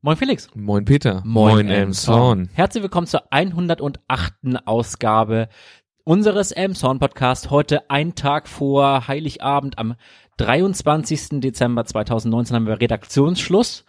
Moin 0.00 0.16
Felix. 0.16 0.48
Moin 0.54 0.84
Peter. 0.84 1.22
Moin 1.24 1.68
Elmshorn. 1.68 2.48
Herzlich 2.54 2.82
willkommen 2.84 3.08
zur 3.08 3.32
108. 3.32 3.96
Ausgabe 4.64 5.48
unseres 6.04 6.52
Elmshorn 6.52 7.00
Podcast. 7.00 7.50
Heute 7.50 7.90
ein 7.90 8.14
Tag 8.14 8.46
vor 8.48 9.08
Heiligabend 9.08 9.76
am 9.78 9.96
23. 10.36 11.40
Dezember 11.40 11.84
2019 11.84 12.54
haben 12.54 12.66
wir 12.66 12.80
Redaktionsschluss. 12.80 13.84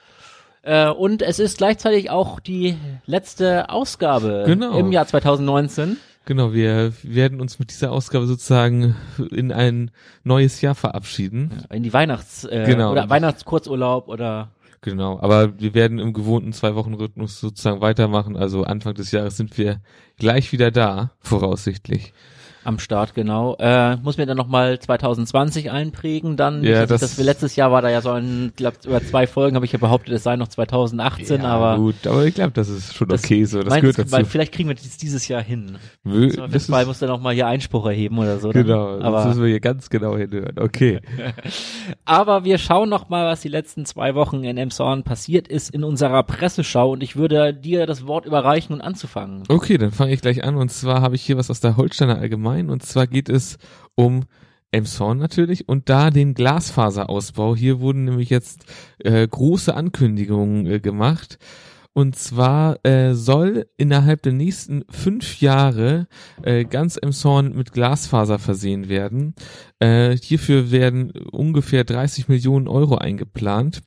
Äh, 0.63 0.89
und 0.89 1.21
es 1.21 1.37
ist 1.37 1.59
gleichzeitig 1.59 2.09
auch 2.09 2.39
die 2.39 2.75
letzte 3.05 3.69
Ausgabe 3.69 4.43
Genau. 4.47 4.77
im 4.77 4.91
Jahr 4.91 5.05
2019. 5.05 5.97
Genau, 6.25 6.53
wir 6.53 6.91
werden 7.03 7.39
uns 7.39 7.59
mit 7.59 7.69
dieser 7.69 7.91
Ausgabe 7.91 8.25
sozusagen 8.25 8.95
in 9.31 9.51
ein 9.51 9.91
neues 10.23 10.59
Jahr 10.61 10.75
verabschieden. 10.75 11.63
In 11.71 11.83
die 11.83 11.93
Weihnachts- 11.93 12.45
äh, 12.45 12.65
Genau. 12.65 12.91
oder 12.91 13.09
Weihnachtskurzurlaub 13.09 14.07
oder 14.07 14.49
Genau, 14.81 15.19
aber 15.19 15.59
wir 15.59 15.73
werden 15.73 15.99
im 15.99 16.13
gewohnten 16.13 16.53
Zwei-Wochen-Rhythmus 16.53 17.39
sozusagen 17.39 17.81
weitermachen. 17.81 18.37
Also 18.37 18.63
Anfang 18.63 18.93
des 18.93 19.11
Jahres 19.11 19.35
sind 19.35 19.57
wir 19.57 19.81
gleich 20.17 20.53
wieder 20.53 20.71
da, 20.71 21.11
voraussichtlich. 21.19 22.13
Am 22.63 22.77
Start, 22.79 23.13
genau. 23.13 23.55
Äh, 23.59 23.95
muss 23.97 24.17
mir 24.17 24.25
dann 24.25 24.37
nochmal 24.37 24.79
2020 24.79 25.71
einprägen, 25.71 26.35
dann. 26.37 26.63
Ja, 26.63 26.85
das, 26.85 27.01
das- 27.01 27.15
das, 27.15 27.25
letztes 27.25 27.55
Jahr 27.55 27.71
war 27.71 27.81
da 27.81 27.89
ja 27.89 28.01
so 28.01 28.11
ein, 28.11 28.51
glaub, 28.55 28.73
über 28.85 29.01
zwei 29.03 29.27
Folgen 29.27 29.55
habe 29.55 29.65
ich 29.65 29.71
ja 29.71 29.79
behauptet, 29.79 30.13
es 30.13 30.23
sei 30.23 30.35
noch 30.35 30.47
2018, 30.49 31.41
aber 31.45 31.77
gut, 31.77 32.05
aber 32.05 32.25
ich 32.25 32.35
glaube, 32.35 32.51
das 32.51 32.69
ist 32.69 32.93
schon 32.95 33.07
das- 33.07 33.23
okay 33.23 33.45
so. 33.45 33.59
Das 33.59 33.69
meinst 33.69 33.81
gehört 33.81 33.97
du, 33.97 34.11
weil 34.11 34.21
dazu. 34.23 34.31
vielleicht 34.31 34.51
kriegen 34.53 34.69
wir 34.69 34.75
das 34.75 34.97
dieses 34.97 35.27
Jahr 35.27 35.41
hin. 35.41 35.77
Mö- 36.05 36.35
So, 36.35 36.47
das 36.47 36.65
Fall 36.67 36.85
muss 36.85 36.99
dann 36.99 37.09
noch 37.09 37.21
mal 37.21 37.33
hier 37.33 37.47
Einspruch 37.47 37.85
erheben 37.85 38.17
oder 38.17 38.39
so. 38.39 38.51
dann. 38.51 38.63
genau, 38.63 38.97
das 38.97 39.05
aber, 39.05 39.25
müssen 39.25 39.41
wir 39.41 39.49
hier 39.49 39.59
ganz 39.59 39.89
genau 39.89 40.17
hinhören. 40.17 40.57
Okay. 40.59 40.99
aber 42.05 42.43
wir 42.43 42.57
schauen 42.57 42.89
noch 42.89 43.09
mal, 43.09 43.25
was 43.25 43.41
die 43.41 43.47
letzten 43.49 43.85
zwei 43.85 44.15
Wochen 44.15 44.43
in 44.43 44.57
Emshorn 44.57 45.03
passiert 45.03 45.47
ist 45.47 45.73
in 45.73 45.83
unserer 45.83 46.23
Presseschau 46.23 46.91
und 46.91 47.03
ich 47.03 47.15
würde 47.15 47.53
dir 47.53 47.85
das 47.85 48.05
Wort 48.07 48.25
überreichen 48.25 48.73
und 48.75 48.81
anzufangen. 48.81 49.43
Okay, 49.47 49.77
dann 49.77 49.91
fange 49.91 50.13
ich 50.13 50.21
gleich 50.21 50.43
an. 50.43 50.55
Und 50.55 50.69
zwar 50.71 51.01
habe 51.01 51.15
ich 51.15 51.21
hier 51.21 51.37
was 51.37 51.49
aus 51.49 51.59
der 51.59 51.77
Holsteiner 51.77 52.19
Allgemein. 52.49 52.69
Und 52.69 52.83
zwar 52.83 53.07
geht 53.07 53.29
es 53.29 53.57
um 53.95 54.25
Emshorn 54.71 55.17
natürlich 55.17 55.67
und 55.67 55.89
da 55.89 56.09
den 56.09 56.33
Glasfaserausbau. 56.33 57.55
Hier 57.55 57.79
wurden 57.79 58.05
nämlich 58.05 58.29
jetzt 58.29 58.65
äh, 58.99 59.27
große 59.27 59.73
Ankündigungen 59.73 60.65
äh, 60.67 60.79
gemacht. 60.79 61.39
Und 61.93 62.15
zwar 62.15 62.77
äh, 62.85 63.13
soll 63.13 63.65
innerhalb 63.75 64.21
der 64.21 64.31
nächsten 64.31 64.85
fünf 64.89 65.41
Jahre 65.41 66.07
äh, 66.43 66.63
ganz 66.63 66.97
Emshorn 67.01 67.55
mit 67.55 67.73
Glasfaser 67.73 68.37
versehen 68.37 68.89
werden. 68.89 69.33
Äh, 69.79 70.15
hierfür 70.15 70.71
werden 70.71 71.11
ungefähr 71.31 71.83
30 71.83 72.27
Millionen 72.27 72.67
Euro 72.67 72.95
eingeplant. 72.95 73.81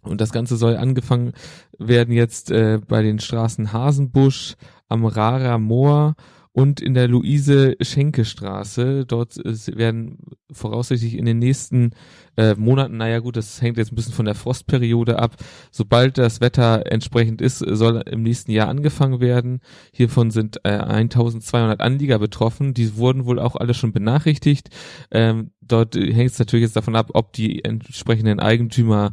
Und 0.00 0.20
das 0.20 0.32
Ganze 0.32 0.56
soll 0.56 0.76
angefangen 0.76 1.32
werden 1.78 2.14
jetzt 2.14 2.50
äh, 2.50 2.78
bei 2.86 3.02
den 3.02 3.18
Straßen 3.18 3.72
Hasenbusch, 3.72 4.54
am 4.88 5.04
Rarer 5.04 5.58
Moor 5.58 6.14
und 6.56 6.80
in 6.80 6.94
der 6.94 7.06
Luise-Schenke-Straße. 7.06 9.04
Dort 9.04 9.36
werden 9.36 10.16
voraussichtlich 10.50 11.18
in 11.18 11.26
den 11.26 11.38
nächsten 11.38 11.90
äh, 12.38 12.54
Monaten, 12.54 12.96
naja 12.96 13.18
gut, 13.18 13.36
das 13.36 13.60
hängt 13.60 13.76
jetzt 13.76 13.92
ein 13.92 13.94
bisschen 13.94 14.14
von 14.14 14.24
der 14.24 14.34
Frostperiode 14.34 15.18
ab, 15.18 15.36
sobald 15.70 16.16
das 16.16 16.40
Wetter 16.40 16.90
entsprechend 16.90 17.42
ist, 17.42 17.58
soll 17.58 18.02
im 18.10 18.22
nächsten 18.22 18.52
Jahr 18.52 18.68
angefangen 18.68 19.20
werden. 19.20 19.60
Hiervon 19.92 20.30
sind 20.30 20.56
äh, 20.64 20.70
1200 20.70 21.82
Anlieger 21.82 22.18
betroffen. 22.18 22.72
Die 22.72 22.96
wurden 22.96 23.26
wohl 23.26 23.38
auch 23.38 23.56
alle 23.56 23.74
schon 23.74 23.92
benachrichtigt. 23.92 24.70
Ähm, 25.10 25.50
dort 25.60 25.94
hängt 25.94 26.30
es 26.30 26.38
natürlich 26.38 26.64
jetzt 26.64 26.76
davon 26.76 26.96
ab, 26.96 27.10
ob 27.12 27.34
die 27.34 27.64
entsprechenden 27.64 28.40
Eigentümer 28.40 29.12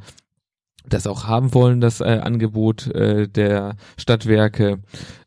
das 0.88 1.08
auch 1.08 1.28
haben 1.28 1.54
wollen, 1.54 1.82
das 1.82 2.02
äh, 2.02 2.20
Angebot 2.22 2.88
äh, 2.88 3.28
der 3.28 3.76
Stadtwerke. 3.98 4.80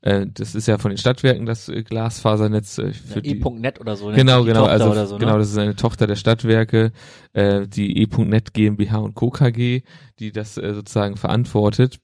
Äh, 0.02 0.26
das 0.32 0.54
ist 0.54 0.68
ja 0.68 0.78
von 0.78 0.90
den 0.90 0.98
Stadtwerken 0.98 1.46
das 1.46 1.68
äh, 1.68 1.82
Glasfasernetz 1.82 2.78
äh, 2.78 2.92
für 2.92 3.22
die. 3.22 3.40
E.net 3.40 3.80
oder 3.80 3.96
so. 3.96 4.10
ne? 4.10 4.16
Genau, 4.16 4.44
genau, 4.44 4.60
Tochter 4.60 4.72
also 4.72 4.90
oder 4.90 5.06
so, 5.06 5.14
ne? 5.14 5.20
genau, 5.20 5.38
das 5.38 5.50
ist 5.50 5.58
eine 5.58 5.76
Tochter 5.76 6.06
der 6.06 6.16
Stadtwerke, 6.16 6.92
äh, 7.32 7.66
die 7.66 8.02
E.net 8.02 8.52
GmbH 8.54 8.98
und 8.98 9.14
Co. 9.14 9.30
KG, 9.30 9.82
die 10.18 10.32
das 10.32 10.56
äh, 10.58 10.74
sozusagen 10.74 11.16
verantwortet. 11.16 12.00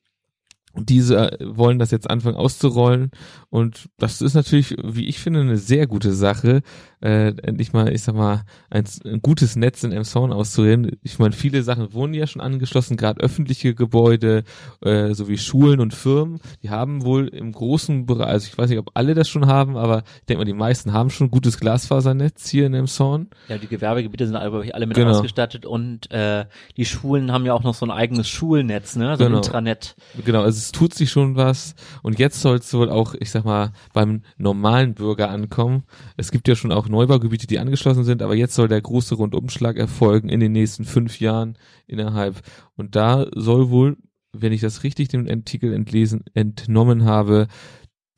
Und 0.74 0.88
diese 0.88 1.32
äh, 1.32 1.38
wollen 1.56 1.78
das 1.78 1.90
jetzt 1.90 2.08
anfangen 2.08 2.36
auszurollen 2.36 3.10
und 3.50 3.90
das 3.98 4.22
ist 4.22 4.32
natürlich, 4.34 4.74
wie 4.82 5.06
ich 5.06 5.18
finde, 5.18 5.40
eine 5.40 5.58
sehr 5.58 5.86
gute 5.86 6.12
Sache, 6.14 6.62
äh, 7.02 7.34
endlich 7.42 7.72
mal, 7.74 7.92
ich 7.92 8.02
sag 8.02 8.14
mal, 8.14 8.44
ein, 8.70 8.84
ein 9.04 9.20
gutes 9.20 9.54
Netz 9.56 9.84
in 9.84 9.92
Emshorn 9.92 10.32
auszurollen. 10.32 10.92
Ich 11.02 11.18
meine, 11.18 11.32
viele 11.32 11.62
Sachen 11.62 11.92
wurden 11.92 12.14
ja 12.14 12.26
schon 12.26 12.40
angeschlossen, 12.40 12.96
gerade 12.96 13.20
öffentliche 13.20 13.74
Gebäude, 13.74 14.44
äh, 14.82 15.12
sowie 15.12 15.36
Schulen 15.36 15.80
und 15.80 15.92
Firmen, 15.92 16.40
die 16.62 16.70
haben 16.70 17.04
wohl 17.04 17.28
im 17.28 17.52
großen 17.52 18.06
Bereich, 18.06 18.28
also 18.28 18.46
ich 18.50 18.56
weiß 18.56 18.70
nicht, 18.70 18.78
ob 18.78 18.92
alle 18.94 19.12
das 19.14 19.28
schon 19.28 19.46
haben, 19.46 19.76
aber 19.76 20.04
ich 20.20 20.26
denke 20.26 20.38
mal, 20.40 20.44
die 20.46 20.54
meisten 20.54 20.92
haben 20.94 21.10
schon 21.10 21.26
ein 21.26 21.30
gutes 21.30 21.58
Glasfasernetz 21.60 22.48
hier 22.48 22.66
in 22.66 22.74
Emshorn. 22.74 23.28
Ja, 23.48 23.58
die 23.58 23.66
Gewerbegebiete 23.66 24.26
sind 24.26 24.36
alle, 24.36 24.74
alle 24.74 24.86
mit 24.86 24.96
Genau. 24.96 25.10
ausgestattet 25.10 25.66
und 25.66 26.10
äh, 26.10 26.46
die 26.76 26.84
Schulen 26.86 27.32
haben 27.32 27.44
ja 27.44 27.52
auch 27.54 27.62
noch 27.64 27.74
so 27.74 27.84
ein 27.84 27.90
eigenes 27.90 28.28
Schulnetz, 28.28 28.96
ne? 28.96 29.16
So 29.18 29.24
Genau. 29.24 29.38
ein 29.38 29.42
Intranet. 29.44 29.96
Genau, 30.24 30.42
also 30.42 30.61
es 30.62 30.72
tut 30.72 30.94
sich 30.94 31.10
schon 31.10 31.36
was 31.36 31.74
und 32.02 32.18
jetzt 32.18 32.40
soll 32.40 32.58
es 32.58 32.72
wohl 32.72 32.88
auch, 32.88 33.14
ich 33.18 33.30
sag 33.30 33.44
mal, 33.44 33.72
beim 33.92 34.22
normalen 34.36 34.94
Bürger 34.94 35.28
ankommen. 35.28 35.82
Es 36.16 36.30
gibt 36.30 36.46
ja 36.46 36.54
schon 36.54 36.72
auch 36.72 36.88
Neubaugebiete, 36.88 37.46
die 37.48 37.58
angeschlossen 37.58 38.04
sind, 38.04 38.22
aber 38.22 38.34
jetzt 38.36 38.54
soll 38.54 38.68
der 38.68 38.80
große 38.80 39.16
Rundumschlag 39.16 39.76
erfolgen 39.76 40.28
in 40.28 40.40
den 40.40 40.52
nächsten 40.52 40.84
fünf 40.84 41.18
Jahren 41.20 41.58
innerhalb. 41.86 42.42
Und 42.76 42.94
da 42.94 43.26
soll 43.34 43.70
wohl, 43.70 43.96
wenn 44.32 44.52
ich 44.52 44.60
das 44.60 44.84
richtig 44.84 45.08
dem 45.08 45.28
Artikel 45.28 45.74
entlesen, 45.74 46.24
entnommen 46.34 47.04
habe, 47.04 47.48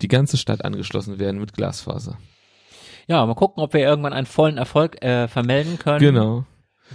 die 0.03 0.09
ganze 0.09 0.37
Stadt 0.37 0.65
angeschlossen 0.65 1.19
werden 1.19 1.41
mit 1.41 1.55
Glasfaser. 1.55 2.19
Ja, 3.07 3.25
mal 3.25 3.35
gucken, 3.35 3.63
ob 3.63 3.73
wir 3.73 3.81
irgendwann 3.81 4.13
einen 4.13 4.27
vollen 4.27 4.59
Erfolg 4.59 5.03
äh, 5.03 5.29
vermelden 5.29 5.79
können. 5.79 6.01
Genau. 6.01 6.45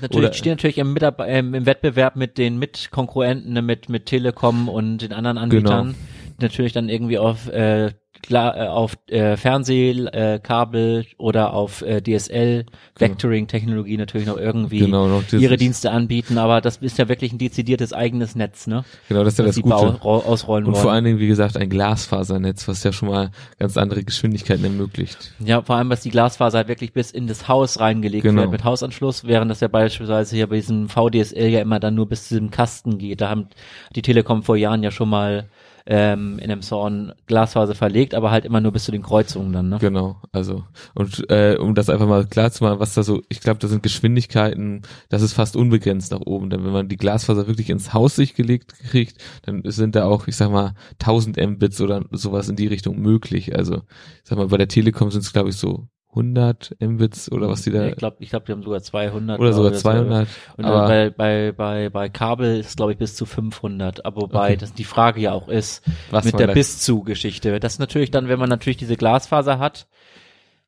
Natürlich 0.01 0.27
Oder- 0.27 0.33
stehen 0.33 0.51
natürlich 0.51 0.77
im, 0.77 0.94
Mitab 0.94 1.22
ähm, 1.25 1.53
im 1.53 1.66
Wettbewerb 1.66 2.16
mit 2.16 2.38
den 2.38 2.57
Mitkonkurrenten, 2.57 3.53
ne, 3.53 3.61
mit 3.61 3.89
mit 3.89 4.05
Telekom 4.05 4.69
und 4.69 5.00
den 5.00 5.13
anderen 5.13 5.38
Anbietern, 5.38 5.95
die 6.39 6.44
natürlich 6.44 6.73
dann 6.73 6.89
irgendwie 6.89 7.17
auf 7.17 7.50
äh, 7.50 7.91
klar, 8.22 8.57
äh, 8.57 8.68
auf 8.68 8.97
äh, 9.07 9.38
Fernseh, 9.38 9.91
äh, 9.91 10.40
Kabel 10.40 11.06
oder 11.18 11.53
auf 11.53 11.81
äh, 11.81 12.02
DSL 12.02 12.66
Vectoring 12.97 13.47
Technologie 13.47 13.97
natürlich 13.97 14.28
noch 14.28 14.38
irgendwie 14.38 14.80
Genau, 14.80 15.07
noch 15.07 15.24
ihre 15.34 15.57
Dienste 15.57 15.91
anbieten, 15.91 16.38
aber 16.38 16.62
das 16.62 16.78
ist 16.78 16.97
ja 16.97 17.07
wirklich 17.09 17.31
ein 17.34 17.38
dezidiertes 17.38 17.94
eigenes 17.94 18.35
Netz, 18.35 18.68
ne? 18.68 18.84
Genau, 19.07 19.24
das 19.24 19.34
ist 19.34 19.40
ja 19.40 19.46
das 19.46 19.56
Gute. 19.62 19.75
ro- 19.75 20.18
ausrollen 20.25 20.66
Und 20.66 20.74
wollen. 20.74 20.81
vor 20.81 20.91
allen 20.91 21.06
Dingen, 21.06 21.19
wie 21.19 21.28
gesagt, 21.28 21.57
ein 21.57 21.69
Glasfasernetz, 21.69 22.68
was 22.68 22.84
ja 22.84 22.91
schon 22.91 23.09
mal 23.09 23.31
ganz 23.57 23.78
andere 23.78 24.03
Geschwindigkeiten 24.03 24.63
ermöglicht. 24.63 25.34
Ja, 25.40 25.62
vor 25.62 25.75
allem, 25.78 25.90
was 25.90 26.01
die 26.01 26.09
Glasfaser 26.09 26.59
halt 26.59 26.68
wirklich 26.68 26.94
bis 26.94 27.12
in 27.12 27.28
das 27.28 27.47
Haus 27.47 27.80
reingelegt 27.80 28.24
Genau. 28.24 28.41
wird 28.41 28.51
mit 28.51 28.63
Hausanschluss, 28.63 29.25
während 29.25 29.50
das 29.51 29.59
ja 29.62 29.68
beispielsweise 29.68 30.36
hier 30.36 30.47
bei 30.47 30.56
diesem 30.57 30.90
VDSL 30.90 31.47
ja 31.50 31.62
immer 31.62 31.80
dann 31.80 31.96
nur 31.96 32.07
bis 32.09 32.28
zu 32.28 32.36
dem 32.36 32.51
Kasten 32.51 32.97
geht. 32.97 33.22
Da 33.22 33.30
haben 33.30 33.47
die 33.96 34.01
Telekom 34.01 34.44
vor 34.44 34.57
Jahren 34.57 34.84
ja 34.84 34.91
schon 34.91 35.09
mal 35.09 35.46
ähm, 35.85 36.40
in 36.40 36.51
einem 36.51 36.62
Zorn 36.62 37.13
Glasfaser 37.25 37.75
verlegt, 37.75 38.13
aber 38.13 38.31
halt 38.31 38.45
immer 38.45 38.62
nur 38.62 38.72
bis 38.72 38.85
zu 38.85 38.91
den 38.91 39.01
Kreuzungen 39.01 39.53
dann, 39.53 39.69
ne? 39.69 39.78
Genau, 39.79 40.22
also 40.31 40.63
und 40.95 41.29
äh, 41.29 41.57
um 41.59 41.75
das 41.75 41.90
einfach 41.90 42.07
mal 42.07 42.25
klar 42.25 42.51
zu 42.51 42.63
machen, 42.63 42.79
was 42.79 42.94
da 42.94 43.03
so, 43.03 43.22
ich 43.29 43.40
glaube, 43.40 43.59
da 43.59 43.67
sind 43.67 43.84
Geschwindigkeiten, 43.84 44.84
das 45.09 45.22
ist 45.22 45.34
fast 45.34 45.56
unbegrenzt 45.56 46.12
nach 46.12 46.22
oben. 46.22 46.50
Denn 46.50 46.63
wenn 46.63 46.72
man 46.72 46.88
die 46.89 46.97
Glasfaser 46.97 47.47
wirklich 47.47 47.69
ins 47.69 47.94
Haus 47.94 48.16
sich 48.16 48.34
gelegt 48.35 48.73
kriegt, 48.89 49.22
dann 49.44 49.62
sind 49.66 49.95
da 49.95 50.06
auch, 50.06 50.28
ich 50.28 50.35
sag 50.35 50.51
mal, 50.51 50.73
1000 51.00 51.38
Mbits 51.38 51.81
oder 51.81 52.03
sowas 52.12 52.50
in 52.50 52.56
die 52.56 52.68
Richtung 52.68 53.00
möglich. 53.00 53.56
Also 53.56 53.75
ich 53.75 54.29
sag 54.29 54.38
mal, 54.38 54.47
bei 54.47 54.57
der 54.57 54.68
Telekom 54.68 55.12
sind 55.12 55.22
es 55.22 55.34
glaube 55.34 55.50
ich 55.50 55.56
so 55.56 55.88
100 56.12 56.75
Mbits 56.81 57.31
oder 57.31 57.50
was 57.50 57.62
die 57.62 57.72
da 57.72 57.86
ich 57.86 57.96
glaube, 57.96 58.18
ich 58.20 58.30
glaub, 58.31 58.46
die 58.46 58.52
haben 58.52 58.64
sogar 58.64 58.81
200. 58.81 59.40
oder 59.40 59.53
sogar 59.53 59.72
glaub 59.72 59.78
ich, 59.78 59.81
200. 59.84 60.28
Und 60.58 60.66
aber 60.66 60.88
bei, 60.88 61.09
bei, 61.12 61.52
bei, 61.52 61.90
bei 61.90 62.09
Kabel 62.09 62.58
ist 62.59 62.78
glaube 62.78 62.94
ich 62.94 62.97
bis 62.97 63.16
zu 63.16 63.25
500. 63.25 64.06
Aber 64.06 64.22
wobei 64.24 64.53
Okay. 64.53 64.58
das 64.58 64.74
die 64.74 64.84
Frage 64.86 65.22
ja 65.22 65.34
auch 65.34 65.48
ist, 65.50 65.83
was 66.10 66.25
mit 66.25 66.39
der 66.39 66.48
bis 66.48 66.80
zu 66.80 67.04
Geschichte. 67.04 67.60
Das 67.60 67.74
ist 67.74 67.80
natürlich 67.80 68.10
dann, 68.10 68.28
wenn 68.28 68.39
man 68.39 68.50
natürlich 68.50 68.78
diese 68.78 68.98
Glasfaser 68.98 69.60
hat, 69.60 69.88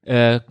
äh, 0.04 0.42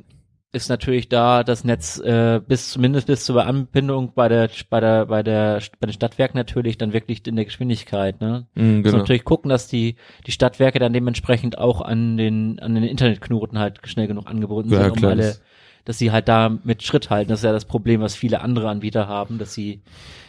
ist 0.52 0.68
natürlich 0.68 1.08
da 1.08 1.44
das 1.44 1.62
Netz 1.64 1.98
äh, 2.00 2.40
bis 2.46 2.70
zumindest 2.70 3.06
bis 3.06 3.24
zur 3.24 3.44
Anbindung 3.46 4.14
bei 4.14 4.28
der 4.28 4.50
bei 4.68 4.80
der 4.80 5.06
bei 5.06 5.22
der 5.22 5.60
bei 5.78 5.86
den 5.86 5.92
Stadtwerken 5.92 6.36
natürlich 6.36 6.76
dann 6.76 6.92
wirklich 6.92 7.26
in 7.26 7.36
der 7.36 7.44
Geschwindigkeit. 7.44 8.20
Ne? 8.20 8.46
Mm, 8.54 8.76
Muss 8.78 8.84
genau. 8.84 8.98
natürlich 8.98 9.24
gucken, 9.24 9.48
dass 9.48 9.68
die 9.68 9.96
die 10.26 10.32
Stadtwerke 10.32 10.78
dann 10.80 10.92
dementsprechend 10.92 11.58
auch 11.58 11.80
an 11.80 12.16
den 12.16 12.58
an 12.58 12.74
den 12.74 12.84
Internetknoten 12.84 13.58
halt 13.58 13.80
schnell 13.86 14.08
genug 14.08 14.26
angebunden 14.28 14.72
Ja, 14.72 14.82
sind, 14.82 14.90
um 14.92 14.96
klar, 14.98 15.10
alle 15.12 15.22
das- 15.22 15.42
dass 15.86 15.96
sie 15.98 16.12
halt 16.12 16.28
da 16.28 16.50
mit 16.62 16.82
Schritt 16.82 17.08
halten. 17.08 17.30
Das 17.30 17.40
ist 17.40 17.44
ja 17.44 17.52
das 17.52 17.64
Problem, 17.64 18.02
was 18.02 18.14
viele 18.14 18.42
andere 18.42 18.68
Anbieter 18.68 19.08
haben, 19.08 19.38
dass 19.38 19.54
sie 19.54 19.80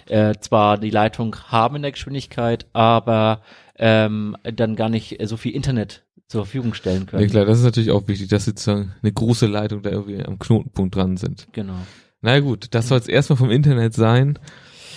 äh, 0.07 0.33
zwar 0.39 0.77
die 0.77 0.89
Leitung 0.89 1.35
haben 1.47 1.75
in 1.75 1.81
der 1.81 1.91
Geschwindigkeit, 1.91 2.67
aber 2.73 3.41
ähm, 3.77 4.37
dann 4.43 4.75
gar 4.77 4.87
nicht 4.89 5.17
so 5.27 5.35
viel 5.35 5.53
Internet 5.53 6.03
zur 6.31 6.45
Verfügung 6.45 6.73
stellen 6.73 7.07
können. 7.07 7.23
Ja, 7.23 7.27
klar, 7.27 7.45
das 7.45 7.59
ist 7.59 7.65
natürlich 7.65 7.91
auch 7.91 8.07
wichtig, 8.07 8.29
dass 8.29 8.45
sozusagen 8.45 8.93
eine 9.03 9.11
große 9.11 9.47
Leitung 9.47 9.81
da 9.81 9.89
irgendwie 9.89 10.23
am 10.23 10.39
Knotenpunkt 10.39 10.95
dran 10.95 11.17
sind. 11.17 11.47
Genau. 11.51 11.75
Na 12.21 12.39
gut, 12.39 12.67
das 12.71 12.87
soll 12.87 12.99
es 12.99 13.09
erstmal 13.09 13.35
vom 13.35 13.51
Internet 13.51 13.93
sein. 13.93 14.39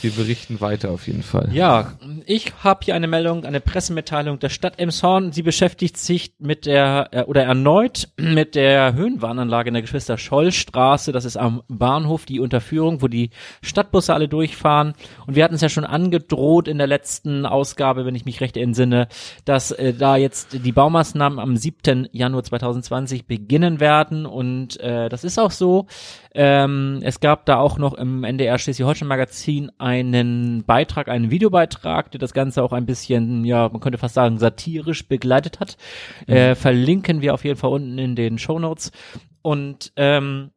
Wir 0.05 0.12
berichten 0.12 0.61
weiter 0.61 0.91
auf 0.91 1.06
jeden 1.06 1.23
Fall. 1.23 1.49
Ja, 1.53 1.95
ich 2.27 2.53
habe 2.62 2.85
hier 2.85 2.95
eine 2.95 3.09
Meldung, 3.09 3.47
eine 3.47 3.61
Pressemitteilung 3.61 4.39
der 4.39 4.51
Stadt 4.51 4.79
Emshorn. 4.79 5.33
Sie 5.33 5.43
beschäftigt 5.43 5.97
sich 5.97 6.35
mit 6.39 6.67
der 6.67 7.09
äh, 7.11 7.23
oder 7.23 7.43
erneut 7.43 8.11
mit 8.19 8.55
der 8.55 8.95
Höhenwarnanlage 8.95 9.69
in 9.69 9.75
der 9.75 9.83
Geschwister 9.83 10.19
Scholl 10.19 10.53
Straße. 10.53 11.11
Das 11.11 11.25
ist 11.25 11.39
am 11.39 11.62
Bahnhof 11.69 12.27
die 12.27 12.39
Unterführung, 12.39 13.01
wo 13.01 13.09
die 13.09 13.31
Stadtbusse 13.62 14.12
alle 14.12 14.29
durchfahren. 14.29 14.93
Und 15.27 15.37
wir 15.37 15.45
hatten 15.45 15.55
es 15.55 15.62
ja 15.62 15.71
schon 15.71 15.87
angedroht 15.87 16.69
in 16.69 16.77
der 16.77 16.87
letzten 16.87 17.47
Ausgabe, 17.47 18.05
wenn 18.05 18.15
ich 18.15 18.27
mich 18.27 18.43
recht 18.43 18.59
entsinne, 18.59 19.09
dass 19.47 19.71
äh, 19.71 19.95
da 19.95 20.17
jetzt 20.17 20.65
die 20.65 20.73
Baumaßnahmen 20.73 21.39
am 21.39 21.57
7. 21.57 22.09
Januar 22.12 22.45
2020 22.45 23.27
beginnen 23.27 23.81
werden. 23.81 24.27
Und 24.27 24.79
äh, 24.81 25.09
das 25.09 25.25
ist 25.25 25.39
auch 25.39 25.50
so. 25.50 25.87
Ähm, 26.35 27.00
es 27.03 27.21
gab 27.21 27.47
da 27.47 27.59
auch 27.59 27.79
noch 27.79 27.95
im 27.95 28.25
NDR 28.25 28.59
Schleswig-Holstein 28.59 29.09
Magazin 29.09 29.71
einen 30.00 30.64
Beitrag, 30.64 31.08
einen 31.08 31.31
Videobeitrag, 31.31 32.11
der 32.11 32.19
das 32.19 32.32
Ganze 32.32 32.62
auch 32.62 32.73
ein 32.73 32.87
bisschen, 32.87 33.44
ja, 33.44 33.69
man 33.69 33.81
könnte 33.81 33.99
fast 33.99 34.14
sagen, 34.14 34.38
satirisch 34.38 35.06
begleitet 35.08 35.61
hat. 35.61 35.76
Mhm. 36.26 36.35
Äh, 36.35 36.55
verlinken 36.55 37.20
wir 37.20 37.35
auf 37.35 37.44
jeden 37.44 37.58
Fall 37.58 37.70
unten 37.70 37.99
in 37.99 38.17
den 38.17 38.38
Show 38.38 38.58
Notes. 38.58 38.93
Und 39.43 39.93
ähm, 39.96 40.50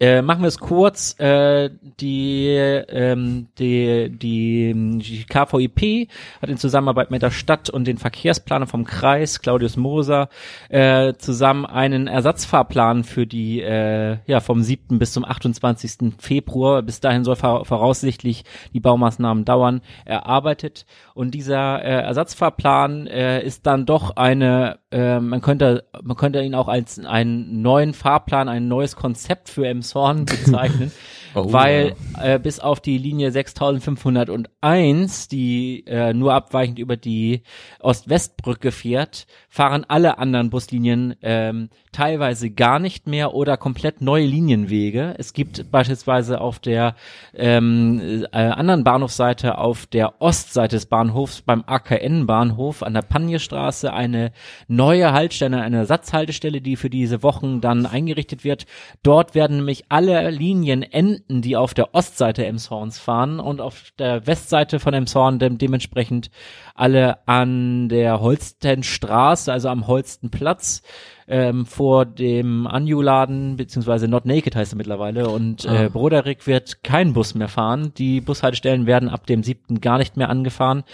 äh, 0.00 0.22
machen 0.22 0.42
wir 0.42 0.48
es 0.48 0.58
kurz. 0.58 1.18
Äh, 1.20 1.70
die, 2.00 2.48
ähm, 2.48 3.46
die, 3.58 4.10
die, 4.10 4.74
die 4.98 5.24
KVIP 5.24 6.10
hat 6.42 6.50
in 6.50 6.58
Zusammenarbeit 6.58 7.12
mit 7.12 7.22
der 7.22 7.30
Stadt 7.30 7.70
und 7.70 7.86
den 7.86 7.98
Verkehrsplaner 7.98 8.66
vom 8.66 8.84
Kreis, 8.84 9.40
Claudius 9.40 9.76
Moser, 9.76 10.28
äh, 10.68 11.14
zusammen 11.14 11.64
einen 11.64 12.08
Ersatzfahrplan 12.08 13.04
für 13.04 13.26
die, 13.26 13.60
äh, 13.60 14.18
ja, 14.26 14.40
vom 14.40 14.62
7. 14.62 14.98
bis 14.98 15.12
zum 15.12 15.24
28. 15.24 16.14
Februar, 16.18 16.82
bis 16.82 16.98
dahin 16.98 17.22
soll 17.22 17.36
voraussichtlich 17.36 18.44
die 18.72 18.80
Baumaßnahmen 18.80 19.44
dauern, 19.44 19.80
erarbeitet. 20.04 20.86
Und 21.14 21.34
dieser 21.34 21.82
äh, 21.84 22.02
Ersatzfahrplan 22.02 23.06
äh, 23.06 23.44
ist 23.44 23.66
dann 23.66 23.86
doch 23.86 24.16
eine, 24.16 24.80
äh, 24.90 25.20
man 25.20 25.40
könnte, 25.40 25.84
man 26.02 26.16
könnte 26.16 26.42
ihn 26.42 26.56
auch 26.56 26.68
als 26.68 26.98
einen 26.98 27.62
neuen 27.62 27.94
Fahrplan, 27.94 28.48
ein 28.48 28.66
neues 28.66 28.96
Konzept 28.96 29.48
für 29.48 29.68
Emshorn 29.84 30.24
bezeichnen. 30.24 30.90
Oh, 31.34 31.52
weil 31.52 31.96
ja. 32.16 32.34
äh, 32.34 32.38
bis 32.38 32.60
auf 32.60 32.80
die 32.80 32.98
Linie 32.98 33.32
6501, 33.32 35.28
die 35.28 35.84
äh, 35.86 36.12
nur 36.12 36.32
abweichend 36.32 36.78
über 36.78 36.96
die 36.96 37.42
Ost-West-Brücke 37.80 38.70
fährt, 38.70 39.26
fahren 39.48 39.84
alle 39.88 40.18
anderen 40.18 40.50
Buslinien 40.50 41.16
ähm, 41.22 41.70
teilweise 41.92 42.50
gar 42.50 42.78
nicht 42.78 43.06
mehr 43.06 43.34
oder 43.34 43.56
komplett 43.56 44.00
neue 44.00 44.26
Linienwege. 44.26 45.14
Es 45.18 45.32
gibt 45.32 45.70
beispielsweise 45.70 46.40
auf 46.40 46.58
der 46.58 46.94
ähm, 47.34 48.26
äh, 48.32 48.38
anderen 48.38 48.84
Bahnhofsseite, 48.84 49.58
auf 49.58 49.86
der 49.86 50.20
Ostseite 50.20 50.76
des 50.76 50.86
Bahnhofs, 50.86 51.42
beim 51.42 51.64
AKN-Bahnhof 51.66 52.82
an 52.82 52.94
der 52.94 53.02
Panjestraße 53.02 53.92
eine 53.92 54.32
neue 54.68 55.12
Haltestelle, 55.12 55.60
eine 55.60 55.78
Ersatzhaltestelle, 55.78 56.60
die 56.60 56.76
für 56.76 56.90
diese 56.90 57.22
Wochen 57.22 57.60
dann 57.60 57.86
eingerichtet 57.86 58.44
wird. 58.44 58.66
Dort 59.02 59.34
werden 59.34 59.56
nämlich 59.56 59.84
alle 59.88 60.30
Linien 60.30 60.82
enden 60.82 61.23
Studenten, 61.24 61.42
die 61.42 61.56
auf 61.56 61.74
der 61.74 61.94
Ostseite 61.94 62.44
Emshorns 62.44 62.98
fahren 62.98 63.40
und 63.40 63.60
auf 63.60 63.92
der 63.98 64.26
Westseite 64.26 64.78
von 64.78 64.94
Emshorn 64.94 65.38
de 65.38 65.50
dementsprechend 65.50 66.30
alle 66.74 67.26
an 67.26 67.88
der 67.88 68.20
Holstenstraße, 68.20 69.52
also 69.52 69.68
am 69.68 69.86
Holstenplatz, 69.86 70.82
ähm, 71.26 71.64
vor 71.64 72.04
dem 72.04 72.66
Anju-Laden, 72.66 73.56
beziehungsweise 73.56 74.08
Not 74.08 74.26
Naked 74.26 74.54
heißt 74.54 74.74
er 74.74 74.76
mittlerweile, 74.76 75.30
und 75.30 75.64
äh, 75.64 75.68
ah. 75.68 75.88
Broderick 75.88 76.46
wird 76.46 76.82
kein 76.82 77.14
Bus 77.14 77.34
mehr 77.34 77.48
fahren. 77.48 77.92
Die 77.96 78.20
Bushaltestellen 78.20 78.86
werden 78.86 79.08
ab 79.08 79.26
dem 79.26 79.42
siebten 79.42 79.80
gar 79.80 79.96
nicht 79.96 80.18
mehr 80.18 80.28
angefahren 80.28 80.84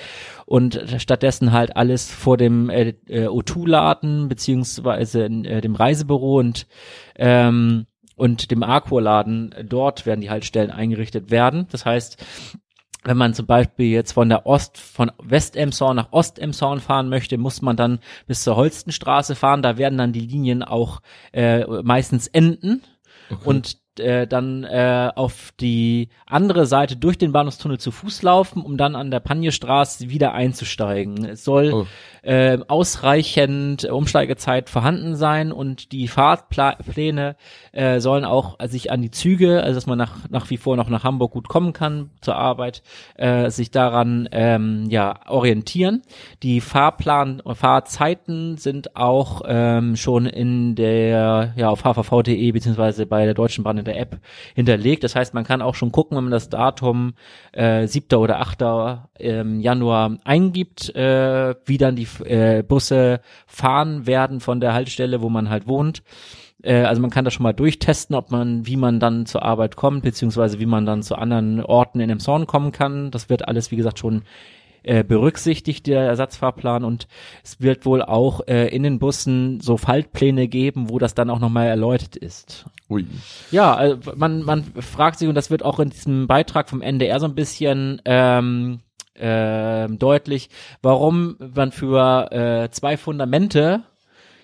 und 0.47 0.81
stattdessen 0.99 1.53
halt 1.53 1.77
alles 1.77 2.12
vor 2.12 2.37
dem 2.37 2.71
äh, 2.71 2.94
äh, 3.09 3.27
O2-Laden, 3.27 4.29
beziehungsweise 4.29 5.25
äh, 5.25 5.61
dem 5.61 5.75
Reisebüro 5.75 6.38
und 6.38 6.69
ähm, 7.17 7.87
und 8.20 8.50
dem 8.50 8.62
Aqualaden. 8.62 9.55
Dort 9.67 10.05
werden 10.05 10.20
die 10.20 10.28
Haltestellen 10.28 10.70
eingerichtet 10.70 11.31
werden. 11.31 11.67
Das 11.70 11.87
heißt, 11.87 12.22
wenn 13.02 13.17
man 13.17 13.32
zum 13.32 13.46
Beispiel 13.46 13.87
jetzt 13.87 14.12
von 14.12 14.28
der 14.28 14.44
Ost, 14.46 14.76
von 14.76 15.11
West-Emshorn 15.22 15.96
nach 15.96 16.12
Ost-Emshorn 16.12 16.81
fahren 16.81 17.08
möchte, 17.08 17.38
muss 17.38 17.62
man 17.62 17.76
dann 17.76 17.99
bis 18.26 18.43
zur 18.43 18.56
Holstenstraße 18.56 19.34
fahren. 19.34 19.62
Da 19.62 19.78
werden 19.78 19.96
dann 19.96 20.12
die 20.12 20.20
Linien 20.20 20.62
auch 20.62 21.00
äh, 21.32 21.64
meistens 21.82 22.26
enden. 22.26 22.82
Okay. 23.31 23.40
Und 23.44 23.78
äh, 24.00 24.26
dann 24.26 24.64
äh, 24.64 25.11
auf 25.14 25.52
die 25.61 26.08
andere 26.26 26.67
Seite 26.67 26.97
durch 26.97 27.19
den 27.19 27.32
Bahnhofstunnel 27.32 27.79
zu 27.79 27.91
Fuß 27.91 28.23
laufen, 28.23 28.62
um 28.62 28.76
dann 28.76 28.97
an 28.97 29.11
der 29.11 29.20
Panjestraße 29.20 30.11
wieder 30.11 30.32
einzusteigen. 30.32 31.25
Es 31.25 31.44
soll 31.44 31.73
oh. 31.73 31.87
äh, 32.23 32.58
ausreichend 32.69 33.85
Umsteigezeit 33.85 34.70
vorhanden 34.70 35.17
sein 35.17 35.52
und 35.52 35.93
die 35.93 36.08
Fahrtpläne 36.08 37.37
äh, 37.73 38.00
sollen 38.00 38.25
auch 38.25 38.58
sich 38.67 38.91
an 38.91 39.02
die 39.02 39.11
Züge, 39.11 39.62
also 39.62 39.75
dass 39.75 39.87
man 39.87 39.99
nach, 39.99 40.29
nach 40.29 40.50
wie 40.50 40.56
vor 40.56 40.76
noch 40.76 40.88
nach 40.88 41.05
Hamburg 41.05 41.32
gut 41.32 41.49
kommen 41.49 41.73
kann 41.73 42.11
zur 42.20 42.37
Arbeit, 42.37 42.82
äh, 43.17 43.50
sich 43.50 43.70
daran 43.70 44.29
ähm, 44.32 44.87
ja 44.88 45.20
orientieren. 45.29 46.03
Die 46.43 46.61
Fahrplan 46.61 47.43
Fahrzeiten 47.53 48.56
sind 48.56 48.96
auch 48.96 49.43
ähm, 49.46 49.96
schon 49.96 50.26
in 50.26 50.75
der 50.75 51.53
ja 51.56 51.69
auf 51.69 51.85
hvv.de 51.85 52.53
beziehungsweise 52.53 53.06
bei 53.06 53.25
der 53.25 53.35
Deutschen 53.35 53.64
Bahn 53.64 53.79
in 53.79 53.85
der 53.90 54.00
App 54.00 54.19
hinterlegt. 54.54 55.04
Das 55.04 55.16
heißt, 55.16 55.34
man 55.34 55.44
kann 55.44 55.62
auch 55.62 55.75
schon 55.75 55.92
gucken, 55.92 56.16
wenn 56.16 56.25
man 56.25 56.32
das 56.32 56.48
Datum 56.48 57.14
äh, 57.52 57.87
7. 57.87 58.19
oder 58.19 58.40
8. 58.40 58.60
Ähm, 59.19 59.60
Januar 59.60 60.16
eingibt, 60.25 60.94
äh, 60.94 61.54
wie 61.64 61.78
dann 61.78 61.96
die 61.96 62.08
äh, 62.25 62.62
Busse 62.62 63.20
fahren 63.46 64.06
werden 64.06 64.40
von 64.40 64.60
der 64.60 64.72
Haltestelle, 64.72 65.22
wo 65.22 65.28
man 65.28 65.50
halt 65.50 65.66
wohnt. 65.66 66.02
Äh, 66.62 66.82
also 66.82 67.00
man 67.00 67.10
kann 67.10 67.25
das 67.25 67.34
schon 67.34 67.44
mal 67.44 67.52
durchtesten, 67.52 68.14
ob 68.14 68.31
man, 68.31 68.66
wie 68.66 68.76
man 68.76 69.00
dann 69.00 69.26
zur 69.26 69.42
Arbeit 69.42 69.76
kommt, 69.76 70.02
beziehungsweise 70.02 70.60
wie 70.60 70.66
man 70.66 70.86
dann 70.86 71.02
zu 71.02 71.16
anderen 71.16 71.62
Orten 71.62 72.00
in 72.00 72.08
dem 72.08 72.20
Zorn 72.20 72.46
kommen 72.46 72.72
kann. 72.72 73.10
Das 73.10 73.28
wird 73.28 73.48
alles, 73.48 73.70
wie 73.70 73.76
gesagt, 73.76 73.98
schon 73.98 74.22
äh, 74.82 75.04
berücksichtigt, 75.04 75.86
der 75.86 76.02
Ersatzfahrplan 76.02 76.84
und 76.84 77.06
es 77.44 77.60
wird 77.60 77.84
wohl 77.84 78.02
auch 78.02 78.46
äh, 78.46 78.69
in 78.69 78.82
den 78.82 78.98
Bussen 78.98 79.60
so 79.60 79.76
Faltpläne 79.76 80.48
geben, 80.48 80.88
wo 80.88 80.98
das 80.98 81.14
dann 81.14 81.31
auch 81.31 81.38
nochmal 81.38 81.66
erläutert 81.66 82.16
ist. 82.16 82.66
Ui. 82.90 83.06
Ja, 83.52 83.75
also 83.75 83.98
man, 84.16 84.42
man 84.42 84.64
fragt 84.81 85.19
sich, 85.20 85.28
und 85.28 85.37
das 85.37 85.50
wird 85.50 85.64
auch 85.64 85.78
in 85.78 85.90
diesem 85.90 86.26
Beitrag 86.26 86.69
vom 86.69 86.82
NDR 86.82 87.20
so 87.20 87.26
ein 87.26 87.37
bisschen 87.37 88.02
ähm, 88.04 88.81
äh, 89.14 89.88
deutlich, 89.88 90.50
warum 90.82 91.37
man 91.54 91.70
für 91.70 92.32
äh, 92.32 92.70
zwei 92.70 92.96
Fundamente 92.96 93.84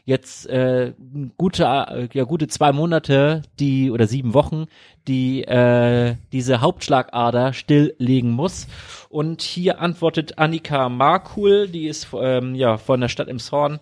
jetzt 0.06 0.46
äh, 0.48 0.92
gute 1.36 1.64
ja 1.64 2.24
gute 2.24 2.46
zwei 2.46 2.70
Monate 2.70 3.42
die 3.58 3.90
oder 3.90 4.06
sieben 4.06 4.34
Wochen 4.34 4.66
die 5.08 5.42
äh, 5.42 6.14
diese 6.30 6.60
Hauptschlagader 6.60 7.52
stilllegen 7.52 8.30
muss 8.30 8.68
und 9.08 9.42
hier 9.42 9.80
antwortet 9.80 10.38
Annika 10.38 10.88
Markul 10.88 11.66
die 11.66 11.88
ist 11.88 12.06
ähm, 12.16 12.54
ja 12.54 12.76
von 12.76 13.00
der 13.00 13.08
Stadt 13.08 13.26
im 13.26 13.40
Zorn 13.40 13.80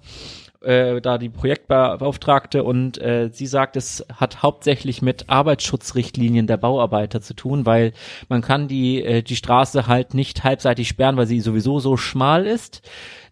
äh, 0.65 1.01
da 1.01 1.19
die 1.19 1.29
Projektbeauftragte 1.29 2.65
und 2.65 3.01
äh, 3.01 3.31
sie 3.33 3.47
sagt, 3.47 3.77
es 3.77 4.05
hat 4.15 4.43
hauptsächlich 4.43 5.03
mit 5.03 5.29
Arbeitsschutzrichtlinien 5.29 6.47
der 6.47 6.57
Bauarbeiter 6.57 7.21
zu 7.21 7.35
tun, 7.35 7.67
weil 7.67 7.93
man 8.29 8.43
kann 8.43 8.69
die 8.69 9.03
äh, 9.03 9.23
die 9.23 9.37
Straße 9.37 9.87
halt 9.87 10.15
nicht 10.15 10.45
halbseitig 10.45 10.89
sperren, 10.89 11.17
weil 11.17 11.27
sie 11.27 11.41
sowieso 11.41 11.81
so 11.81 11.97
schmal 11.97 12.47
ist 12.47 12.83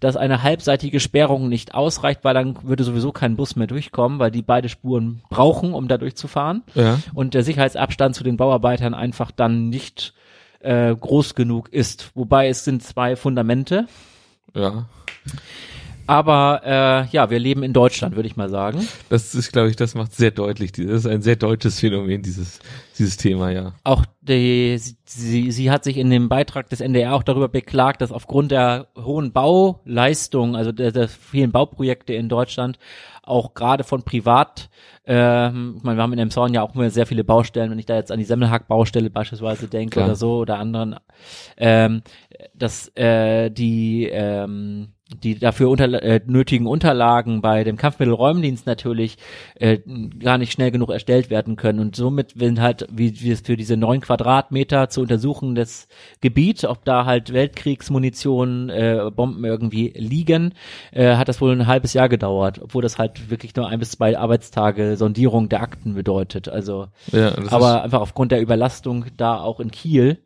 dass 0.03 0.17
eine 0.17 0.43
halbseitige 0.43 0.99
Sperrung 0.99 1.49
nicht 1.49 1.75
ausreicht, 1.75 2.25
weil 2.25 2.35
dann 2.35 2.59
würde 2.65 2.83
sowieso 2.83 3.13
kein 3.13 3.37
Bus 3.37 3.55
mehr 3.55 3.69
durchkommen, 3.69 4.19
weil 4.19 4.33
die 4.33 4.43
beide 4.43 4.69
Spuren 4.69 5.23
brauchen, 5.31 5.75
um 5.75 5.87
da 5.87 5.97
durchzufahren. 5.97 6.65
Ja. 6.75 6.99
Und 7.15 7.35
der 7.35 7.45
Sicherheitsabstand 7.45 8.17
zu 8.17 8.25
den 8.25 8.37
Bauarbeitern 8.37 8.95
einfach 8.95 9.31
dann 9.31 9.69
nicht 9.69 10.13
äh, 10.59 10.93
groß 10.95 11.37
genug 11.37 11.73
ist. 11.73 12.11
Wobei 12.15 12.49
es 12.49 12.65
sind 12.65 12.83
zwei 12.83 13.15
Fundamente. 13.15 13.87
Ja. 14.55 14.87
Aber 16.07 16.63
äh, 16.65 17.07
ja, 17.13 17.31
wir 17.31 17.39
leben 17.39 17.63
in 17.63 17.73
Deutschland, 17.73 18.17
würde 18.17 18.27
ich 18.27 18.37
mal 18.37 18.49
sagen. 18.49 18.87
Das 19.09 19.35
ist, 19.35 19.53
glaube 19.53 19.71
ich, 19.71 19.77
das 19.77 19.95
macht 19.95 20.15
sehr 20.15 20.31
deutlich. 20.31 20.73
Das 20.73 20.85
ist 20.87 21.07
ein 21.07 21.23
sehr 21.23 21.37
deutsches 21.37 21.81
Phänomen, 21.81 22.23
dieses, 22.23 22.61
dieses 22.99 23.17
Thema, 23.17 23.51
ja. 23.51 23.73
Auch 23.85 24.05
die, 24.21 24.79
sie, 25.05 25.51
sie 25.51 25.71
hat 25.71 25.85
sich 25.85 25.97
in 25.97 26.11
dem 26.11 26.29
Beitrag 26.29 26.69
des 26.69 26.81
NDR 26.81 27.15
auch 27.15 27.23
darüber 27.23 27.49
beklagt, 27.49 28.03
dass 28.03 28.13
aufgrund 28.13 28.51
der 28.51 28.89
hohen 28.97 29.33
Bauleistung, 29.33 30.57
also 30.57 30.73
der, 30.73 30.93
der 30.93 31.09
vielen 31.09 31.53
Bauprojekte 31.53 32.15
in 32.15 32.29
Deutschland, 32.29 32.79
auch 33.23 33.55
gerade 33.55 33.85
von 33.85 34.03
privat, 34.03 34.69
ähm, 35.05 35.75
ich 35.77 35.83
meine, 35.83 35.99
wir 35.99 36.03
haben 36.03 36.13
in 36.13 36.19
dem 36.19 36.31
Zorn 36.31 36.55
ja 36.55 36.63
auch 36.63 36.75
immer 36.75 36.91
sehr 36.91 37.07
viele 37.07 37.25
Baustellen, 37.25 37.71
wenn 37.71 37.79
ich 37.79 37.87
da 37.87 37.97
jetzt 37.97 38.13
an 38.13 38.19
die 38.19 38.25
Semmelhack-Baustelle 38.25 39.11
beispielsweise 39.11 39.69
denke 39.69 39.95
Klar. 39.95 40.07
oder 40.07 40.17
so 40.17 40.39
oder 40.39 40.59
anderen, 40.59 40.97
ähm, 41.57 42.03
dass 42.55 42.89
äh, 42.97 43.51
die 43.51 44.09
ähm, 44.11 44.93
die 45.23 45.39
dafür 45.39 45.71
unter, 45.71 46.03
äh, 46.03 46.21
nötigen 46.27 46.67
Unterlagen 46.67 47.43
bei 47.43 47.65
dem 47.65 47.77
Kampfmittelräumdienst 47.77 48.67
natürlich 48.67 49.17
äh, 49.55 49.79
gar 50.19 50.39
nicht 50.39 50.53
schnell 50.53 50.71
genug 50.71 50.91
erstellt 50.91 51.31
werden 51.31 51.57
können 51.57 51.79
und 51.79 51.97
somit 51.97 52.39
wenn 52.39 52.61
halt 52.61 52.87
wie, 52.91 53.21
wie 53.21 53.31
es 53.31 53.41
für 53.41 53.57
diese 53.57 53.77
neuen 53.77 54.01
Quadratmeter 54.01 54.89
zu 54.89 55.01
untersuchen, 55.01 55.55
das 55.55 55.89
Gebiet, 56.21 56.65
ob 56.65 56.85
da 56.85 57.05
halt 57.05 57.33
Weltkriegsmunition, 57.33 58.71
äh, 58.71 59.11
Bomben 59.15 59.45
irgendwie 59.45 59.93
liegen, 59.97 60.55
äh, 60.93 61.17
hat 61.17 61.29
das 61.29 61.41
wohl 61.41 61.53
ein 61.53 61.67
halbes 61.67 61.93
Jahr 61.93 62.09
gedauert, 62.09 62.61
obwohl 62.63 62.83
das 62.83 62.99
halt 62.99 63.31
wirklich 63.31 63.55
nur 63.55 63.69
ein 63.69 63.79
bis 63.79 63.93
zwei 63.93 64.19
Arbeitstage 64.19 64.97
Sondierung 64.97 65.49
der 65.49 65.63
Akten 65.63 65.95
bedeutet. 65.95 66.49
Also, 66.49 66.87
Ja, 67.13 67.33
aber 67.51 67.83
einfach 67.83 68.01
aufgrund 68.01 68.33
der 68.33 68.41
Überlastung 68.41 69.07
da 69.17 69.41
auch 69.41 69.61
in 69.61 69.71
Kiel 69.71 70.19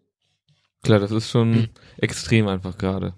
Klar, 0.87 1.00
das 1.00 1.11
ist 1.11 1.31
schon 1.31 1.69
extrem 1.99 2.49
einfach 2.49 2.78
gerade. 2.78 3.12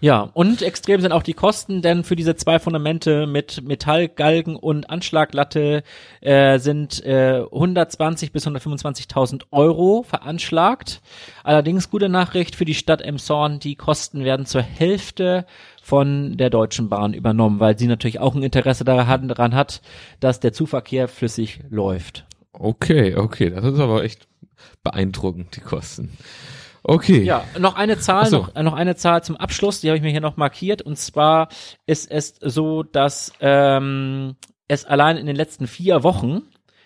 Ja, 0.00 0.30
und 0.34 0.62
extrem 0.62 1.00
sind 1.00 1.12
auch 1.12 1.22
die 1.22 1.34
Kosten, 1.34 1.82
denn 1.82 2.04
für 2.04 2.16
diese 2.16 2.34
zwei 2.36 2.58
Fundamente 2.58 3.26
mit 3.26 3.62
Metallgalgen 3.62 4.56
und 4.56 4.90
Anschlaglatte 4.90 5.82
äh, 6.20 6.58
sind 6.58 7.04
äh, 7.04 7.44
120 7.44 8.32
bis 8.32 8.46
125.000 8.46 9.44
Euro 9.50 10.02
veranschlagt. 10.02 11.02
Allerdings 11.44 11.90
gute 11.90 12.08
Nachricht 12.08 12.56
für 12.56 12.64
die 12.64 12.74
Stadt 12.74 13.02
Emshorn, 13.02 13.60
die 13.60 13.76
Kosten 13.76 14.24
werden 14.24 14.46
zur 14.46 14.62
Hälfte 14.62 15.46
von 15.82 16.36
der 16.36 16.50
Deutschen 16.50 16.88
Bahn 16.88 17.12
übernommen, 17.12 17.60
weil 17.60 17.78
sie 17.78 17.86
natürlich 17.86 18.20
auch 18.20 18.34
ein 18.34 18.42
Interesse 18.42 18.84
daran, 18.84 19.28
daran 19.28 19.54
hat, 19.54 19.82
dass 20.20 20.40
der 20.40 20.52
Zuverkehr 20.52 21.08
flüssig 21.08 21.60
läuft. 21.70 22.24
Okay, 22.52 23.16
okay, 23.16 23.50
das 23.50 23.64
ist 23.64 23.80
aber 23.80 24.04
echt 24.04 24.28
beeindruckend, 24.82 25.56
die 25.56 25.60
Kosten. 25.60 26.16
Okay. 26.84 27.22
Ja, 27.22 27.44
noch 27.58 27.76
eine 27.76 27.98
Zahl, 27.98 28.26
so. 28.26 28.38
noch, 28.38 28.54
noch 28.62 28.74
eine 28.74 28.96
Zahl 28.96 29.22
zum 29.22 29.36
Abschluss, 29.36 29.80
die 29.80 29.88
habe 29.88 29.96
ich 29.96 30.02
mir 30.02 30.10
hier 30.10 30.20
noch 30.20 30.36
markiert. 30.36 30.82
Und 30.82 30.98
zwar 30.98 31.48
ist 31.86 32.10
es 32.10 32.34
so, 32.40 32.82
dass 32.82 33.32
ähm, 33.40 34.34
es 34.68 34.84
allein 34.84 35.16
in 35.16 35.26
den 35.26 35.36
letzten 35.36 35.66
vier 35.66 36.02
Wochen 36.02 36.42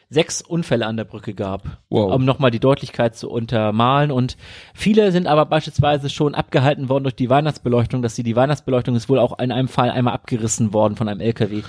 sechs 0.08 0.40
Unfälle 0.40 0.86
an 0.86 0.96
der 0.96 1.04
Brücke 1.04 1.34
gab, 1.34 1.78
Wow. 1.88 2.14
um 2.14 2.24
nochmal 2.24 2.50
die 2.52 2.60
Deutlichkeit 2.60 3.16
zu 3.16 3.28
untermalen. 3.28 4.12
Und 4.12 4.36
viele 4.74 5.10
sind 5.12 5.26
aber 5.26 5.46
beispielsweise 5.46 6.10
schon 6.10 6.34
abgehalten 6.34 6.88
worden 6.88 7.04
durch 7.04 7.16
die 7.16 7.28
Weihnachtsbeleuchtung, 7.30 8.02
dass 8.02 8.14
sie 8.14 8.22
die 8.22 8.36
Weihnachtsbeleuchtung 8.36 8.94
ist 8.94 9.08
wohl 9.08 9.18
auch 9.18 9.38
in 9.40 9.50
einem 9.50 9.66
Fall 9.68 9.90
einmal 9.90 10.14
abgerissen 10.14 10.72
worden 10.72 10.94
von 10.96 11.08
einem 11.08 11.20
LKW. 11.20 11.62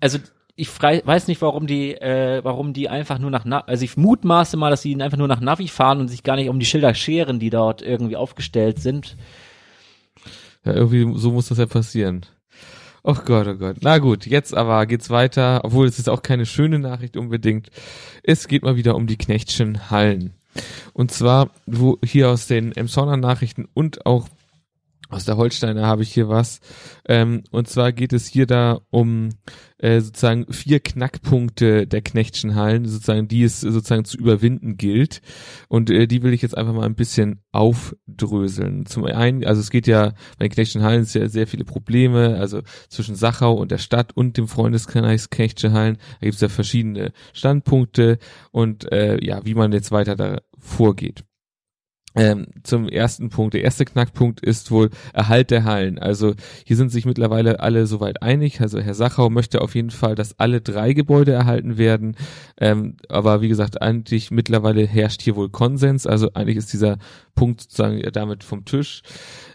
Also 0.00 0.18
ich 0.60 0.70
weiß 0.82 1.28
nicht, 1.28 1.40
warum 1.40 1.66
die, 1.66 1.94
äh, 1.94 2.44
warum 2.44 2.74
die 2.74 2.90
einfach 2.90 3.18
nur 3.18 3.30
nach, 3.30 3.46
Na 3.46 3.60
also 3.60 3.82
ich 3.82 3.96
mutmaße 3.96 4.58
mal, 4.58 4.70
dass 4.70 4.82
sie 4.82 5.00
einfach 5.00 5.16
nur 5.16 5.28
nach 5.28 5.40
Navi 5.40 5.68
fahren 5.68 6.00
und 6.00 6.08
sich 6.08 6.22
gar 6.22 6.36
nicht 6.36 6.50
um 6.50 6.58
die 6.60 6.66
Schilder 6.66 6.94
scheren, 6.94 7.38
die 7.38 7.48
dort 7.48 7.80
irgendwie 7.80 8.16
aufgestellt 8.16 8.78
sind. 8.78 9.16
Ja, 10.64 10.74
irgendwie 10.74 11.18
so 11.18 11.32
muss 11.32 11.48
das 11.48 11.56
ja 11.56 11.64
passieren. 11.64 12.26
Oh 13.02 13.14
Gott, 13.14 13.46
oh 13.46 13.54
Gott. 13.54 13.78
Na 13.80 13.96
gut, 13.96 14.26
jetzt 14.26 14.54
aber 14.54 14.84
geht's 14.84 15.08
weiter, 15.08 15.60
obwohl 15.64 15.86
es 15.86 15.98
ist 15.98 16.10
auch 16.10 16.20
keine 16.20 16.44
schöne 16.44 16.78
Nachricht 16.78 17.16
unbedingt. 17.16 17.70
Es 18.22 18.46
geht 18.46 18.62
mal 18.62 18.76
wieder 18.76 18.94
um 18.96 19.06
die 19.06 19.16
Knechtschen 19.16 19.90
Hallen. 19.90 20.34
Und 20.92 21.10
zwar, 21.10 21.48
wo 21.64 21.98
hier 22.04 22.28
aus 22.28 22.46
den 22.46 22.72
Emsonner 22.72 23.16
Nachrichten 23.16 23.66
und 23.72 24.04
auch 24.04 24.28
aus 25.10 25.24
der 25.24 25.36
Holsteiner 25.36 25.86
habe 25.86 26.02
ich 26.02 26.12
hier 26.12 26.28
was. 26.28 26.60
Ähm, 27.06 27.42
und 27.50 27.68
zwar 27.68 27.92
geht 27.92 28.12
es 28.12 28.26
hier 28.26 28.46
da 28.46 28.80
um 28.90 29.30
äh, 29.78 30.00
sozusagen 30.00 30.52
vier 30.52 30.80
Knackpunkte 30.80 31.86
der 31.86 32.02
Knechtschen 32.02 32.54
Hallen, 32.54 32.86
sozusagen, 32.86 33.28
die 33.28 33.42
es 33.42 33.60
sozusagen 33.60 34.04
zu 34.04 34.18
überwinden 34.18 34.76
gilt. 34.76 35.22
Und 35.68 35.90
äh, 35.90 36.06
die 36.06 36.22
will 36.22 36.32
ich 36.32 36.42
jetzt 36.42 36.56
einfach 36.56 36.74
mal 36.74 36.86
ein 36.86 36.94
bisschen 36.94 37.40
aufdröseln. 37.52 38.86
Zum 38.86 39.04
einen, 39.04 39.44
also 39.44 39.60
es 39.60 39.70
geht 39.70 39.86
ja 39.86 40.12
bei 40.38 40.46
den 40.46 40.52
Knechtschen 40.52 40.82
Hallen 40.82 41.02
ist 41.02 41.14
ja 41.14 41.28
sehr 41.28 41.46
viele 41.46 41.64
Probleme, 41.64 42.36
also 42.38 42.62
zwischen 42.88 43.14
Sachau 43.14 43.54
und 43.54 43.70
der 43.70 43.78
Stadt 43.78 44.16
und 44.16 44.36
dem 44.36 44.48
Freundeskreis 44.48 45.30
Knechtsche 45.30 45.72
Hallen. 45.72 45.98
Da 46.20 46.26
gibt 46.26 46.34
es 46.34 46.40
ja 46.40 46.48
verschiedene 46.48 47.12
Standpunkte 47.32 48.18
und 48.50 48.90
äh, 48.92 49.22
ja, 49.24 49.44
wie 49.44 49.54
man 49.54 49.72
jetzt 49.72 49.90
weiter 49.90 50.16
da 50.16 50.40
vorgeht. 50.58 51.24
Ähm, 52.16 52.46
zum 52.64 52.88
ersten 52.88 53.28
Punkt. 53.28 53.54
Der 53.54 53.62
erste 53.62 53.84
Knackpunkt 53.84 54.40
ist 54.40 54.72
wohl 54.72 54.90
Erhalt 55.12 55.52
der 55.52 55.62
Hallen. 55.62 55.96
Also 55.98 56.34
hier 56.64 56.76
sind 56.76 56.90
sich 56.90 57.06
mittlerweile 57.06 57.60
alle 57.60 57.86
soweit 57.86 58.20
einig. 58.20 58.60
Also 58.60 58.80
Herr 58.80 58.94
Sachau 58.94 59.30
möchte 59.30 59.60
auf 59.60 59.76
jeden 59.76 59.90
Fall, 59.90 60.16
dass 60.16 60.36
alle 60.40 60.60
drei 60.60 60.92
Gebäude 60.92 61.30
erhalten 61.30 61.78
werden. 61.78 62.16
Ähm, 62.58 62.96
aber 63.08 63.42
wie 63.42 63.48
gesagt, 63.48 63.80
eigentlich 63.80 64.32
mittlerweile 64.32 64.84
herrscht 64.86 65.22
hier 65.22 65.36
wohl 65.36 65.50
Konsens. 65.50 66.04
Also 66.04 66.32
eigentlich 66.34 66.56
ist 66.56 66.72
dieser 66.72 66.98
Punkt 67.36 67.60
sozusagen 67.60 68.02
damit 68.12 68.42
vom 68.42 68.64
Tisch. 68.64 69.02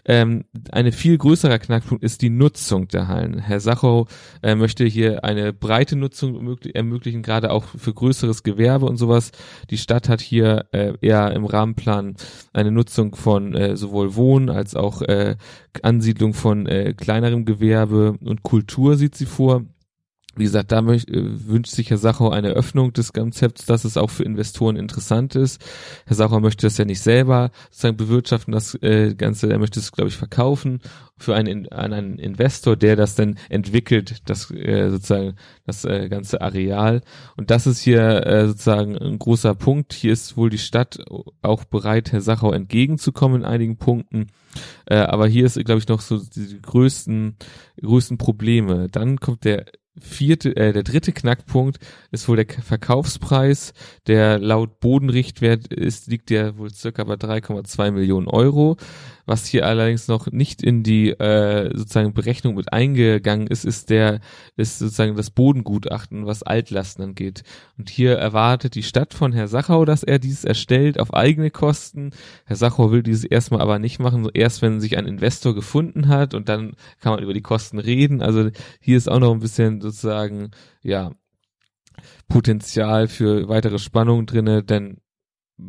Ähm, 0.06 0.44
eine 0.72 0.92
viel 0.92 1.18
größerer 1.18 1.58
Knackpunkt 1.58 2.02
ist 2.02 2.22
die 2.22 2.30
Nutzung 2.30 2.88
der 2.88 3.08
Hallen. 3.08 3.38
Herr 3.38 3.60
Sachau 3.60 4.06
äh, 4.42 4.54
möchte 4.54 4.84
hier 4.84 5.24
eine 5.24 5.52
breite 5.52 5.96
Nutzung 5.96 6.36
ermöglich 6.36 6.74
ermöglichen, 6.74 7.22
gerade 7.22 7.50
auch 7.50 7.64
für 7.64 7.92
größeres 7.92 8.42
Gewerbe 8.42 8.86
und 8.86 8.96
sowas. 8.96 9.32
Die 9.70 9.78
Stadt 9.78 10.08
hat 10.08 10.20
hier 10.20 10.66
äh, 10.72 10.94
eher 11.00 11.32
im 11.32 11.44
Rahmenplan 11.44 12.16
eine 12.56 12.70
Nutzung 12.70 13.14
von 13.14 13.54
äh, 13.54 13.76
sowohl 13.76 14.16
Wohnen 14.16 14.48
als 14.48 14.74
auch 14.74 15.02
äh, 15.02 15.36
Ansiedlung 15.82 16.34
von 16.34 16.66
äh, 16.66 16.94
kleinerem 16.94 17.44
Gewerbe 17.44 18.16
und 18.24 18.42
Kultur 18.42 18.96
sieht 18.96 19.14
sie 19.14 19.26
vor. 19.26 19.64
Wie 20.36 20.44
gesagt, 20.44 20.72
da 20.72 20.80
äh, 20.80 21.02
wünscht 21.06 21.72
sich 21.72 21.90
Herr 21.90 21.98
Sachau 21.98 22.30
eine 22.30 22.50
Öffnung 22.50 22.92
des 22.92 23.12
Konzepts, 23.12 23.66
dass 23.66 23.84
es 23.84 23.96
auch 23.96 24.10
für 24.10 24.24
Investoren 24.24 24.76
interessant 24.76 25.34
ist. 25.34 25.64
Herr 26.06 26.16
Sachau 26.16 26.40
möchte 26.40 26.66
das 26.66 26.76
ja 26.78 26.84
nicht 26.84 27.00
selber 27.00 27.50
sozusagen 27.70 27.96
bewirtschaften, 27.96 28.52
das 28.52 28.74
äh, 28.82 29.14
Ganze, 29.14 29.50
er 29.50 29.58
möchte 29.58 29.80
es, 29.80 29.92
glaube 29.92 30.08
ich, 30.08 30.16
verkaufen 30.16 30.80
für 31.18 31.34
einen, 31.34 31.68
an 31.68 31.92
einen 31.92 32.18
Investor, 32.18 32.76
der 32.76 32.94
das 32.94 33.14
dann 33.14 33.38
entwickelt, 33.48 34.22
das 34.26 34.50
äh, 34.50 34.90
sozusagen 34.90 35.36
das 35.64 35.84
äh, 35.84 36.08
ganze 36.08 36.42
Areal. 36.42 37.00
Und 37.36 37.50
das 37.50 37.66
ist 37.66 37.80
hier 37.80 38.26
äh, 38.26 38.48
sozusagen 38.48 38.96
ein 38.98 39.18
großer 39.18 39.54
Punkt. 39.54 39.94
Hier 39.94 40.12
ist 40.12 40.36
wohl 40.36 40.50
die 40.50 40.58
Stadt 40.58 40.98
auch 41.40 41.64
bereit, 41.64 42.12
Herr 42.12 42.20
Sachau 42.20 42.52
entgegenzukommen 42.52 43.42
in 43.42 43.46
einigen 43.46 43.78
Punkten. 43.78 44.26
Äh, 44.86 44.96
aber 44.96 45.26
hier 45.26 45.46
ist, 45.46 45.62
glaube 45.64 45.78
ich, 45.78 45.88
noch 45.88 46.00
so 46.00 46.18
die 46.18 46.60
größten, 46.60 47.36
größten 47.80 48.18
Probleme. 48.18 48.88
Dann 48.90 49.18
kommt 49.18 49.44
der 49.44 49.66
vierte, 50.00 50.54
äh, 50.56 50.72
der 50.72 50.82
dritte 50.82 51.12
Knackpunkt 51.12 51.78
ist 52.10 52.28
wohl 52.28 52.36
der 52.36 52.46
Verkaufspreis, 52.48 53.72
der 54.06 54.38
laut 54.38 54.80
Bodenrichtwert 54.80 55.68
ist, 55.68 56.08
liegt 56.08 56.30
ja 56.30 56.56
wohl 56.58 56.70
circa 56.70 57.04
bei 57.04 57.14
3,2 57.14 57.90
Millionen 57.90 58.28
Euro. 58.28 58.76
Was 59.26 59.46
hier 59.46 59.66
allerdings 59.66 60.06
noch 60.06 60.30
nicht 60.30 60.62
in 60.62 60.84
die 60.84 61.10
äh, 61.10 61.76
sozusagen 61.76 62.14
Berechnung 62.14 62.54
mit 62.54 62.72
eingegangen 62.72 63.48
ist, 63.48 63.64
ist 63.64 63.90
der 63.90 64.20
ist 64.56 64.78
sozusagen 64.78 65.16
das 65.16 65.30
Bodengutachten, 65.30 66.26
was 66.26 66.44
Altlasten 66.44 67.02
angeht. 67.04 67.42
Und 67.76 67.90
hier 67.90 68.16
erwartet 68.16 68.76
die 68.76 68.84
Stadt 68.84 69.14
von 69.14 69.32
Herr 69.32 69.48
Sachau, 69.48 69.84
dass 69.84 70.04
er 70.04 70.20
dieses 70.20 70.44
erstellt 70.44 71.00
auf 71.00 71.12
eigene 71.12 71.50
Kosten. 71.50 72.12
Herr 72.44 72.56
Sachau 72.56 72.92
will 72.92 73.02
dieses 73.02 73.24
erstmal 73.24 73.60
aber 73.60 73.80
nicht 73.80 73.98
machen, 73.98 74.28
erst 74.32 74.62
wenn 74.62 74.80
sich 74.80 74.96
ein 74.96 75.06
Investor 75.06 75.54
gefunden 75.54 76.06
hat 76.06 76.32
und 76.32 76.48
dann 76.48 76.76
kann 77.00 77.12
man 77.12 77.22
über 77.22 77.34
die 77.34 77.42
Kosten 77.42 77.80
reden. 77.80 78.22
Also 78.22 78.50
hier 78.80 78.96
ist 78.96 79.10
auch 79.10 79.18
noch 79.18 79.32
ein 79.32 79.40
bisschen 79.40 79.80
sozusagen 79.80 80.52
ja 80.82 81.10
Potenzial 82.28 83.08
für 83.08 83.48
weitere 83.48 83.78
Spannung 83.78 84.26
drinne, 84.26 84.62
denn 84.62 84.98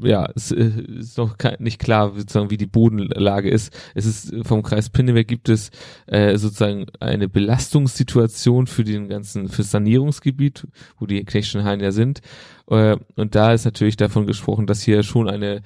ja, 0.03 0.29
es 0.35 0.51
äh, 0.51 0.69
ist 0.99 1.17
noch 1.17 1.37
nicht 1.59 1.79
klar, 1.79 2.13
sozusagen, 2.13 2.49
wie 2.49 2.57
die 2.57 2.65
Bodenlage 2.65 3.49
ist. 3.49 3.73
Es 3.95 4.05
ist 4.05 4.33
äh, 4.33 4.43
vom 4.43 4.61
Kreis 4.61 4.89
Pinneberg 4.89 5.27
gibt 5.27 5.47
es 5.47 5.71
äh, 6.07 6.37
sozusagen 6.37 6.87
eine 6.99 7.29
Belastungssituation 7.29 8.67
für 8.67 8.83
den 8.83 9.07
ganzen, 9.07 9.47
für 9.47 9.63
Sanierungsgebiet, 9.63 10.67
wo 10.99 11.05
die 11.05 11.23
Knechtschen 11.23 11.65
ja 11.65 11.91
sind. 11.91 12.21
Äh, 12.69 12.97
und 13.15 13.35
da 13.35 13.53
ist 13.53 13.65
natürlich 13.65 13.95
davon 13.95 14.27
gesprochen, 14.27 14.67
dass 14.67 14.81
hier 14.81 15.03
schon 15.03 15.29
eine 15.29 15.61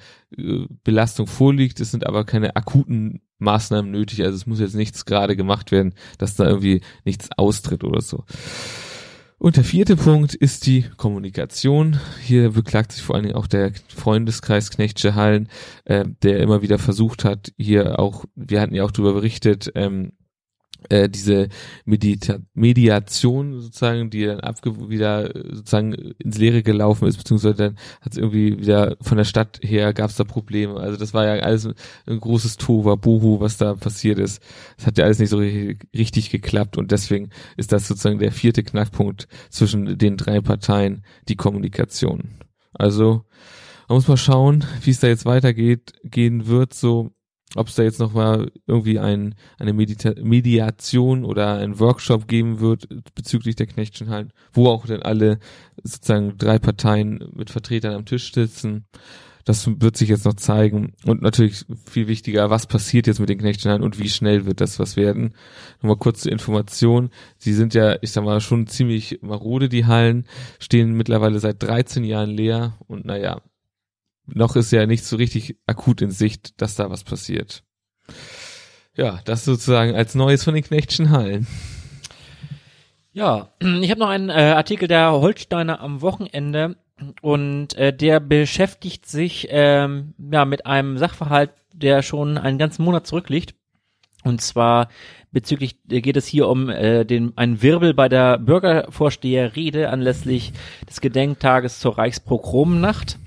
Belastung 0.84 1.26
vorliegt. 1.26 1.80
Es 1.80 1.90
sind 1.90 2.06
aber 2.06 2.24
keine 2.24 2.54
akuten 2.56 3.22
Maßnahmen 3.38 3.90
nötig. 3.90 4.22
Also 4.22 4.36
es 4.36 4.46
muss 4.46 4.60
jetzt 4.60 4.76
nichts 4.76 5.04
gerade 5.04 5.36
gemacht 5.36 5.72
werden, 5.72 5.94
dass 6.18 6.36
da 6.36 6.46
irgendwie 6.46 6.80
nichts 7.04 7.28
austritt 7.36 7.82
oder 7.82 8.00
so. 8.00 8.24
Und 9.42 9.56
der 9.56 9.64
vierte 9.64 9.96
Punkt 9.96 10.36
ist 10.36 10.66
die 10.66 10.84
Kommunikation. 10.96 11.98
Hier 12.20 12.50
beklagt 12.50 12.92
sich 12.92 13.02
vor 13.02 13.16
allen 13.16 13.24
Dingen 13.24 13.34
auch 13.34 13.48
der 13.48 13.72
Freundeskreis 13.88 14.70
Knechtsche 14.70 15.16
Hallen, 15.16 15.48
äh, 15.84 16.04
der 16.22 16.38
immer 16.38 16.62
wieder 16.62 16.78
versucht 16.78 17.24
hat, 17.24 17.52
hier 17.58 17.98
auch, 17.98 18.24
wir 18.36 18.60
hatten 18.60 18.76
ja 18.76 18.84
auch 18.84 18.92
darüber 18.92 19.14
berichtet, 19.14 19.72
ähm, 19.74 20.12
äh, 20.88 21.08
diese 21.08 21.48
Medita 21.84 22.38
Mediation 22.54 23.60
sozusagen, 23.60 24.10
die 24.10 24.24
dann 24.24 24.40
abge 24.40 24.88
wieder 24.88 25.34
äh, 25.34 25.54
sozusagen 25.54 25.92
ins 25.92 26.38
Leere 26.38 26.62
gelaufen 26.62 27.08
ist, 27.08 27.16
beziehungsweise 27.16 27.54
dann 27.54 27.76
hat 28.00 28.12
es 28.12 28.18
irgendwie 28.18 28.58
wieder 28.58 28.96
von 29.00 29.16
der 29.18 29.24
Stadt 29.24 29.60
her 29.62 29.92
gab 29.92 30.10
es 30.10 30.16
da 30.16 30.24
Probleme. 30.24 30.78
Also 30.78 30.98
das 30.98 31.14
war 31.14 31.26
ja 31.26 31.42
alles 31.42 31.66
ein, 31.66 31.74
ein 32.06 32.20
großes 32.20 32.56
Tova, 32.56 32.94
Bohu, 32.96 33.40
was 33.40 33.56
da 33.56 33.74
passiert 33.74 34.18
ist. 34.18 34.42
Es 34.78 34.86
hat 34.86 34.98
ja 34.98 35.04
alles 35.04 35.18
nicht 35.18 35.30
so 35.30 35.38
ri- 35.38 35.78
richtig 35.96 36.30
geklappt 36.30 36.76
und 36.78 36.90
deswegen 36.92 37.30
ist 37.56 37.72
das 37.72 37.88
sozusagen 37.88 38.18
der 38.18 38.32
vierte 38.32 38.62
Knackpunkt 38.62 39.28
zwischen 39.50 39.98
den 39.98 40.16
drei 40.16 40.40
Parteien, 40.40 41.04
die 41.28 41.36
Kommunikation. 41.36 42.38
Also 42.72 43.24
man 43.88 43.96
muss 43.96 44.08
mal 44.08 44.16
schauen, 44.16 44.64
wie 44.82 44.90
es 44.90 45.00
da 45.00 45.08
jetzt 45.08 45.26
weitergeht, 45.26 45.92
gehen 46.04 46.46
wird, 46.46 46.72
so 46.72 47.10
ob 47.54 47.68
es 47.68 47.74
da 47.74 47.82
jetzt 47.82 48.00
noch 48.00 48.12
mal 48.12 48.50
irgendwie 48.66 48.98
ein, 48.98 49.34
eine 49.58 49.72
Medita 49.72 50.12
Mediation 50.22 51.24
oder 51.24 51.58
ein 51.58 51.78
Workshop 51.78 52.28
geben 52.28 52.60
wird 52.60 52.88
bezüglich 53.14 53.56
der 53.56 53.66
Knechtschen 53.66 54.10
Hallen, 54.10 54.32
wo 54.52 54.68
auch 54.68 54.86
dann 54.86 55.02
alle 55.02 55.38
sozusagen 55.82 56.36
drei 56.38 56.58
Parteien 56.58 57.28
mit 57.34 57.50
Vertretern 57.50 57.94
am 57.94 58.06
Tisch 58.06 58.32
sitzen. 58.32 58.86
das 59.44 59.68
wird 59.80 59.96
sich 59.96 60.08
jetzt 60.08 60.24
noch 60.24 60.34
zeigen. 60.34 60.94
Und 61.04 61.20
natürlich 61.20 61.64
viel 61.90 62.06
wichtiger, 62.06 62.48
was 62.48 62.66
passiert 62.66 63.06
jetzt 63.06 63.18
mit 63.18 63.28
den 63.28 63.38
Knechtschenhallen 63.38 63.82
und 63.82 63.98
wie 63.98 64.08
schnell 64.08 64.46
wird 64.46 64.60
das 64.60 64.78
was 64.78 64.96
werden. 64.96 65.34
Nochmal 65.80 65.96
kurz 65.96 66.20
zur 66.20 66.32
Information. 66.32 67.10
Sie 67.38 67.52
sind 67.52 67.74
ja, 67.74 67.96
ich 68.02 68.12
sag 68.12 68.24
mal, 68.24 68.40
schon 68.40 68.66
ziemlich 68.68 69.18
marode, 69.20 69.68
die 69.68 69.86
Hallen, 69.86 70.26
stehen 70.60 70.92
mittlerweile 70.92 71.40
seit 71.40 71.62
13 71.62 72.04
Jahren 72.04 72.30
leer 72.30 72.74
und 72.86 73.04
naja, 73.04 73.40
noch 74.26 74.56
ist 74.56 74.72
ja 74.72 74.86
nicht 74.86 75.04
so 75.04 75.16
richtig 75.16 75.56
akut 75.66 76.00
in 76.02 76.10
Sicht, 76.10 76.60
dass 76.60 76.74
da 76.74 76.90
was 76.90 77.04
passiert. 77.04 77.64
Ja, 78.94 79.20
das 79.24 79.44
sozusagen 79.44 79.94
als 79.94 80.14
Neues 80.14 80.44
von 80.44 80.54
den 80.54 80.64
Knechtschen 80.64 81.10
Hallen. 81.10 81.46
Ja, 83.12 83.52
ich 83.60 83.90
habe 83.90 84.00
noch 84.00 84.08
einen 84.08 84.30
äh, 84.30 84.54
Artikel 84.54 84.88
der 84.88 85.12
Holsteiner 85.12 85.80
am 85.80 86.00
Wochenende 86.00 86.76
und 87.20 87.74
äh, 87.74 87.92
der 87.92 88.20
beschäftigt 88.20 89.06
sich 89.06 89.48
ähm, 89.50 90.14
ja 90.30 90.44
mit 90.44 90.66
einem 90.66 90.98
Sachverhalt, 90.98 91.50
der 91.74 92.02
schon 92.02 92.38
einen 92.38 92.58
ganzen 92.58 92.84
Monat 92.84 93.06
zurückliegt. 93.06 93.54
Und 94.24 94.40
zwar 94.40 94.88
bezüglich 95.30 95.76
äh, 95.90 96.00
geht 96.00 96.16
es 96.16 96.26
hier 96.26 96.48
um 96.48 96.68
äh, 96.68 97.04
den 97.04 97.36
einen 97.36 97.60
Wirbel 97.62 97.92
bei 97.92 98.08
der 98.08 98.38
Bürgervorsteherrede 98.38 99.90
anlässlich 99.90 100.52
des 100.88 101.00
Gedenktages 101.00 101.80
zur 101.80 101.98
Reichspogromnacht. 101.98 103.18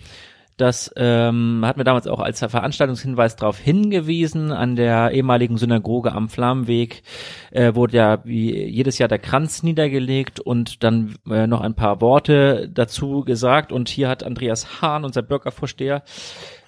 Das 0.57 0.89
ähm, 0.95 1.63
hat 1.65 1.75
mir 1.75 1.83
damals 1.83 2.07
auch 2.07 2.19
als 2.21 2.39
Veranstaltungshinweis 2.39 3.35
darauf 3.35 3.59
hingewiesen. 3.59 4.53
An 4.53 4.77
der 4.77 5.11
ehemaligen 5.11 5.57
Synagoge 5.57 6.13
am 6.13 6.29
Flammenweg 6.29 7.03
äh, 7.51 7.75
wurde 7.75 7.97
ja 7.97 8.19
wie 8.23 8.63
jedes 8.63 8.97
Jahr 8.97 9.09
der 9.09 9.19
Kranz 9.19 9.63
niedergelegt 9.63 10.39
und 10.39 10.83
dann 10.83 11.15
äh, 11.29 11.45
noch 11.45 11.59
ein 11.59 11.73
paar 11.73 11.99
Worte 11.99 12.69
dazu 12.73 13.25
gesagt. 13.25 13.73
Und 13.73 13.89
hier 13.89 14.07
hat 14.07 14.23
Andreas 14.23 14.81
Hahn, 14.81 15.03
unser 15.03 15.23
Bürgervorsteher, 15.23 16.03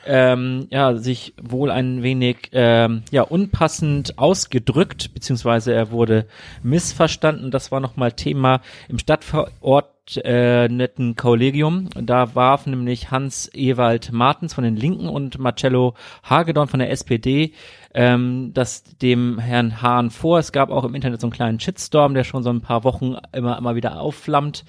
ähm, 0.08 0.68
ja, 0.70 0.96
sich 0.96 1.34
wohl 1.42 1.72
ein 1.72 2.04
wenig 2.04 2.50
ähm, 2.54 3.04
ja, 3.12 3.24
unpassend 3.24 4.18
ausgedrückt, 4.18 5.14
beziehungsweise 5.14 5.74
er 5.74 5.92
wurde 5.92 6.26
missverstanden. 6.64 7.52
Das 7.52 7.72
war 7.72 7.80
nochmal 7.80 8.14
Thema 8.14 8.62
im 8.90 9.00
Stadtverordneten 9.00 11.12
äh, 11.12 11.16
Kollegium. 11.16 11.90
Da 12.02 12.36
warf 12.36 12.66
nämlich 12.66 13.12
Hans 13.12 13.50
Ewald 13.54 14.12
Martens 14.12 14.54
von 14.54 14.64
den 14.64 14.76
Linken 14.76 15.10
und 15.10 15.40
Marcello 15.40 15.94
Hagedorn 16.24 16.68
von 16.68 16.80
der 16.80 16.92
SPD 16.92 17.54
ähm, 17.98 18.52
das 18.54 18.84
dem 18.84 19.40
Herrn 19.40 19.82
Hahn 19.82 20.12
vor. 20.12 20.38
Es 20.38 20.52
gab 20.52 20.70
auch 20.70 20.84
im 20.84 20.94
Internet 20.94 21.20
so 21.20 21.28
einen 21.28 21.34
kleinen 21.34 21.60
Shitstorm, 21.60 22.14
der 22.14 22.24
schon 22.24 22.44
so 22.44 22.52
ein 22.52 22.62
paar 22.62 22.84
Wochen 22.84 23.16
immer, 23.34 23.58
immer 23.58 23.76
wieder 23.76 24.00
aufflammt. 24.00 24.66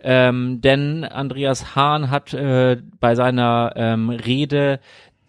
Ähm, 0.00 0.60
denn 0.60 1.04
Andreas 1.04 1.74
Hahn 1.74 2.10
hat 2.10 2.32
äh, 2.34 2.76
bei 3.00 3.14
seiner 3.14 3.72
ähm, 3.76 4.10
Rede 4.10 4.80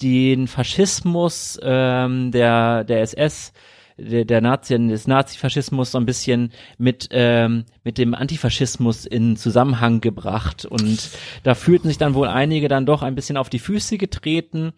den 0.01 0.47
Faschismus 0.47 1.59
ähm, 1.61 2.31
der, 2.31 2.83
der 2.83 3.01
SS 3.01 3.53
der, 3.99 4.25
der 4.25 4.41
Nazi, 4.41 4.77
des 4.87 5.07
Nazifaschismus 5.07 5.91
so 5.91 5.97
ein 5.97 6.05
bisschen 6.05 6.51
mit, 6.77 7.09
ähm, 7.11 7.65
mit 7.83 7.97
dem 7.97 8.13
Antifaschismus 8.13 9.05
in 9.05 9.35
Zusammenhang 9.35 10.01
gebracht. 10.01 10.65
Und 10.65 11.09
da 11.43 11.55
fühlten 11.55 11.87
sich 11.87 11.97
dann 11.97 12.13
wohl 12.13 12.27
einige 12.27 12.67
dann 12.67 12.85
doch 12.85 13.01
ein 13.01 13.15
bisschen 13.15 13.37
auf 13.37 13.49
die 13.49 13.59
Füße 13.59 13.97
getreten, 13.97 14.73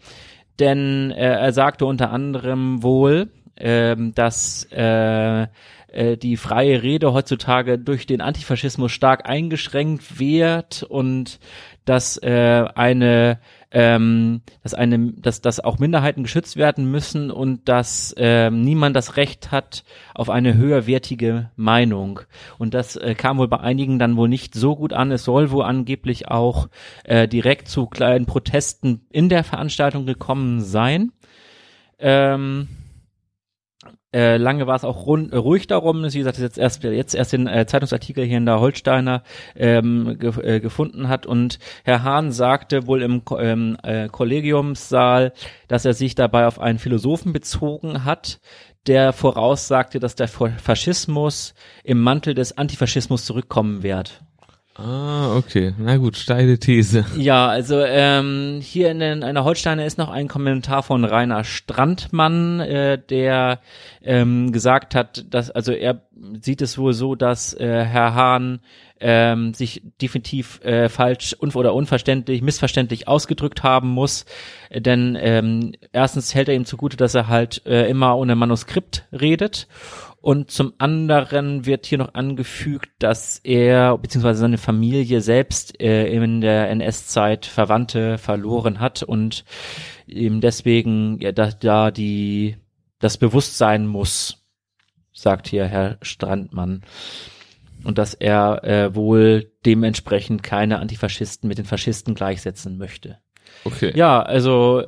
denn 0.60 1.12
äh, 1.12 1.34
er 1.34 1.54
sagte 1.54 1.86
unter 1.86 2.12
anderem 2.12 2.84
wohl, 2.84 3.30
ähm, 3.58 4.14
dass 4.16 4.66
äh, 4.72 5.48
äh, 5.92 6.18
die 6.18 6.38
freie 6.38 6.82
Rede 6.84 7.14
heutzutage 7.14 7.78
durch 7.78 8.06
den 8.06 8.22
Antifaschismus 8.22 8.92
stark 8.92 9.28
eingeschränkt 9.28 10.20
wird 10.20 10.84
und 10.84 11.40
dass 11.86 12.18
äh, 12.18 12.66
eine 12.76 13.40
ähm, 13.72 14.42
dass 14.64 14.74
eine, 14.74 15.14
dass, 15.14 15.42
dass 15.42 15.62
auch 15.62 15.80
Minderheiten 15.80 16.24
geschützt 16.24 16.58
werden 16.58 16.92
müssen 16.92 17.32
und 17.32 17.70
dass 17.70 18.14
ähm, 18.18 18.62
niemand 18.62 18.96
das 18.96 19.16
Recht 19.16 19.52
hat 19.52 19.86
auf 20.14 20.30
eine 20.30 20.56
höherwertige 20.56 21.52
Meinung. 21.56 22.20
Und 22.58 22.74
das 22.74 22.98
äh, 22.98 23.16
kam 23.16 23.38
wohl 23.38 23.48
bei 23.48 23.62
einigen 23.62 23.98
dann 23.98 24.18
wohl 24.18 24.28
nicht 24.28 24.56
so 24.56 24.76
gut 24.76 24.92
an. 24.92 25.12
Es 25.12 25.24
soll 25.24 25.52
wohl 25.52 25.64
angeblich 25.64 26.28
auch 26.28 26.68
äh, 27.06 27.30
direkt 27.30 27.70
zu 27.70 27.86
kleinen 27.86 28.26
Protesten 28.26 29.06
in 29.10 29.30
der 29.30 29.46
Veranstaltung 29.46 30.06
gekommen 30.06 30.60
sein. 30.60 31.14
Ähm, 31.98 32.68
äh, 34.14 34.38
lange 34.38 34.68
war 34.68 34.76
es 34.76 34.84
auch 34.84 35.06
rund, 35.06 35.32
äh, 35.32 35.38
ruhig 35.38 35.68
darum, 35.68 36.04
wie 36.04 36.18
gesagt, 36.18 36.38
jetzt 36.38 36.58
erst 36.58 36.84
jetzt 36.84 37.16
erst 37.16 37.34
den 37.34 37.48
äh, 37.48 37.66
Zeitungsartikel 37.66 38.26
hier 38.26 38.38
in 38.38 38.46
der 38.46 38.60
Holsteiner 38.60 39.24
ähm, 39.56 40.18
ge 40.20 40.32
äh, 40.42 40.60
gefunden 40.60 41.08
hat 41.08 41.26
und 41.26 41.60
Herr 41.84 42.04
Hahn 42.04 42.32
sagte 42.32 42.88
wohl 42.88 43.04
im 43.04 43.22
ähm, 43.38 43.78
äh, 43.84 44.10
Kollegiumssaal, 44.10 45.34
dass 45.68 45.86
er 45.86 45.94
sich 45.94 46.16
dabei 46.16 46.46
auf 46.48 46.60
einen 46.60 46.80
Philosophen 46.80 47.32
bezogen 47.32 48.04
hat, 48.04 48.42
der 48.88 49.14
voraussagte, 49.14 50.00
dass 50.00 50.16
der 50.16 50.28
Faschismus 50.28 51.54
im 51.84 52.02
Mantel 52.02 52.34
des 52.34 52.58
Antifaschismus 52.58 53.26
zurückkommen 53.26 53.84
wird. 53.84 54.24
Ah, 54.84 55.36
okay. 55.38 55.74
Na 55.78 55.98
gut, 55.98 56.18
steile 56.18 56.58
These. 56.58 57.06
Ja, 57.18 57.48
also 57.48 57.84
ähm, 57.86 58.60
hier 58.64 58.90
in, 58.90 59.02
in 59.02 59.20
der 59.22 59.44
Holsteiner 59.44 59.86
ist 59.86 60.00
noch 60.00 60.10
ein 60.10 60.28
Kommentar 60.28 60.82
von 60.82 61.06
Rainer 61.06 61.44
Strandmann, 61.44 62.60
äh, 62.62 62.98
der 62.98 63.60
ähm, 64.02 64.52
gesagt 64.52 64.96
hat, 64.96 65.26
dass 65.30 65.52
also 65.52 65.72
er 65.72 66.02
sieht 66.42 66.64
es 66.64 66.80
wohl 66.80 66.94
so, 66.94 67.14
dass 67.14 67.54
äh, 67.54 67.86
Herr 67.86 68.16
Hahn 68.16 68.62
ähm, 69.00 69.54
sich 69.54 69.84
definitiv 70.02 70.62
äh, 70.64 70.90
falsch 70.90 71.36
un 71.40 71.52
oder 71.52 71.76
unverständlich, 71.76 72.42
missverständlich 72.42 73.08
ausgedrückt 73.08 73.62
haben 73.64 73.90
muss. 73.90 74.26
Denn 74.74 75.18
ähm, 75.20 75.74
erstens 75.92 76.34
hält 76.34 76.50
er 76.50 76.56
ihm 76.56 76.66
zugute, 76.66 76.98
dass 76.98 77.14
er 77.14 77.28
halt 77.28 77.66
äh, 77.66 77.88
immer 77.88 78.18
ohne 78.18 78.36
Manuskript 78.36 79.06
redet 79.12 79.68
und 80.22 80.52
zum 80.52 80.74
anderen 80.78 81.66
wird 81.66 81.88
hier 81.88 81.98
noch 81.98 82.14
angefügt, 82.14 82.92
dass 83.00 83.40
er 83.40 83.98
bzw. 83.98 84.34
seine 84.34 84.60
Familie 84.60 85.20
selbst 85.20 85.82
äh, 85.82 86.08
in 86.14 86.42
der 86.42 86.70
NS-Zeit 86.70 87.48
Verwandte 87.48 88.20
verloren 88.20 88.80
hat 88.80 89.02
und 89.02 89.44
ihm 90.06 90.40
deswegen 90.40 91.20
ja, 91.20 91.32
da, 91.32 91.50
da 91.50 91.90
die 91.90 92.58
das 93.00 93.18
Bewusstsein 93.18 93.88
muss, 93.88 94.46
sagt 95.12 95.48
hier 95.48 95.66
Herr 95.66 95.98
Strandmann. 96.04 96.84
Und 97.84 97.98
dass 97.98 98.14
er 98.14 98.64
äh, 98.64 98.94
wohl 98.94 99.52
dementsprechend 99.66 100.44
keine 100.44 100.78
Antifaschisten 100.78 101.48
mit 101.48 101.58
den 101.58 101.66
Faschisten 101.66 102.14
gleichsetzen 102.14 102.78
möchte. 102.78 103.18
Okay. 103.64 103.92
Ja, 103.96 104.22
also 104.22 104.84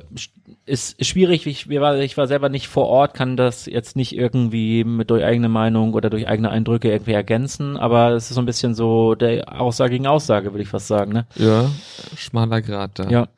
ist 0.66 1.04
schwierig. 1.04 1.46
Ich, 1.46 1.68
war, 1.68 1.96
ich 1.98 2.16
war 2.16 2.26
selber 2.26 2.48
nicht 2.48 2.68
vor 2.68 2.86
Ort, 2.86 3.14
kann 3.14 3.36
das 3.36 3.66
jetzt 3.66 3.96
nicht 3.96 4.16
irgendwie 4.16 4.84
mit 4.84 5.10
durch 5.10 5.24
eigene 5.24 5.48
Meinung 5.48 5.92
oder 5.94 6.10
durch 6.10 6.26
eigene 6.26 6.50
Eindrücke 6.50 6.90
irgendwie 6.90 7.12
ergänzen, 7.12 7.76
aber 7.76 8.12
es 8.12 8.30
ist 8.30 8.34
so 8.34 8.42
ein 8.42 8.46
bisschen 8.46 8.74
so 8.74 9.14
der 9.14 9.60
Aussage 9.60 9.92
gegen 9.92 10.06
Aussage, 10.06 10.52
würde 10.52 10.62
ich 10.62 10.68
fast 10.68 10.86
sagen, 10.86 11.12
ne? 11.12 11.26
Ja, 11.36 11.70
schmaler 12.16 12.62
Grad 12.62 12.98
da. 12.98 13.08
Ja. 13.10 13.28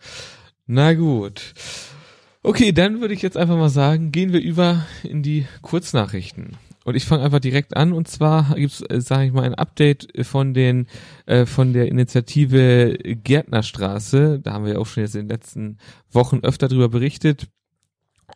Na 0.66 0.94
gut. 0.94 1.55
Okay, 2.42 2.70
dann 2.70 3.01
würde 3.01 3.14
ich 3.14 3.22
jetzt 3.22 3.37
einfach 3.37 3.57
mal 3.57 3.68
sagen, 3.68 4.12
gehen 4.12 4.33
wir 4.33 4.40
über 4.40 4.85
in 5.03 5.22
die 5.22 5.46
Kurznachrichten. 5.62 6.57
Und 6.87 6.94
ich 6.94 7.05
fange 7.05 7.25
einfach 7.25 7.40
direkt 7.40 7.77
an 7.77 7.92
und 7.92 8.07
zwar 8.07 8.55
gibt's, 8.55 8.81
äh, 8.81 9.01
sage 9.01 9.27
ich 9.27 9.33
mal, 9.33 9.42
ein 9.42 9.57
Update 9.57 10.07
von 10.25 10.55
den 10.55 10.87
äh, 11.27 11.44
von 11.44 11.72
der 11.72 11.88
Initiative 11.88 12.96
Gärtnerstraße. 13.25 14.38
Da 14.38 14.53
haben 14.53 14.66
wir 14.66 14.75
ja 14.75 14.79
auch 14.79 14.87
schon 14.87 15.03
jetzt 15.03 15.16
in 15.16 15.22
den 15.22 15.29
letzten 15.29 15.79
Wochen 16.12 16.38
öfter 16.44 16.68
drüber 16.68 16.88
berichtet. 16.88 17.49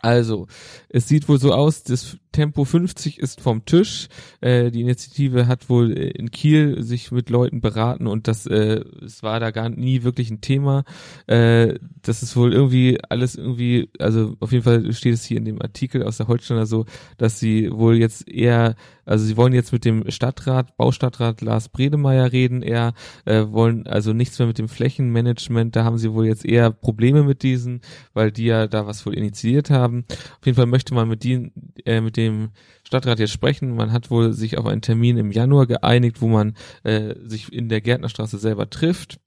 Also, 0.02 0.46
es 0.88 1.08
sieht 1.08 1.28
wohl 1.28 1.38
so 1.38 1.52
aus, 1.52 1.82
das 1.82 2.16
Tempo 2.32 2.64
50 2.64 3.18
ist 3.18 3.40
vom 3.40 3.64
Tisch. 3.64 4.08
Äh, 4.40 4.70
die 4.70 4.80
Initiative 4.80 5.46
hat 5.46 5.68
wohl 5.68 5.92
äh, 5.92 6.10
in 6.10 6.30
Kiel 6.30 6.82
sich 6.82 7.10
mit 7.10 7.28
Leuten 7.28 7.60
beraten 7.60 8.06
und 8.06 8.28
das 8.28 8.46
äh, 8.46 8.84
es 9.04 9.22
war 9.22 9.40
da 9.40 9.50
gar 9.50 9.68
nie 9.68 10.02
wirklich 10.02 10.30
ein 10.30 10.40
Thema. 10.40 10.84
Äh, 11.26 11.78
das 12.02 12.22
ist 12.22 12.36
wohl 12.36 12.52
irgendwie 12.52 12.98
alles 13.08 13.34
irgendwie, 13.34 13.90
also 13.98 14.36
auf 14.40 14.52
jeden 14.52 14.64
Fall 14.64 14.92
steht 14.92 15.14
es 15.14 15.24
hier 15.24 15.38
in 15.38 15.44
dem 15.44 15.60
Artikel 15.60 16.02
aus 16.04 16.18
der 16.18 16.28
Holsteiner 16.28 16.66
so, 16.66 16.86
dass 17.18 17.40
sie 17.40 17.70
wohl 17.70 17.96
jetzt 17.96 18.28
eher, 18.28 18.76
also 19.10 19.24
sie 19.24 19.36
wollen 19.36 19.52
jetzt 19.52 19.72
mit 19.72 19.84
dem 19.84 20.08
Stadtrat, 20.08 20.76
Baustadtrat 20.76 21.40
Lars 21.40 21.68
Bredemeier 21.68 22.30
reden, 22.30 22.62
eher 22.62 22.94
äh, 23.24 23.44
wollen 23.48 23.86
also 23.86 24.12
nichts 24.12 24.38
mehr 24.38 24.46
mit 24.46 24.58
dem 24.58 24.68
Flächenmanagement, 24.68 25.74
da 25.74 25.82
haben 25.82 25.98
sie 25.98 26.12
wohl 26.12 26.26
jetzt 26.26 26.44
eher 26.44 26.70
Probleme 26.70 27.24
mit 27.24 27.42
diesen, 27.42 27.80
weil 28.14 28.30
die 28.30 28.44
ja 28.44 28.68
da 28.68 28.86
was 28.86 29.04
wohl 29.04 29.14
initiiert 29.14 29.68
haben. 29.68 30.04
Auf 30.08 30.46
jeden 30.46 30.54
Fall 30.54 30.66
möchte 30.66 30.94
man 30.94 31.08
mit 31.08 31.24
denen, 31.24 31.52
äh, 31.84 32.00
mit 32.00 32.16
dem 32.16 32.50
Stadtrat 32.84 33.18
jetzt 33.18 33.32
sprechen. 33.32 33.74
Man 33.74 33.92
hat 33.92 34.10
wohl 34.10 34.32
sich 34.32 34.58
auf 34.58 34.66
einen 34.66 34.82
Termin 34.82 35.16
im 35.16 35.32
Januar 35.32 35.66
geeinigt, 35.66 36.20
wo 36.22 36.28
man 36.28 36.54
äh, 36.84 37.14
sich 37.24 37.52
in 37.52 37.68
der 37.68 37.80
Gärtnerstraße 37.80 38.38
selber 38.38 38.70
trifft. 38.70 39.18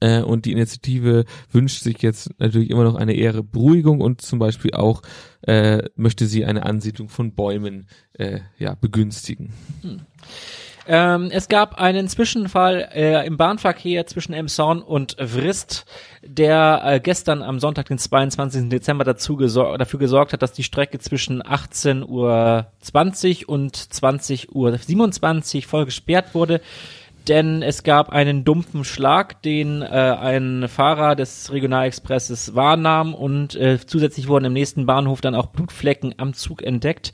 Äh, 0.00 0.22
und 0.22 0.44
die 0.44 0.52
Initiative 0.52 1.24
wünscht 1.50 1.82
sich 1.82 2.02
jetzt 2.02 2.30
natürlich 2.38 2.70
immer 2.70 2.84
noch 2.84 2.94
eine 2.94 3.14
eher 3.14 3.42
Beruhigung 3.42 4.00
und 4.00 4.20
zum 4.20 4.38
Beispiel 4.38 4.72
auch 4.74 5.02
äh, 5.42 5.82
möchte 5.96 6.26
sie 6.26 6.44
eine 6.44 6.64
Ansiedlung 6.64 7.08
von 7.08 7.34
Bäumen 7.34 7.88
äh, 8.12 8.40
ja, 8.58 8.74
begünstigen. 8.74 9.52
Hm. 9.82 10.00
Ähm, 10.90 11.28
es 11.30 11.48
gab 11.48 11.78
einen 11.78 12.08
Zwischenfall 12.08 12.88
äh, 12.94 13.26
im 13.26 13.36
Bahnverkehr 13.36 14.06
zwischen 14.06 14.32
Emshorn 14.32 14.80
und 14.80 15.16
Vrist, 15.18 15.84
der 16.22 16.80
äh, 16.82 16.98
gestern 16.98 17.42
am 17.42 17.60
Sonntag, 17.60 17.88
den 17.88 17.98
22. 17.98 18.70
Dezember 18.70 19.04
dazu 19.04 19.36
gesor 19.36 19.76
dafür 19.76 20.00
gesorgt 20.00 20.32
hat, 20.32 20.40
dass 20.40 20.54
die 20.54 20.62
Strecke 20.62 20.98
zwischen 20.98 21.42
18.20 21.42 22.06
Uhr 22.06 23.50
und 23.50 23.76
20.27 23.76 25.56
Uhr 25.56 25.62
voll 25.62 25.84
gesperrt 25.84 26.34
wurde 26.34 26.62
denn 27.28 27.62
es 27.62 27.82
gab 27.82 28.10
einen 28.10 28.44
dumpfen 28.44 28.84
Schlag, 28.84 29.42
den 29.42 29.82
äh, 29.82 29.86
ein 29.86 30.68
Fahrer 30.68 31.14
des 31.14 31.52
Regionalexpresses 31.52 32.54
wahrnahm 32.54 33.14
und 33.14 33.54
äh, 33.54 33.78
zusätzlich 33.84 34.28
wurden 34.28 34.46
im 34.46 34.52
nächsten 34.52 34.86
Bahnhof 34.86 35.20
dann 35.20 35.34
auch 35.34 35.46
Blutflecken 35.46 36.14
am 36.18 36.32
Zug 36.34 36.62
entdeckt 36.62 37.12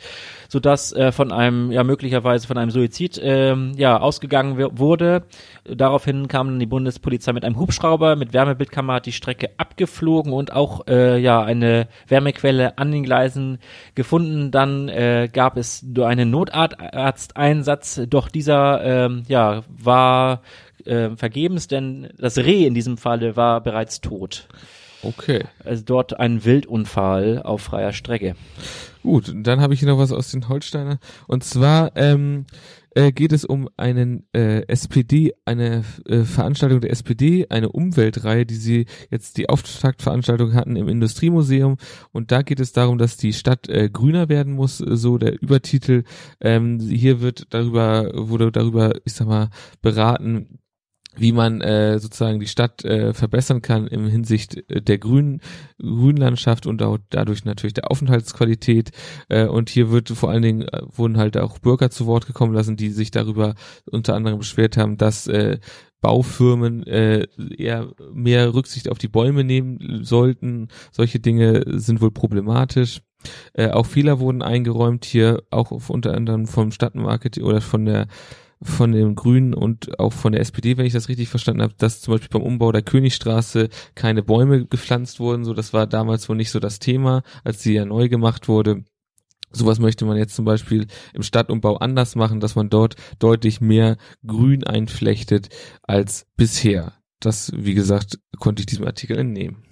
sodass 0.54 0.92
äh, 0.92 1.10
von 1.10 1.32
einem, 1.32 1.72
ja 1.72 1.82
möglicherweise 1.82 2.46
von 2.46 2.56
einem 2.58 2.70
Suizid 2.70 3.20
ähm, 3.20 3.72
ja 3.76 3.98
ausgegangen 3.98 4.56
wurde. 4.78 5.24
Daraufhin 5.64 6.28
kam 6.28 6.46
dann 6.46 6.60
die 6.60 6.66
Bundespolizei 6.66 7.32
mit 7.32 7.44
einem 7.44 7.58
Hubschrauber, 7.58 8.14
mit 8.14 8.32
Wärmebildkamera 8.32 9.00
die 9.00 9.10
Strecke 9.10 9.50
abgeflogen 9.56 10.32
und 10.32 10.52
auch 10.52 10.86
äh, 10.86 11.18
ja 11.18 11.42
eine 11.42 11.88
Wärmequelle 12.06 12.78
an 12.78 12.92
den 12.92 13.02
Gleisen 13.02 13.58
gefunden. 13.96 14.52
Dann 14.52 14.88
äh, 14.88 15.28
gab 15.32 15.56
es 15.56 15.82
nur 15.82 16.06
einen 16.06 16.30
Notarzteinsatz, 16.30 18.02
doch 18.08 18.28
dieser 18.28 19.06
ähm, 19.06 19.24
ja 19.26 19.64
war 19.68 20.40
äh, 20.84 21.10
vergebens, 21.16 21.66
denn 21.66 22.10
das 22.16 22.38
Reh 22.38 22.64
in 22.64 22.74
diesem 22.74 22.96
Falle 22.96 23.34
war 23.34 23.60
bereits 23.60 24.00
tot. 24.00 24.46
Okay. 25.04 25.44
Also 25.64 25.82
dort 25.84 26.18
ein 26.18 26.44
Wildunfall 26.44 27.42
auf 27.42 27.62
freier 27.62 27.92
Strecke. 27.92 28.34
Gut, 29.02 29.34
dann 29.36 29.60
habe 29.60 29.74
ich 29.74 29.80
hier 29.80 29.88
noch 29.88 29.98
was 29.98 30.12
aus 30.12 30.30
den 30.30 30.48
Holsteiner. 30.48 30.98
Und 31.26 31.44
zwar 31.44 31.94
ähm, 31.94 32.46
äh, 32.94 33.12
geht 33.12 33.32
es 33.32 33.44
um 33.44 33.68
einen 33.76 34.26
äh, 34.32 34.66
SPD, 34.66 35.32
eine 35.44 35.84
äh, 36.06 36.22
Veranstaltung 36.22 36.80
der 36.80 36.90
SPD, 36.90 37.46
eine 37.50 37.68
Umweltreihe, 37.70 38.46
die 38.46 38.54
sie 38.54 38.86
jetzt 39.10 39.36
die 39.36 39.48
Auftaktveranstaltung 39.48 40.54
hatten 40.54 40.76
im 40.76 40.88
Industriemuseum. 40.88 41.76
Und 42.12 42.32
da 42.32 42.42
geht 42.42 42.60
es 42.60 42.72
darum, 42.72 42.96
dass 42.96 43.16
die 43.16 43.32
Stadt 43.32 43.68
äh, 43.68 43.90
grüner 43.90 44.28
werden 44.28 44.54
muss, 44.54 44.78
so 44.78 45.18
der 45.18 45.40
Übertitel. 45.42 46.04
Ähm, 46.40 46.80
hier 46.80 47.20
wird 47.20 47.52
darüber, 47.52 48.10
wurde 48.14 48.50
darüber, 48.52 48.92
ich 49.04 49.12
sag 49.12 49.26
mal, 49.26 49.50
beraten, 49.82 50.60
wie 51.16 51.32
man 51.32 51.60
äh, 51.60 51.98
sozusagen 51.98 52.40
die 52.40 52.46
Stadt 52.46 52.84
äh, 52.84 53.12
verbessern 53.14 53.62
kann 53.62 53.86
im 53.86 54.06
Hinsicht 54.06 54.56
äh, 54.70 54.80
der 54.80 54.98
grünen 54.98 55.40
Grünlandschaft 55.80 56.66
und 56.66 56.82
auch 56.82 56.98
dadurch 57.10 57.44
natürlich 57.44 57.74
der 57.74 57.90
Aufenthaltsqualität. 57.90 58.90
Äh, 59.28 59.46
und 59.46 59.70
hier 59.70 59.90
wird 59.90 60.08
vor 60.10 60.30
allen 60.30 60.42
Dingen 60.42 60.62
äh, 60.62 60.82
wurden 60.88 61.16
halt 61.16 61.36
auch 61.36 61.58
Bürger 61.58 61.90
zu 61.90 62.06
Wort 62.06 62.26
gekommen 62.26 62.54
lassen, 62.54 62.76
die 62.76 62.90
sich 62.90 63.10
darüber 63.10 63.54
unter 63.90 64.14
anderem 64.14 64.38
beschwert 64.38 64.76
haben, 64.76 64.96
dass 64.96 65.26
äh, 65.26 65.58
Baufirmen 66.00 66.86
äh, 66.86 67.26
eher 67.56 67.92
mehr 68.12 68.52
Rücksicht 68.52 68.90
auf 68.90 68.98
die 68.98 69.08
Bäume 69.08 69.42
nehmen 69.42 70.04
sollten. 70.04 70.68
Solche 70.92 71.18
Dinge 71.18 71.62
sind 71.66 72.02
wohl 72.02 72.10
problematisch. 72.10 73.00
Äh, 73.54 73.70
auch 73.70 73.86
Fehler 73.86 74.20
wurden 74.20 74.42
eingeräumt 74.42 75.06
hier, 75.06 75.42
auch 75.50 75.70
unter 75.88 76.14
anderem 76.14 76.46
vom 76.46 76.72
Stadtmarketing 76.72 77.42
oder 77.42 77.62
von 77.62 77.86
der 77.86 78.06
von 78.62 78.92
den 78.92 79.14
Grünen 79.14 79.54
und 79.54 79.98
auch 79.98 80.12
von 80.12 80.32
der 80.32 80.40
SPD, 80.40 80.76
wenn 80.76 80.86
ich 80.86 80.92
das 80.92 81.08
richtig 81.08 81.28
verstanden 81.28 81.62
habe, 81.62 81.74
dass 81.76 82.00
zum 82.00 82.12
Beispiel 82.14 82.30
beim 82.30 82.42
Umbau 82.42 82.72
der 82.72 82.82
Königstraße 82.82 83.68
keine 83.94 84.22
Bäume 84.22 84.66
gepflanzt 84.66 85.20
wurden. 85.20 85.44
So, 85.44 85.54
das 85.54 85.72
war 85.72 85.86
damals 85.86 86.28
wohl 86.28 86.36
nicht 86.36 86.50
so 86.50 86.60
das 86.60 86.78
Thema, 86.78 87.22
als 87.42 87.62
sie 87.62 87.74
ja 87.74 87.84
neu 87.84 88.08
gemacht 88.08 88.48
wurde. 88.48 88.84
Sowas 89.50 89.78
möchte 89.78 90.04
man 90.04 90.16
jetzt 90.16 90.34
zum 90.34 90.44
Beispiel 90.44 90.86
im 91.12 91.22
Stadtumbau 91.22 91.76
anders 91.76 92.16
machen, 92.16 92.40
dass 92.40 92.56
man 92.56 92.70
dort 92.70 92.96
deutlich 93.20 93.60
mehr 93.60 93.96
Grün 94.26 94.64
einflechtet 94.64 95.48
als 95.82 96.26
bisher. 96.36 96.94
Das, 97.20 97.52
wie 97.54 97.74
gesagt, 97.74 98.18
konnte 98.38 98.60
ich 98.60 98.66
diesem 98.66 98.84
Artikel 98.84 99.16
entnehmen. 99.16 99.64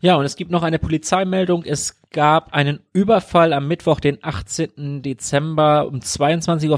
Ja, 0.00 0.16
und 0.16 0.24
es 0.24 0.36
gibt 0.36 0.50
noch 0.50 0.62
eine 0.62 0.78
Polizeimeldung. 0.78 1.64
Es 1.64 1.99
gab 2.12 2.52
einen 2.52 2.80
Überfall 2.92 3.52
am 3.52 3.68
Mittwoch, 3.68 4.00
den 4.00 4.18
18. 4.20 5.02
Dezember. 5.02 5.86
Um 5.86 6.00
22.40 6.00 6.68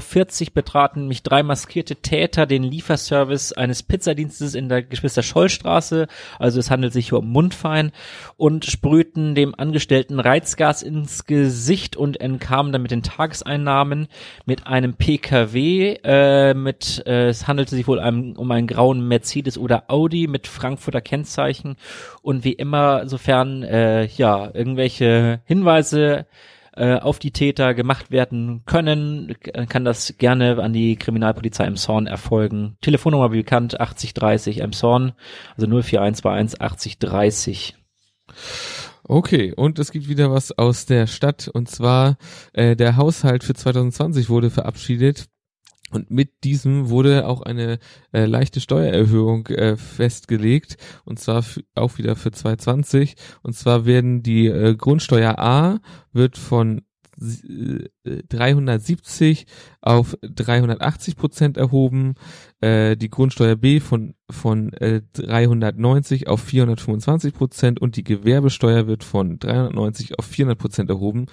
Uhr 0.41 0.53
betraten 0.53 1.01
nämlich 1.01 1.23
drei 1.23 1.41
maskierte 1.41 1.95
Täter 1.95 2.45
den 2.45 2.61
Lieferservice 2.61 3.53
eines 3.53 3.81
Pizzadienstes 3.81 4.53
in 4.53 4.69
der 4.69 4.83
Geschwister-Scholl-Straße, 4.83 6.07
also 6.37 6.59
es 6.59 6.69
handelt 6.69 6.93
sich 6.93 7.09
hier 7.09 7.19
um 7.19 7.31
Mundfein, 7.31 7.91
und 8.37 8.65
sprühten 8.65 9.33
dem 9.33 9.55
Angestellten 9.57 10.19
Reizgas 10.19 10.83
ins 10.83 11.25
Gesicht 11.25 11.95
und 11.95 12.21
entkamen 12.21 12.71
dann 12.71 12.83
mit 12.83 12.91
den 12.91 13.03
Tageseinnahmen 13.03 14.07
mit 14.45 14.67
einem 14.67 14.93
PKW, 14.93 15.97
äh, 16.03 16.53
mit, 16.53 17.03
äh, 17.07 17.29
es 17.29 17.47
handelte 17.47 17.75
sich 17.75 17.87
wohl 17.87 17.97
um, 17.97 18.33
um 18.33 18.51
einen 18.51 18.67
grauen 18.67 19.07
Mercedes 19.07 19.57
oder 19.57 19.85
Audi 19.87 20.27
mit 20.27 20.45
Frankfurter 20.47 21.01
Kennzeichen. 21.01 21.75
Und 22.21 22.43
wie 22.43 22.53
immer, 22.53 23.07
sofern, 23.07 23.63
äh, 23.63 24.05
ja, 24.05 24.51
irgendwelche 24.53 25.22
Hinweise 25.45 26.25
äh, 26.75 26.97
auf 26.97 27.19
die 27.19 27.31
Täter 27.31 27.73
gemacht 27.73 28.11
werden 28.11 28.63
können, 28.65 29.35
kann 29.69 29.85
das 29.85 30.15
gerne 30.17 30.61
an 30.61 30.73
die 30.73 30.95
Kriminalpolizei 30.95 31.65
im 31.65 31.75
Zorn 31.75 32.07
erfolgen. 32.07 32.77
Telefonnummer 32.81 33.29
bekannt 33.29 33.79
8030 33.79 34.59
im 34.59 34.73
Zorn, 34.73 35.13
also 35.55 35.67
04121 35.67 36.61
8030. 36.61 37.75
Okay, 39.05 39.53
und 39.53 39.79
es 39.79 39.91
gibt 39.91 40.07
wieder 40.07 40.31
was 40.31 40.57
aus 40.57 40.85
der 40.85 41.07
Stadt 41.07 41.49
und 41.49 41.69
zwar 41.69 42.17
äh, 42.53 42.75
der 42.75 42.95
Haushalt 42.95 43.43
für 43.43 43.53
2020 43.53 44.29
wurde 44.29 44.49
verabschiedet 44.49 45.27
und 45.93 46.11
mit 46.11 46.43
diesem 46.43 46.89
wurde 46.89 47.27
auch 47.27 47.41
eine 47.41 47.79
äh, 48.11 48.25
leichte 48.25 48.59
Steuererhöhung 48.59 49.47
äh, 49.47 49.77
festgelegt, 49.77 50.77
und 51.05 51.19
zwar 51.19 51.43
auch 51.75 51.97
wieder 51.97 52.15
für 52.15 52.31
2020. 52.31 53.15
Und 53.41 53.55
zwar 53.55 53.85
werden 53.85 54.23
die 54.23 54.47
äh, 54.47 54.75
Grundsteuer 54.75 55.39
A 55.39 55.79
wird 56.11 56.37
von 56.37 56.81
370 57.15 59.45
auf 59.81 60.17
380 60.21 61.15
Prozent 61.15 61.57
erhoben, 61.57 62.15
äh, 62.63 62.95
die 62.95 63.09
Grundsteuer 63.09 63.55
B 63.55 63.79
von 63.79 64.15
von 64.33 64.73
äh, 64.73 65.01
390 65.13 66.27
auf 66.27 66.41
425 66.41 67.33
Prozent 67.33 67.81
und 67.81 67.95
die 67.95 68.03
Gewerbesteuer 68.03 68.87
wird 68.87 69.03
von 69.03 69.39
390 69.39 70.19
auf 70.19 70.25
400 70.25 70.57
Prozent 70.57 70.89
erhoben. 70.89 71.27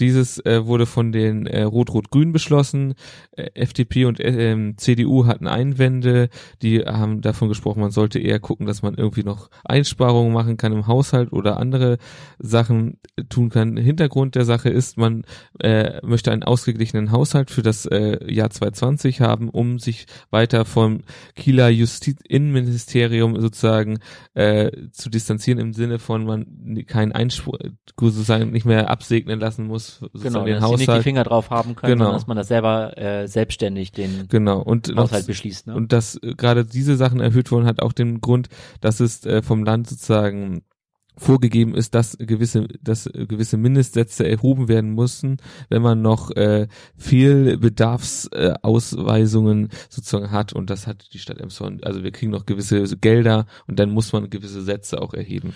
Dieses 0.00 0.44
äh, 0.44 0.66
wurde 0.66 0.86
von 0.86 1.12
den 1.12 1.46
äh, 1.46 1.62
Rot-Rot-Grün 1.62 2.32
beschlossen. 2.32 2.94
Äh, 3.32 3.50
FDP 3.54 4.04
und 4.06 4.20
äh, 4.20 4.74
CDU 4.76 5.26
hatten 5.26 5.46
Einwände, 5.46 6.28
die 6.62 6.80
haben 6.80 7.20
davon 7.20 7.48
gesprochen, 7.48 7.80
man 7.80 7.90
sollte 7.90 8.18
eher 8.18 8.40
gucken, 8.40 8.66
dass 8.66 8.82
man 8.82 8.94
irgendwie 8.94 9.22
noch 9.22 9.50
Einsparungen 9.64 10.32
machen 10.32 10.56
kann 10.56 10.72
im 10.72 10.86
Haushalt 10.86 11.32
oder 11.32 11.58
andere 11.58 11.98
Sachen 12.38 12.98
tun 13.28 13.50
kann. 13.50 13.76
Hintergrund 13.76 14.34
der 14.34 14.44
Sache 14.44 14.70
ist, 14.70 14.96
man 14.96 15.24
äh, 15.60 16.04
möchte 16.04 16.32
einen 16.32 16.42
ausgeglichenen 16.42 17.12
Haushalt 17.12 17.50
für 17.50 17.62
das 17.62 17.86
äh, 17.86 18.32
Jahr 18.32 18.50
2020 18.50 19.20
haben, 19.20 19.48
um 19.50 19.78
sich 19.78 20.06
weiter 20.30 20.64
vom 20.70 21.00
Kieler 21.34 21.68
Justiz 21.68 22.20
Innenministerium 22.26 23.38
sozusagen 23.40 23.98
äh, 24.34 24.70
zu 24.92 25.10
distanzieren 25.10 25.58
im 25.58 25.72
Sinne 25.72 25.98
von 25.98 26.24
man 26.24 26.84
keinen 26.86 27.12
Einspruch 27.12 27.58
sozusagen 27.98 28.50
nicht 28.50 28.64
mehr 28.64 28.88
absegnen 28.88 29.38
lassen 29.38 29.66
muss 29.66 30.00
genau, 30.14 30.44
den 30.44 30.54
dass 30.54 30.64
Haushalt. 30.64 30.88
Nicht 30.88 30.98
die 30.98 31.02
Finger 31.02 31.24
drauf 31.24 31.50
haben 31.50 31.76
können, 31.76 31.98
genau. 31.98 32.12
dass 32.12 32.26
man 32.26 32.36
das 32.36 32.48
selber 32.48 32.96
äh, 32.96 33.26
selbstständig 33.26 33.92
den 33.92 34.26
genau. 34.28 34.60
und 34.62 34.88
Haushalt 34.96 35.22
noch, 35.22 35.26
beschließt. 35.26 35.66
Ne? 35.66 35.74
Und 35.74 35.92
dass 35.92 36.16
äh, 36.22 36.34
gerade 36.34 36.64
diese 36.64 36.96
Sachen 36.96 37.20
erhöht 37.20 37.50
wurden, 37.50 37.66
hat 37.66 37.82
auch 37.82 37.92
den 37.92 38.20
Grund, 38.20 38.48
dass 38.80 39.00
es 39.00 39.26
äh, 39.26 39.42
vom 39.42 39.64
Land 39.64 39.88
sozusagen 39.88 40.62
vorgegeben 41.16 41.74
ist, 41.74 41.94
dass 41.94 42.18
gewisse, 42.18 42.66
dass 42.82 43.08
gewisse 43.12 43.56
Mindestsätze 43.56 44.28
erhoben 44.28 44.68
werden 44.68 44.92
mussten, 44.92 45.38
wenn 45.68 45.82
man 45.82 46.02
noch 46.02 46.30
äh, 46.32 46.66
viel 46.96 47.56
Bedarfsausweisungen 47.58 49.66
äh, 49.66 49.68
sozusagen 49.88 50.30
hat 50.30 50.52
und 50.52 50.70
das 50.70 50.86
hat 50.86 51.12
die 51.12 51.18
Stadt 51.18 51.40
Emshorn. 51.40 51.80
Also 51.82 52.02
wir 52.02 52.12
kriegen 52.12 52.30
noch 52.30 52.46
gewisse 52.46 52.82
Gelder 52.96 53.46
und 53.66 53.78
dann 53.78 53.90
muss 53.90 54.12
man 54.12 54.30
gewisse 54.30 54.62
Sätze 54.62 55.02
auch 55.02 55.12
erheben. 55.14 55.54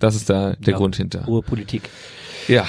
Das 0.00 0.14
ist 0.14 0.30
da 0.30 0.54
der 0.54 0.72
ja, 0.72 0.78
Grund 0.78 0.96
hinter. 0.96 1.26
Hohe 1.26 1.42
Politik. 1.42 1.90
Ja. 2.48 2.66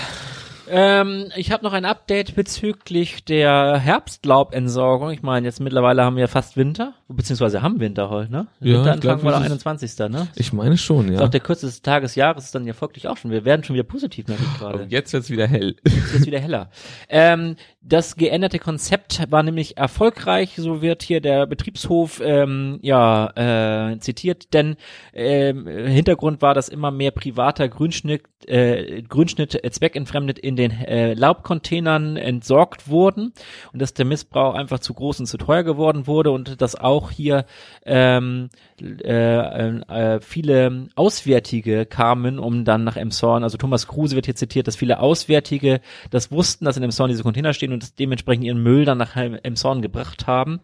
Ähm, 0.70 1.32
ich 1.36 1.52
habe 1.52 1.64
noch 1.64 1.74
ein 1.74 1.86
Update 1.86 2.36
bezüglich 2.36 3.26
der 3.26 3.78
Herbstlaubentsorgung. 3.78 5.12
Ich 5.12 5.22
meine, 5.22 5.46
jetzt 5.46 5.60
mittlerweile 5.60 6.04
haben 6.04 6.16
wir 6.16 6.28
fast 6.28 6.58
Winter, 6.58 6.94
beziehungsweise 7.08 7.62
haben 7.62 7.80
Winter 7.80 8.10
heute, 8.10 8.32
ne? 8.32 8.48
Ja, 8.60 8.78
Winteranfang 8.78 9.24
war 9.24 9.32
der 9.32 9.42
21. 9.42 9.98
ne? 10.10 10.28
Ich 10.36 10.54
meine 10.54 10.78
schon, 10.78 11.10
ja. 11.10 11.16
Ist 11.16 11.22
auch 11.22 11.30
der 11.30 11.40
kürzeste 11.42 11.82
Tag 11.82 12.04
des 12.04 12.16
Jahres 12.16 12.46
ist 12.46 12.56
dann 12.56 12.66
ja 12.66 12.74
folglich 12.74 13.08
auch 13.08 13.18
schon. 13.18 13.32
Wir 13.32 13.46
werden 13.46 13.64
schon 13.64 13.76
wieder 13.76 13.84
positiv, 13.84 14.28
merke 14.28 14.44
ich 14.44 14.60
gerade. 14.60 14.86
Jetzt 14.90 15.14
wird's 15.14 15.30
wieder 15.30 15.48
hell. 15.48 15.76
Jetzt 15.86 16.14
wird's 16.14 16.26
wieder 16.26 16.40
heller. 16.40 16.70
Ähm, 17.10 17.58
das 17.82 18.16
geänderte 18.16 18.60
Konzept 18.60 19.30
war 19.30 19.44
nämlich 19.44 19.78
erfolgreich, 19.78 20.54
so 20.56 20.82
wird 20.82 21.04
hier 21.04 21.20
der 21.20 21.46
Betriebshof 21.46 22.22
ähm, 22.24 22.80
ja 22.82 23.92
äh, 23.92 24.00
zitiert, 24.00 24.54
denn 24.54 24.78
ähm, 25.14 25.68
Hintergrund 25.68 26.42
war, 26.42 26.54
dass 26.54 26.70
immer 26.70 26.92
mehr 26.92 27.12
privater 27.12 27.68
Grünschnitt, 27.68 28.24
äh, 28.48 29.02
Grünschnitt 29.02 29.60
zweckentfremdet 29.70 30.40
in 30.40 30.53
in 30.54 30.72
den 30.72 30.72
äh, 30.72 31.14
Laubcontainern 31.14 32.16
entsorgt 32.16 32.88
wurden 32.88 33.34
und 33.72 33.82
dass 33.82 33.94
der 33.94 34.06
Missbrauch 34.06 34.54
einfach 34.54 34.80
zu 34.80 34.94
groß 34.94 35.22
und 35.22 35.26
zu 35.26 35.38
teuer 35.38 35.64
geworden 35.64 36.08
wurde 36.08 36.32
und 36.32 36.62
dass 36.62 36.76
auch 36.76 37.12
hier 37.12 37.46
ähm, 37.86 38.50
äh, 38.82 39.70
äh, 39.78 40.20
viele 40.22 40.88
Auswärtige 40.96 41.86
kamen, 41.86 42.40
um 42.40 42.66
dann 42.66 42.84
nach 42.84 42.98
Emshorn, 42.98 43.44
also 43.44 43.58
Thomas 43.58 43.88
Kruse 43.88 44.16
wird 44.16 44.26
hier 44.26 44.36
zitiert, 44.36 44.68
dass 44.68 44.76
viele 44.76 45.00
Auswärtige 45.00 45.82
das 46.12 46.32
wussten, 46.32 46.66
dass 46.66 46.78
in 46.78 46.84
Emshorn 46.84 47.10
diese 47.10 47.24
Container 47.24 47.54
stehen 47.54 47.74
und 47.74 48.00
dementsprechend 48.00 48.46
ihren 48.46 48.62
Müll 48.62 48.86
dann 48.86 48.98
nach 48.98 49.16
Emshorn 49.16 49.82
gebracht 49.82 50.28
haben. 50.28 50.60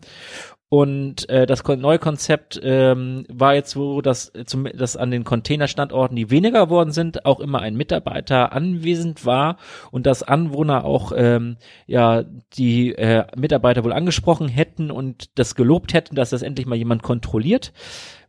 Und 0.70 1.28
äh, 1.30 1.48
das 1.48 1.64
neue 1.64 1.98
Konzept 1.98 2.60
ähm, 2.64 3.26
war 3.28 3.56
jetzt 3.56 3.72
so, 3.72 4.02
dass, 4.02 4.32
zum, 4.46 4.66
dass 4.66 4.96
an 4.96 5.10
den 5.10 5.24
Containerstandorten, 5.24 6.16
die 6.16 6.30
weniger 6.30 6.68
geworden 6.68 6.92
sind, 6.92 7.26
auch 7.26 7.40
immer 7.40 7.60
ein 7.60 7.76
Mitarbeiter 7.76 8.54
anwesend 8.54 9.26
war 9.26 9.58
und 9.90 10.06
dass 10.06 10.22
Anwohner 10.22 10.86
auch 10.86 11.12
ähm, 11.16 11.58
ja 11.88 12.24
die 12.54 12.94
äh, 12.94 13.26
Mitarbeiter 13.36 13.84
wohl 13.84 13.94
angesprochen 13.94 14.48
hätten 14.48 14.92
und 14.92 15.32
das 15.40 15.56
gelobt 15.56 15.96
hätten, 15.96 16.16
dass 16.16 16.30
das 16.30 16.44
endlich 16.44 16.68
mal 16.68 16.76
jemand 16.76 17.02
kontrolliert 17.02 17.74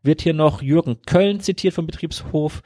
wird 0.03 0.23
hier 0.23 0.35
noch 0.35 0.63
Jürgen 0.63 1.03
Köln 1.07 1.41
zitiert 1.41 1.75
vom 1.75 1.87
Betriebshof. 1.87 2.63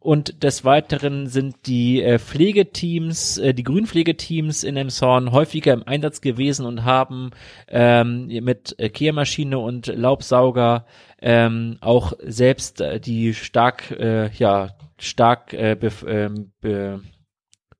Und 0.00 0.42
des 0.42 0.64
Weiteren 0.64 1.26
sind 1.26 1.66
die 1.66 2.02
äh, 2.02 2.18
Pflegeteams, 2.18 3.38
äh, 3.38 3.52
die 3.52 3.64
Grünpflegeteams 3.64 4.64
in 4.64 4.76
Emshorn 4.76 5.32
häufiger 5.32 5.72
im 5.72 5.86
Einsatz 5.86 6.20
gewesen 6.20 6.64
und 6.66 6.84
haben 6.84 7.30
ähm, 7.68 8.26
mit 8.26 8.74
äh, 8.78 8.88
Kehrmaschine 8.88 9.58
und 9.58 9.88
Laubsauger 9.88 10.86
ähm, 11.20 11.78
auch 11.80 12.12
selbst 12.22 12.82
die 13.04 13.34
stark, 13.34 13.90
äh, 13.90 14.30
ja, 14.30 14.70
stark 14.98 15.52
äh, 15.52 15.72
äh, 15.72 16.30
be, 16.60 17.00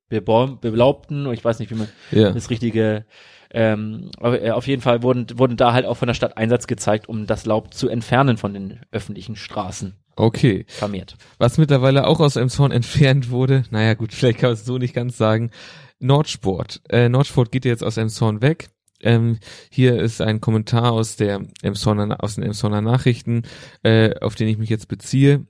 beblaubten, 0.09 1.31
ich 1.31 1.43
weiß 1.43 1.59
nicht, 1.59 1.71
wie 1.71 1.75
man 1.75 1.87
ja. 2.11 2.31
das 2.31 2.49
richtige 2.49 3.05
ähm, 3.51 4.11
äh, 4.21 4.51
auf 4.51 4.67
jeden 4.67 4.81
Fall 4.81 5.01
wurden, 5.01 5.25
wurden 5.37 5.57
da 5.57 5.73
halt 5.73 5.85
auch 5.85 5.97
von 5.97 6.07
der 6.07 6.13
Stadt 6.13 6.37
Einsatz 6.37 6.67
gezeigt, 6.67 7.09
um 7.09 7.25
das 7.25 7.45
Laub 7.45 7.73
zu 7.73 7.89
entfernen 7.89 8.37
von 8.37 8.53
den 8.53 8.79
öffentlichen 8.91 9.35
Straßen. 9.35 9.95
Okay. 10.15 10.65
Vermehrt. 10.67 11.15
Was 11.37 11.57
mittlerweile 11.57 12.05
auch 12.05 12.19
aus 12.19 12.35
Emshorn 12.35 12.71
entfernt 12.71 13.29
wurde, 13.29 13.63
naja 13.71 13.93
gut, 13.93 14.13
vielleicht 14.13 14.39
kann 14.39 14.49
man 14.49 14.53
es 14.55 14.65
so 14.65 14.77
nicht 14.77 14.93
ganz 14.93 15.17
sagen, 15.17 15.51
Nordsport. 15.99 16.81
Äh, 16.89 17.09
Nordsport 17.09 17.51
geht 17.51 17.65
jetzt 17.65 17.83
aus 17.83 17.97
Emshorn 17.97 18.41
weg. 18.41 18.69
Ähm, 19.01 19.39
hier 19.69 19.97
ist 19.99 20.21
ein 20.21 20.41
Kommentar 20.41 20.91
aus 20.91 21.15
der 21.15 21.41
Emshorner, 21.61 22.21
aus 22.21 22.35
den 22.35 22.43
Emshorner 22.43 22.81
Nachrichten, 22.81 23.43
äh, 23.81 24.13
auf 24.19 24.35
den 24.35 24.49
ich 24.49 24.57
mich 24.57 24.69
jetzt 24.69 24.89
beziehe. 24.89 25.45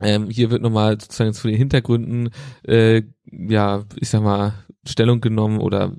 Ähm, 0.00 0.28
hier 0.28 0.50
wird 0.50 0.62
nochmal 0.62 1.00
sozusagen 1.00 1.32
zu 1.32 1.48
den 1.48 1.56
Hintergründen, 1.56 2.30
äh, 2.66 3.02
ja, 3.30 3.84
ich 4.00 4.10
sag 4.10 4.22
mal, 4.22 4.54
Stellung 4.86 5.20
genommen 5.20 5.58
oder 5.58 5.92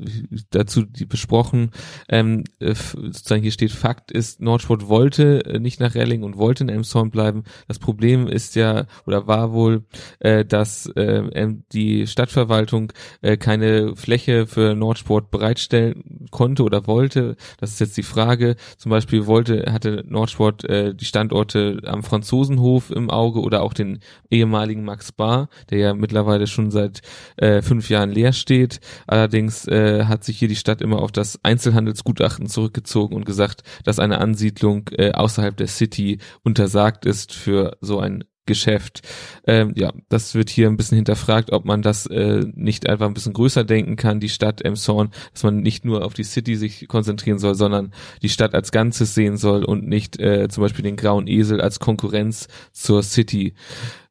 dazu 0.51 0.83
besprochen. 1.07 1.71
Ähm, 2.09 2.43
äh, 2.59 2.75
sozusagen 2.75 3.41
hier 3.41 3.51
steht, 3.51 3.71
Fakt 3.71 4.11
ist, 4.11 4.41
Nordsport 4.41 4.87
wollte 4.87 5.45
äh, 5.45 5.59
nicht 5.59 5.79
nach 5.79 5.95
Relling 5.95 6.23
und 6.23 6.37
wollte 6.37 6.63
in 6.63 6.69
Elmshorn 6.69 7.09
bleiben. 7.09 7.43
Das 7.67 7.79
Problem 7.79 8.27
ist 8.27 8.55
ja 8.55 8.85
oder 9.05 9.27
war 9.27 9.53
wohl, 9.53 9.85
äh, 10.19 10.45
dass 10.45 10.87
äh, 10.95 11.47
die 11.71 12.07
Stadtverwaltung 12.07 12.93
äh, 13.21 13.37
keine 13.37 13.95
Fläche 13.95 14.47
für 14.47 14.75
Nordsport 14.75 15.31
bereitstellen 15.31 16.27
konnte 16.31 16.63
oder 16.63 16.87
wollte. 16.87 17.35
Das 17.59 17.71
ist 17.71 17.79
jetzt 17.79 17.97
die 17.97 18.03
Frage. 18.03 18.55
Zum 18.77 18.91
Beispiel 18.91 19.25
wollte, 19.25 19.71
hatte 19.71 20.03
Nordsport 20.07 20.63
äh, 20.65 20.93
die 20.93 21.05
Standorte 21.05 21.81
am 21.85 22.03
Franzosenhof 22.03 22.91
im 22.91 23.09
Auge 23.09 23.41
oder 23.41 23.63
auch 23.63 23.73
den 23.73 23.84
ehemaligen 24.29 24.83
Max 24.83 25.11
Bar, 25.11 25.49
der 25.69 25.77
ja 25.79 25.93
mittlerweile 25.93 26.47
schon 26.47 26.71
seit 26.71 27.01
äh, 27.37 27.61
fünf 27.61 27.89
Jahren 27.89 28.09
leer 28.09 28.33
steht. 28.33 28.79
Allerdings 29.07 29.67
äh, 29.67 30.05
hat 30.05 30.23
sich 30.23 30.39
hier 30.39 30.47
die 30.47 30.55
Stadt 30.55 30.81
immer 30.81 31.01
auf 31.01 31.11
das 31.11 31.39
Einzelhandelsgutachten 31.43 32.47
zurückgezogen 32.47 33.15
und 33.15 33.25
gesagt, 33.25 33.63
dass 33.83 33.99
eine 33.99 34.19
Ansiedlung 34.19 34.89
äh, 34.91 35.11
außerhalb 35.11 35.55
der 35.55 35.67
City 35.67 36.19
untersagt 36.43 37.05
ist 37.05 37.33
für 37.33 37.77
so 37.81 37.99
ein 37.99 38.23
Geschäft. 38.45 39.01
Ähm, 39.47 39.73
ja, 39.75 39.91
das 40.09 40.35
wird 40.35 40.49
hier 40.49 40.67
ein 40.67 40.77
bisschen 40.77 40.97
hinterfragt, 40.97 41.51
ob 41.51 41.65
man 41.65 41.81
das 41.81 42.05
äh, 42.05 42.45
nicht 42.53 42.87
einfach 42.87 43.07
ein 43.07 43.13
bisschen 43.13 43.33
größer 43.33 43.63
denken 43.63 43.95
kann, 43.95 44.19
die 44.19 44.29
Stadt 44.29 44.63
Emshorn, 44.63 45.09
dass 45.33 45.43
man 45.43 45.61
nicht 45.61 45.85
nur 45.85 46.05
auf 46.05 46.13
die 46.13 46.23
City 46.23 46.55
sich 46.55 46.87
konzentrieren 46.87 47.39
soll, 47.39 47.55
sondern 47.55 47.93
die 48.21 48.29
Stadt 48.29 48.53
als 48.53 48.71
Ganzes 48.71 49.15
sehen 49.15 49.37
soll 49.37 49.63
und 49.63 49.87
nicht 49.87 50.19
äh, 50.19 50.47
zum 50.49 50.61
Beispiel 50.61 50.83
den 50.83 50.95
grauen 50.95 51.27
Esel 51.27 51.61
als 51.61 51.79
Konkurrenz 51.79 52.47
zur 52.71 53.03
City. 53.03 53.55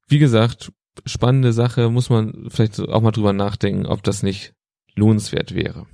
Wie 0.09 0.19
gesagt, 0.19 0.73
spannende 1.07 1.53
Sache, 1.53 1.91
muss 1.91 2.11
man 2.11 2.49
vielleicht 2.49 2.81
auch 2.81 3.01
mal 3.01 3.13
drüber 3.13 3.33
nachdenken, 3.33 3.87
ob 3.87 4.03
das 4.03 4.23
nicht 4.23 4.55
lohnenswert 4.97 5.55
wäre. 5.55 5.87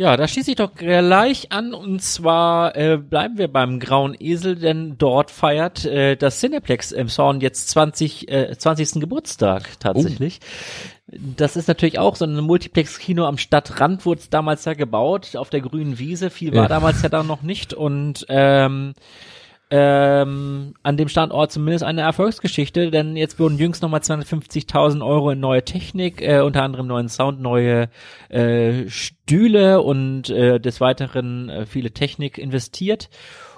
Ja, 0.00 0.16
da 0.16 0.26
schließe 0.26 0.52
ich 0.52 0.56
doch 0.56 0.74
gleich 0.74 1.52
an 1.52 1.74
und 1.74 2.00
zwar 2.00 2.74
äh, 2.74 2.96
bleiben 2.96 3.36
wir 3.36 3.48
beim 3.48 3.78
Grauen 3.78 4.16
Esel, 4.18 4.56
denn 4.56 4.96
dort 4.96 5.30
feiert 5.30 5.84
äh, 5.84 6.16
das 6.16 6.40
Cineplex 6.40 6.90
im 6.92 7.08
Zorn 7.08 7.42
jetzt 7.42 7.68
20, 7.68 8.32
äh, 8.32 8.56
20. 8.56 8.92
Geburtstag 9.02 9.78
tatsächlich. 9.78 10.40
Oh. 11.06 11.16
Das 11.36 11.54
ist 11.54 11.68
natürlich 11.68 11.98
auch 11.98 12.16
so 12.16 12.24
ein 12.24 12.34
Multiplex-Kino 12.34 13.26
am 13.26 13.36
Stadtrand, 13.36 14.06
wurde 14.06 14.20
es 14.20 14.30
damals 14.30 14.64
ja 14.64 14.72
gebaut, 14.72 15.36
auf 15.36 15.50
der 15.50 15.60
grünen 15.60 15.98
Wiese. 15.98 16.30
Viel 16.30 16.54
war 16.54 16.62
ja. 16.62 16.68
damals 16.68 17.02
ja 17.02 17.10
da 17.10 17.22
noch 17.22 17.42
nicht 17.42 17.74
und 17.74 18.24
ähm, 18.30 18.94
ähm, 19.70 20.74
an 20.82 20.96
dem 20.96 21.08
Standort 21.08 21.52
zumindest 21.52 21.84
eine 21.84 22.00
Erfolgsgeschichte, 22.00 22.90
denn 22.90 23.16
jetzt 23.16 23.38
wurden 23.38 23.56
jüngst 23.56 23.82
nochmal 23.82 24.00
250.000 24.00 25.04
Euro 25.06 25.30
in 25.30 25.40
neue 25.40 25.64
Technik, 25.64 26.20
äh, 26.22 26.40
unter 26.40 26.62
anderem 26.62 26.88
neuen 26.88 27.08
Sound, 27.08 27.40
neue 27.40 27.88
äh, 28.28 28.88
Stühle 28.88 29.80
und 29.82 30.28
äh, 30.30 30.58
des 30.58 30.80
Weiteren 30.80 31.48
äh, 31.48 31.66
viele 31.66 31.92
Technik 31.92 32.38
investiert. 32.38 33.10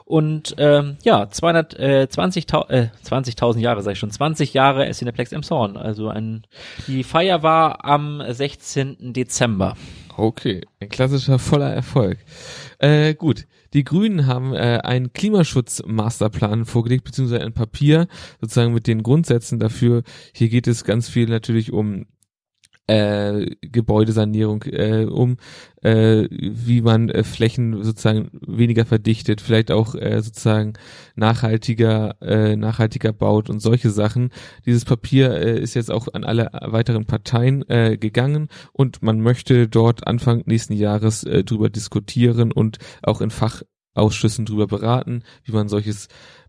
Und 0.05 0.57
ähm, 0.59 0.99
ja, 1.05 1.23
220.000 1.23 2.69
äh, 2.69 2.89
20.000 3.03 3.59
Jahre, 3.61 3.83
sag 3.83 3.93
ich 3.93 3.99
schon, 3.99 4.11
20 4.11 4.53
Jahre 4.53 4.87
ist 4.87 4.99
Cineplex 4.99 5.33
im 5.33 5.43
Zorn. 5.43 5.79
Also 5.79 6.09
ein, 6.09 6.43
die 6.87 7.05
Feier 7.05 7.43
war 7.43 7.85
am 7.87 8.23
16. 8.29 9.15
Dezember. 9.15 9.77
Okay, 10.17 10.63
ein 10.81 10.91
klassischer 10.91 11.39
voller 11.39 11.73
Erfolg. 11.73 12.19
Äh, 12.79 13.15
gut, 13.15 13.47
die 13.73 13.85
Grünen 13.85 14.27
haben 14.27 14.55
äh, 14.55 14.81
einen 14.83 15.13
Klimaschutz-Masterplan 15.13 16.65
vorgelegt, 16.65 17.05
beziehungsweise 17.05 17.43
ein 17.43 17.53
Papier, 17.53 18.07
sozusagen 18.41 18.75
mit 18.75 18.87
den 18.87 19.03
Grundsätzen 19.03 19.59
dafür. 19.59 20.03
Hier 20.35 20.49
geht 20.49 20.67
es 20.67 20.85
ganz 20.85 21.09
viel 21.09 21.29
natürlich 21.29 21.73
um 21.73 22.07
äh, 22.87 23.47
Gebäudesanierung, 23.61 24.65
äh, 24.65 25.05
um 25.05 25.37
äh, 25.83 26.27
wie 26.31 26.83
man 26.83 27.09
äh, 27.09 27.23
Flächen 27.23 27.83
sozusagen 27.83 28.31
weniger 28.41 28.85
verdichtet, 28.85 29.41
vielleicht 29.41 29.71
auch 29.71 29.95
äh, 29.95 30.21
sozusagen 30.21 30.75
nachhaltiger, 31.15 32.17
äh, 32.21 32.57
nachhaltiger 32.57 33.13
baut 33.13 33.51
und 33.51 33.61
solche 33.61 33.91
Sachen. 33.91 34.31
Dieses 34.67 34.85
Papier 34.85 35.33
äh, 35.33 35.61
ist 35.61 35.75
jetzt 35.75 35.91
auch 35.91 36.09
an 36.13 36.25
alle 36.25 36.51
weiteren 36.53 37.05
Parteien 37.05 37.69
äh, 37.69 37.97
gegangen 37.97 38.49
und 38.73 39.03
man 39.03 39.21
möchte 39.21 39.69
dort 39.69 40.07
Anfang 40.07 40.43
nächsten 40.47 40.75
Jahres 40.75 41.25
äh, 41.25 41.45
drüber 41.45 41.71
diskutieren 41.71 42.53
und 42.53 42.79
auch 43.03 43.21
in 43.21 43.31
Fachausschüssen 43.31 44.45
drüber 44.45 44.67
beraten, 44.67 45.23
wie 45.45 45.53
man 45.53 45.69
solches 45.69 46.09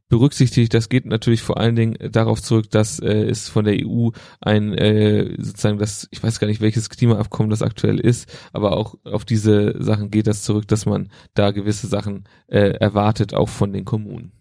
berücksichtigt. 0.10 0.74
Das 0.74 0.90
geht 0.90 1.06
natürlich 1.06 1.42
vor 1.42 1.58
allen 1.58 1.76
Dingen 1.76 1.98
darauf 2.12 2.42
zurück, 2.42 2.70
dass 2.70 3.00
äh, 3.00 3.24
es 3.26 3.50
von 3.50 3.66
der 3.66 3.76
EU 3.86 4.10
ein 4.42 4.74
äh, 4.74 5.36
sozusagen 5.40 5.80
das, 5.80 6.08
ich 6.12 6.22
weiß 6.22 6.40
gar 6.40 6.48
nicht, 6.48 6.62
welches 6.62 6.90
Klimaabkommen 6.90 7.50
das 7.50 7.62
aktuell 7.62 8.00
ist, 8.00 8.32
aber 8.52 8.78
auch 8.78 8.96
auf 9.04 9.26
diese 9.26 9.82
Sachen 9.82 10.12
geht 10.12 10.28
das 10.28 10.44
zurück, 10.44 10.68
dass 10.68 10.86
man 10.86 11.10
da 11.34 11.52
gewisse 11.52 11.88
Sachen 11.88 12.26
äh, 12.48 12.74
erwartet, 12.80 13.34
auch 13.34 13.50
von 13.50 13.74
den 13.74 13.86
Kommunen. 13.86 14.32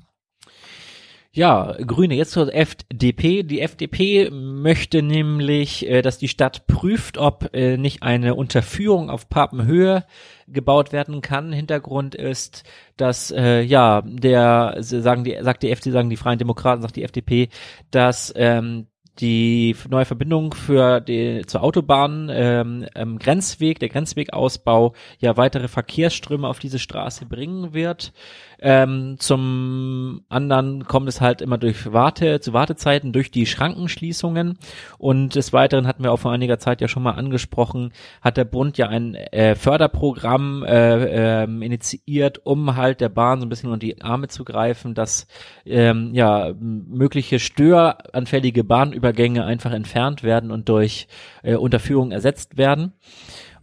Ja, 1.34 1.74
Grüne, 1.86 2.14
jetzt 2.14 2.32
zur 2.32 2.54
FDP. 2.54 3.42
Die 3.42 3.62
FDP 3.62 4.28
möchte 4.30 5.00
nämlich, 5.00 5.88
äh, 5.88 6.02
dass 6.02 6.18
die 6.18 6.28
Stadt 6.28 6.66
prüft, 6.66 7.16
ob 7.16 7.54
äh, 7.54 7.78
nicht 7.78 8.02
eine 8.02 8.34
Unterführung 8.34 9.08
auf 9.08 9.30
Papenhöhe 9.30 10.04
gebaut 10.46 10.92
werden 10.92 11.22
kann. 11.22 11.50
Hintergrund 11.50 12.14
ist, 12.14 12.64
dass 12.98 13.30
äh, 13.30 13.62
ja 13.62 14.02
der 14.04 14.76
sagen 14.80 15.24
die 15.24 15.38
sagt 15.40 15.62
die 15.62 15.70
FDP 15.70 15.92
sagen 15.92 16.10
die 16.10 16.18
Freien 16.18 16.38
Demokraten 16.38 16.82
sagt 16.82 16.96
die 16.96 17.02
FDP, 17.02 17.48
dass 17.90 18.30
ähm, 18.36 18.88
die 19.20 19.76
neue 19.90 20.04
Verbindung 20.04 20.54
für 20.54 21.00
die 21.00 21.42
zur 21.46 21.62
Autobahn 21.62 22.30
ähm, 22.32 22.86
ähm, 22.94 23.18
Grenzweg, 23.18 23.78
der 23.78 23.90
Grenzwegausbau 23.90 24.94
ja 25.18 25.36
weitere 25.36 25.68
Verkehrsströme 25.68 26.48
auf 26.48 26.58
diese 26.58 26.78
Straße 26.78 27.26
bringen 27.26 27.74
wird. 27.74 28.12
Ähm, 28.64 29.16
zum 29.18 30.22
anderen 30.28 30.84
kommt 30.84 31.08
es 31.08 31.20
halt 31.20 31.42
immer 31.42 31.58
durch 31.58 31.92
Warte, 31.92 32.38
zu 32.38 32.52
Wartezeiten, 32.52 33.12
durch 33.12 33.32
die 33.32 33.44
Schrankenschließungen. 33.44 34.56
Und 34.98 35.34
des 35.34 35.52
Weiteren 35.52 35.88
hatten 35.88 36.04
wir 36.04 36.12
auch 36.12 36.20
vor 36.20 36.30
einiger 36.30 36.60
Zeit 36.60 36.80
ja 36.80 36.86
schon 36.86 37.02
mal 37.02 37.12
angesprochen, 37.12 37.92
hat 38.20 38.36
der 38.36 38.44
Bund 38.44 38.78
ja 38.78 38.88
ein 38.88 39.16
äh, 39.16 39.56
Förderprogramm 39.56 40.62
äh, 40.62 41.42
äh, 41.42 41.44
initiiert, 41.44 42.46
um 42.46 42.76
halt 42.76 43.00
der 43.00 43.08
Bahn 43.08 43.40
so 43.40 43.46
ein 43.46 43.48
bisschen 43.48 43.68
unter 43.68 43.84
die 43.84 44.00
Arme 44.00 44.28
zu 44.28 44.44
greifen, 44.44 44.94
dass 44.94 45.26
ähm, 45.66 46.10
ja 46.14 46.52
mögliche 46.56 47.40
störanfällige 47.40 48.62
Bahn 48.62 48.92
Bahnübergänge 49.12 49.44
einfach 49.44 49.72
entfernt 49.72 50.22
werden 50.22 50.50
und 50.50 50.68
durch 50.68 51.06
äh, 51.42 51.54
Unterführung 51.54 52.12
ersetzt 52.12 52.56
werden. 52.56 52.92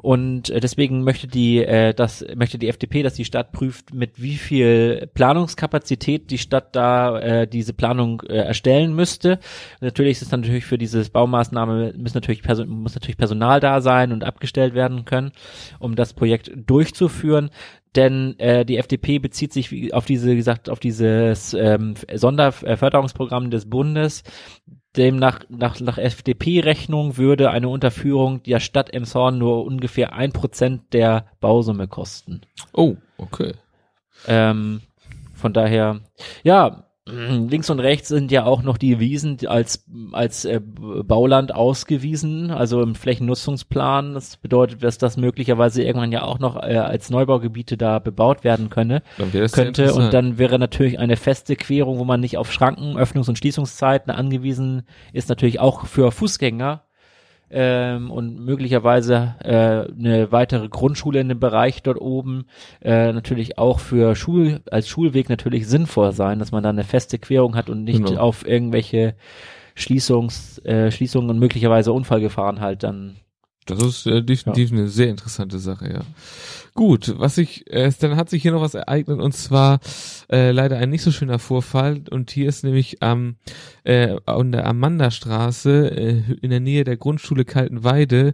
Und 0.02 0.50
äh, 0.50 0.62
deswegen 0.62 1.04
möchte 1.04 1.28
die, 1.28 1.58
äh, 1.58 1.94
das, 1.94 2.26
möchte 2.34 2.58
die 2.58 2.70
FDP, 2.70 3.04
dass 3.04 3.16
die 3.16 3.26
Stadt 3.26 3.52
prüft, 3.52 3.94
mit 3.94 4.22
wie 4.22 4.36
viel 4.36 5.10
Planungskapazität 5.14 6.32
die 6.32 6.38
Stadt 6.38 6.74
da 6.74 7.20
äh, 7.20 7.48
diese 7.48 7.74
Planung 7.74 8.22
äh, 8.22 8.38
erstellen 8.38 8.96
müsste. 8.96 9.40
Natürlich 9.82 10.14
ist 10.14 10.22
es 10.22 10.32
natürlich 10.32 10.64
für 10.66 10.78
diese 10.78 11.04
Baumaßnahme 11.10 11.96
muss 11.98 12.14
natürlich, 12.14 12.44
muss 12.66 12.96
natürlich 12.96 13.18
Personal 13.18 13.60
da 13.60 13.82
sein 13.82 14.14
und 14.14 14.24
abgestellt 14.24 14.74
werden 14.74 15.04
können, 15.04 15.34
um 15.80 15.96
das 15.96 16.14
Projekt 16.14 16.50
durchzuführen 16.56 17.50
denn 17.96 18.38
äh, 18.40 18.66
die 18.66 18.78
FDP 18.78 19.20
bezieht 19.20 19.52
sich 19.52 19.94
auf 19.94 20.06
diese, 20.06 20.30
wie 20.32 20.36
gesagt, 20.36 20.70
auf 20.70 20.80
dieses 20.80 21.54
ähm, 21.54 21.96
Sonderförderungsprogramm 22.14 23.50
des 23.50 23.70
Bundes, 23.70 24.24
Demnach 24.98 25.42
nach, 25.50 25.80
nach 25.80 25.98
FDP-Rechnung 25.98 27.18
würde 27.18 27.52
eine 27.52 27.70
Unterführung 27.70 28.42
der 28.44 28.60
Stadt 28.60 28.94
Emshorn 28.94 29.38
nur 29.38 29.64
ungefähr 29.66 30.14
ein 30.14 30.32
Prozent 30.32 30.94
der 30.94 31.28
Bausumme 31.40 31.88
kosten. 31.88 32.42
Oh, 32.74 32.96
okay. 33.18 33.54
Ähm, 34.28 34.82
von 35.34 35.54
daher, 35.54 36.02
ja, 36.44 36.89
links 37.50 37.70
und 37.70 37.80
rechts 37.80 38.08
sind 38.08 38.32
ja 38.32 38.46
auch 38.46 38.62
noch 38.62 38.78
die 38.78 39.00
Wiesen 39.00 39.38
als 39.48 39.86
als 40.12 40.46
äh, 40.46 40.60
Bauland 40.62 41.54
ausgewiesen, 41.54 42.52
also 42.52 42.82
im 42.82 42.96
Flächennutzungsplan. 42.96 44.14
Das 44.14 44.38
bedeutet, 44.38 44.84
dass 44.84 44.98
das 44.98 45.18
möglicherweise 45.18 45.84
irgendwann 45.84 46.12
ja 46.12 46.24
auch 46.24 46.40
noch 46.40 46.56
äh, 46.56 46.78
als 46.78 47.10
Neubaugebiete 47.10 47.78
da 47.78 48.00
bebaut 48.00 48.44
werden 48.44 48.70
könne, 48.70 49.02
könnte. 49.52 49.94
Und 49.94 50.14
dann 50.14 50.38
wäre 50.38 50.60
natürlich 50.60 51.00
eine 51.00 51.18
feste 51.18 51.56
Querung, 51.56 52.00
wo 52.00 52.06
man 52.06 52.20
nicht 52.20 52.38
auf 52.38 52.52
Schranken, 52.52 52.98
Öffnungs- 52.98 53.30
und 53.30 53.38
Schließungszeiten 53.38 54.12
angewiesen 54.12 54.84
ist, 55.14 55.30
natürlich 55.30 55.60
auch 55.60 55.86
für 55.86 56.12
Fußgänger 56.12 56.84
ähm, 57.52 58.12
und 58.12 58.40
möglicherweise 58.40 59.36
äh, 59.44 59.92
eine 59.92 60.32
weitere 60.32 60.68
Grundschule 60.70 61.20
in 61.20 61.30
dem 61.30 61.40
Bereich 61.40 61.82
dort 61.84 62.00
oben 62.00 62.46
äh, 62.82 63.12
natürlich 63.12 63.58
auch 63.58 63.80
für 63.80 64.16
Schul 64.16 64.62
als 64.72 64.88
Schulweg 64.88 65.30
natürlich 65.30 65.68
sinnvoll 65.68 66.12
sein, 66.12 66.40
dass 66.40 66.52
man 66.52 66.64
da 66.64 66.70
eine 66.70 66.84
feste 66.84 67.18
Querung 67.18 67.56
hat 67.56 67.70
und 67.70 67.84
nicht 67.84 68.06
genau. 68.06 68.22
auf 68.22 68.48
irgendwelche 68.48 69.16
Schließungs, 69.76 70.60
äh, 70.66 70.92
Schließungen 70.92 71.30
und 71.30 71.40
möglicherweise 71.40 71.94
Unfallgefahren 71.94 72.60
halt 72.60 72.84
dann 72.84 73.18
das 73.66 73.84
ist 73.84 74.06
äh, 74.08 74.24
definitiv 74.24 74.72
ja. 74.72 74.78
eine 74.78 74.88
sehr 74.88 75.10
interessante 75.10 75.60
Sache, 75.60 75.92
ja. 75.92 76.02
Gut, 76.74 77.14
was 77.18 77.38
ich, 77.38 77.70
äh, 77.72 77.92
dann 78.00 78.16
hat 78.16 78.30
sich 78.30 78.42
hier 78.42 78.52
noch 78.52 78.62
was 78.62 78.74
ereignet 78.74 79.20
und 79.20 79.34
zwar 79.34 79.80
äh, 80.32 80.52
leider 80.52 80.78
ein 80.78 80.90
nicht 80.90 81.02
so 81.02 81.12
schöner 81.12 81.40
Vorfall 81.40 82.04
und 82.10 82.32
hier 82.32 82.48
ist 82.48 82.64
nämlich 82.64 83.04
am 83.04 83.36
äh, 83.84 84.16
an 84.26 84.52
der 84.52 84.66
Amandastraße 84.66 85.92
äh, 85.92 86.24
in 86.42 86.50
der 86.50 86.60
Nähe 86.60 86.84
der 86.84 86.98
Grundschule 86.98 87.46
Kaltenweide 87.46 88.34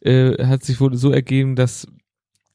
äh, 0.00 0.44
hat 0.44 0.62
sich 0.62 0.80
wohl 0.80 0.96
so 0.96 1.10
ergeben, 1.10 1.56
dass 1.56 1.86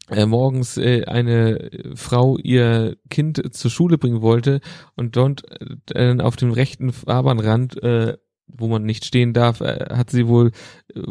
äh, 0.10 0.26
morgens 0.26 0.78
äh, 0.78 1.06
eine 1.06 1.72
Frau 1.96 2.38
ihr 2.38 2.98
Kind 3.10 3.54
zur 3.56 3.72
Schule 3.72 3.98
bringen 3.98 4.22
wollte 4.22 4.62
und 4.96 5.16
dort 5.16 5.44
äh, 5.94 6.18
auf 6.20 6.36
dem 6.36 6.52
rechten 6.52 6.92
Fahrbahnrand 6.92 7.82
äh, 7.82 8.18
wo 8.58 8.68
man 8.68 8.84
nicht 8.84 9.06
stehen 9.06 9.34
darf, 9.34 9.62
äh, 9.62 9.88
hat 9.92 10.10
sie 10.10 10.28
wohl 10.28 10.52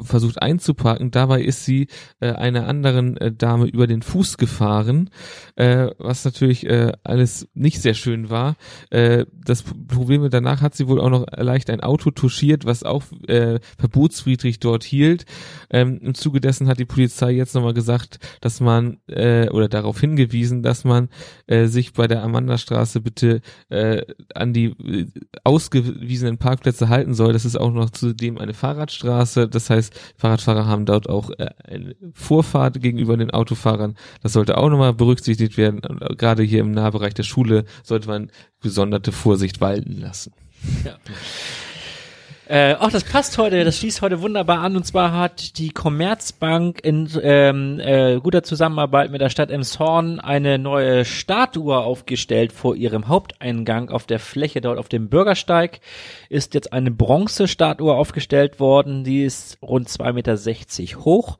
versucht 0.00 0.40
einzuparken. 0.42 1.10
Dabei 1.10 1.42
ist 1.42 1.64
sie 1.64 1.88
äh, 2.20 2.32
einer 2.32 2.66
anderen 2.66 3.16
äh, 3.16 3.32
Dame 3.32 3.66
über 3.66 3.86
den 3.86 4.02
Fuß 4.02 4.36
gefahren, 4.38 5.10
äh, 5.56 5.88
was 5.98 6.24
natürlich 6.24 6.66
äh, 6.66 6.92
alles 7.04 7.48
nicht 7.54 7.80
sehr 7.80 7.94
schön 7.94 8.30
war. 8.30 8.56
Äh, 8.90 9.26
das 9.32 9.62
Problem 9.62 10.28
danach 10.30 10.60
hat 10.60 10.74
sie 10.74 10.88
wohl 10.88 11.00
auch 11.00 11.10
noch 11.10 11.26
leicht 11.36 11.70
ein 11.70 11.80
Auto 11.80 12.10
touchiert, 12.10 12.64
was 12.64 12.82
auch 12.82 13.04
äh, 13.26 13.60
verbotswidrig 13.78 14.60
dort 14.60 14.84
hielt. 14.84 15.24
Ähm, 15.70 15.98
Im 16.02 16.14
Zuge 16.14 16.40
dessen 16.40 16.68
hat 16.68 16.78
die 16.78 16.84
Polizei 16.84 17.32
jetzt 17.32 17.54
nochmal 17.54 17.74
gesagt, 17.74 18.18
dass 18.40 18.60
man 18.60 18.98
äh, 19.08 19.48
oder 19.48 19.68
darauf 19.68 20.00
hingewiesen, 20.00 20.62
dass 20.62 20.84
man 20.84 21.08
äh, 21.46 21.66
sich 21.66 21.92
bei 21.92 22.06
der 22.06 22.22
Amandastraße 22.22 23.00
bitte 23.00 23.40
äh, 23.68 24.02
an 24.34 24.52
die 24.52 24.66
äh, 24.66 25.06
ausgewiesenen 25.44 26.38
Parkplätze 26.38 26.88
halten 26.88 27.14
soll. 27.14 27.29
Das 27.32 27.44
ist 27.44 27.56
auch 27.56 27.72
noch 27.72 27.90
zudem 27.90 28.38
eine 28.38 28.54
Fahrradstraße. 28.54 29.48
Das 29.48 29.70
heißt, 29.70 29.92
Fahrradfahrer 30.16 30.66
haben 30.66 30.86
dort 30.86 31.08
auch 31.08 31.30
äh, 31.30 31.50
eine 31.64 31.94
Vorfahrt 32.14 32.80
gegenüber 32.80 33.16
den 33.16 33.30
Autofahrern. 33.30 33.96
Das 34.22 34.32
sollte 34.32 34.58
auch 34.58 34.68
nochmal 34.68 34.94
berücksichtigt 34.94 35.56
werden. 35.56 35.80
Und 35.80 36.02
äh, 36.02 36.14
gerade 36.16 36.42
hier 36.42 36.60
im 36.60 36.72
Nahbereich 36.72 37.14
der 37.14 37.22
Schule 37.22 37.64
sollte 37.82 38.08
man 38.08 38.30
gesonderte 38.62 39.12
Vorsicht 39.12 39.60
walten 39.60 40.00
lassen. 40.00 40.32
Ja. 40.84 40.96
Äh, 42.50 42.74
ach, 42.80 42.90
das 42.90 43.04
passt 43.04 43.38
heute, 43.38 43.62
das 43.62 43.78
schließt 43.78 44.02
heute 44.02 44.22
wunderbar 44.22 44.58
an. 44.58 44.74
Und 44.74 44.84
zwar 44.84 45.16
hat 45.16 45.56
die 45.56 45.70
Commerzbank 45.70 46.80
in 46.82 47.08
ähm, 47.22 47.78
äh, 47.78 48.18
guter 48.18 48.42
Zusammenarbeit 48.42 49.12
mit 49.12 49.20
der 49.20 49.30
Stadt 49.30 49.52
Emshorn 49.52 50.18
eine 50.18 50.58
neue 50.58 51.04
Statue 51.04 51.78
aufgestellt 51.78 52.50
vor 52.50 52.74
ihrem 52.74 53.06
Haupteingang 53.06 53.90
auf 53.90 54.04
der 54.04 54.18
Fläche 54.18 54.60
dort 54.60 54.80
auf 54.80 54.88
dem 54.88 55.08
Bürgersteig. 55.08 55.78
Ist 56.28 56.54
jetzt 56.54 56.72
eine 56.72 56.90
Bronzestatue 56.90 57.94
aufgestellt 57.94 58.58
worden, 58.58 59.04
die 59.04 59.22
ist 59.22 59.56
rund 59.62 59.88
2,60 59.88 60.80
Meter 60.80 61.04
hoch 61.04 61.38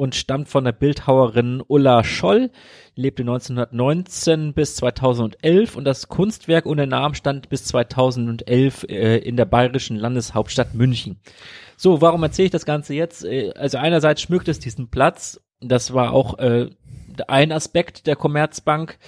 und 0.00 0.14
stammt 0.14 0.48
von 0.48 0.64
der 0.64 0.72
Bildhauerin 0.72 1.62
Ulla 1.68 2.02
Scholl 2.04 2.50
lebte 2.94 3.22
1919 3.22 4.54
bis 4.54 4.76
2011 4.76 5.76
und 5.76 5.84
das 5.84 6.08
Kunstwerk 6.08 6.64
ohne 6.64 6.86
Namen 6.86 7.14
stand 7.14 7.50
bis 7.50 7.64
2011 7.66 8.86
äh, 8.88 9.18
in 9.18 9.36
der 9.36 9.44
bayerischen 9.44 9.96
Landeshauptstadt 9.96 10.72
München. 10.72 11.20
So, 11.76 12.00
warum 12.00 12.22
erzähle 12.22 12.46
ich 12.46 12.50
das 12.50 12.64
Ganze 12.64 12.94
jetzt? 12.94 13.26
Äh, 13.26 13.52
also 13.56 13.76
einerseits 13.76 14.22
schmückt 14.22 14.48
es 14.48 14.58
diesen 14.58 14.88
Platz, 14.88 15.38
das 15.60 15.92
war 15.92 16.14
auch 16.14 16.38
äh, 16.38 16.70
ein 17.28 17.52
Aspekt 17.52 18.06
der 18.06 18.16
Commerzbank 18.16 18.98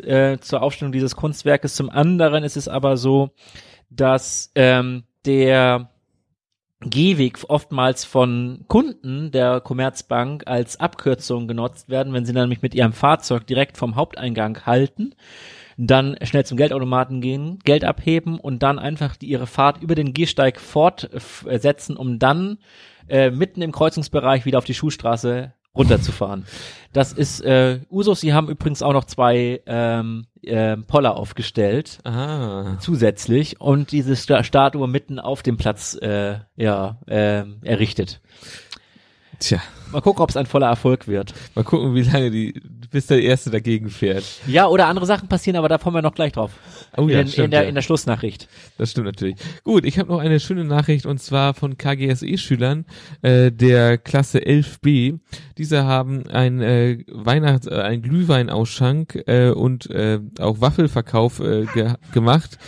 äh, 0.00 0.38
zur 0.38 0.62
Aufstellung 0.62 0.92
dieses 0.92 1.16
Kunstwerkes. 1.16 1.74
Zum 1.74 1.90
anderen 1.90 2.44
ist 2.44 2.56
es 2.56 2.68
aber 2.68 2.96
so, 2.96 3.30
dass 3.90 4.52
ähm, 4.54 5.02
der 5.24 5.90
Gehweg 6.80 7.38
oftmals 7.48 8.04
von 8.04 8.64
Kunden 8.68 9.30
der 9.30 9.60
Commerzbank 9.60 10.46
als 10.46 10.78
Abkürzung 10.78 11.48
genutzt 11.48 11.88
werden, 11.88 12.12
wenn 12.12 12.26
sie 12.26 12.34
dann 12.34 12.44
nämlich 12.44 12.60
mit 12.60 12.74
ihrem 12.74 12.92
Fahrzeug 12.92 13.46
direkt 13.46 13.78
vom 13.78 13.96
Haupteingang 13.96 14.66
halten, 14.66 15.14
dann 15.78 16.16
schnell 16.22 16.44
zum 16.44 16.58
Geldautomaten 16.58 17.22
gehen, 17.22 17.58
Geld 17.64 17.84
abheben 17.84 18.38
und 18.38 18.62
dann 18.62 18.78
einfach 18.78 19.16
die, 19.16 19.26
ihre 19.26 19.46
Fahrt 19.46 19.82
über 19.82 19.94
den 19.94 20.12
Gehsteig 20.12 20.60
fortsetzen, 20.60 21.96
um 21.96 22.18
dann 22.18 22.58
äh, 23.08 23.30
mitten 23.30 23.62
im 23.62 23.72
Kreuzungsbereich 23.72 24.44
wieder 24.44 24.58
auf 24.58 24.64
die 24.64 24.74
Schulstraße 24.74 25.54
runterzufahren. 25.76 26.46
Das 26.92 27.12
ist 27.12 27.40
äh, 27.40 27.80
Usos. 27.90 28.20
Sie 28.20 28.32
haben 28.32 28.48
übrigens 28.48 28.82
auch 28.82 28.92
noch 28.92 29.04
zwei 29.04 29.60
ähm, 29.66 30.26
äh, 30.42 30.76
Poller 30.76 31.16
aufgestellt, 31.16 31.98
ah. 32.04 32.78
zusätzlich 32.80 33.60
und 33.60 33.92
diese 33.92 34.16
Statue 34.16 34.88
mitten 34.88 35.18
auf 35.18 35.42
dem 35.42 35.56
Platz 35.56 35.94
äh, 36.00 36.38
ja 36.56 36.98
äh, 37.06 37.44
errichtet. 37.62 38.20
Tja. 39.38 39.60
Mal 39.92 40.00
gucken, 40.00 40.22
ob 40.22 40.30
es 40.30 40.36
ein 40.36 40.46
voller 40.46 40.68
Erfolg 40.68 41.06
wird. 41.06 41.34
Mal 41.54 41.64
gucken, 41.64 41.94
wie 41.94 42.02
lange 42.02 42.30
die, 42.30 42.60
bis 42.90 43.06
der 43.06 43.22
Erste 43.22 43.50
dagegen 43.50 43.88
fährt. 43.90 44.24
Ja, 44.46 44.66
oder 44.66 44.86
andere 44.86 45.06
Sachen 45.06 45.28
passieren, 45.28 45.56
aber 45.56 45.68
da 45.68 45.78
kommen 45.78 45.94
wir 45.94 46.02
noch 46.02 46.14
gleich 46.14 46.32
drauf. 46.32 46.52
Oh 46.96 47.08
ja, 47.08 47.20
in, 47.20 47.28
stimmt, 47.28 47.46
in, 47.46 47.50
der, 47.50 47.62
ja. 47.62 47.68
in 47.68 47.74
der 47.74 47.82
Schlussnachricht. 47.82 48.48
Das 48.78 48.90
stimmt 48.90 49.06
natürlich. 49.06 49.36
Gut, 49.64 49.84
ich 49.84 49.98
habe 49.98 50.10
noch 50.10 50.18
eine 50.18 50.40
schöne 50.40 50.64
Nachricht 50.64 51.06
und 51.06 51.20
zwar 51.20 51.54
von 51.54 51.76
KGSE-Schülern 51.76 52.86
äh, 53.22 53.52
der 53.52 53.98
Klasse 53.98 54.38
11b. 54.38 55.18
Diese 55.58 55.84
haben 55.84 56.26
ein 56.28 56.60
äh, 56.60 57.04
Weihnachts-, 57.08 57.66
äh, 57.66 57.80
ein 57.80 58.02
Glühweinausschank 58.02 59.22
äh, 59.26 59.50
und 59.50 59.90
äh, 59.90 60.20
auch 60.38 60.60
Waffelverkauf 60.60 61.40
äh, 61.40 61.66
ge 61.66 61.94
gemacht. 62.12 62.58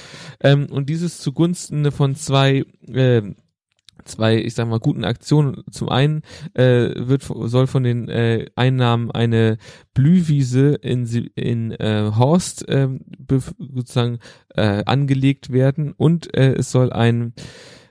Ähm, 0.40 0.66
und 0.70 0.88
dieses 0.88 1.18
zugunsten 1.18 1.90
von 1.90 2.14
zwei 2.14 2.64
äh, 2.92 3.22
zwei, 4.08 4.36
ich 4.38 4.54
sag 4.54 4.68
mal, 4.68 4.80
guten 4.80 5.04
Aktionen. 5.04 5.62
Zum 5.70 5.88
einen 5.88 6.22
äh, 6.54 6.90
wird 6.96 7.22
soll 7.22 7.66
von 7.66 7.82
den 7.82 8.08
äh, 8.08 8.46
Einnahmen 8.56 9.10
eine 9.10 9.58
Blühwiese 9.94 10.74
in 10.74 11.06
in 11.34 11.72
äh, 11.72 12.10
Horst 12.16 12.68
äh, 12.68 12.88
sozusagen 13.58 14.18
äh, 14.54 14.82
angelegt 14.84 15.52
werden 15.52 15.92
und 15.96 16.34
äh, 16.34 16.54
es 16.54 16.70
soll 16.70 16.92
ein 16.92 17.34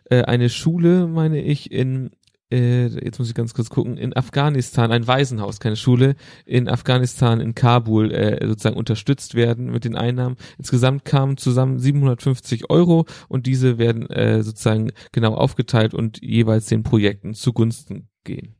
äh, 0.10 0.24
eine 0.24 0.50
Schule, 0.50 1.08
meine 1.08 1.42
ich, 1.42 1.72
in 1.72 2.12
äh, 2.52 2.88
jetzt 2.88 3.20
muss 3.20 3.30
ich 3.30 3.36
ganz 3.36 3.54
kurz 3.54 3.70
gucken, 3.70 3.98
in 3.98 4.16
Afghanistan, 4.16 4.92
ein 4.92 5.08
Waisenhaus, 5.08 5.60
keine 5.60 5.76
Schule, 5.76 6.16
in 6.46 6.68
Afghanistan, 6.70 7.40
in 7.40 7.56
Kabul 7.56 8.12
äh, 8.12 8.46
sozusagen 8.48 8.78
unterstützt 8.78 9.36
werden 9.36 9.72
mit 9.72 9.86
den 9.86 9.96
Einnahmen. 9.96 10.38
Insgesamt 10.58 11.06
kamen 11.06 11.38
zusammen 11.38 11.80
750 11.80 12.70
Euro 12.70 13.06
und 13.28 13.46
diese 13.46 13.78
werden 13.78 14.10
äh, 14.10 14.44
sozusagen 14.44 14.92
genau 15.12 15.36
aufgeteilt 15.36 15.94
und 15.94 16.22
jeweils 16.22 16.68
den 16.68 16.84
Projekten 16.84 17.34
zugunsten 17.34 18.10
gehen. 18.24 18.57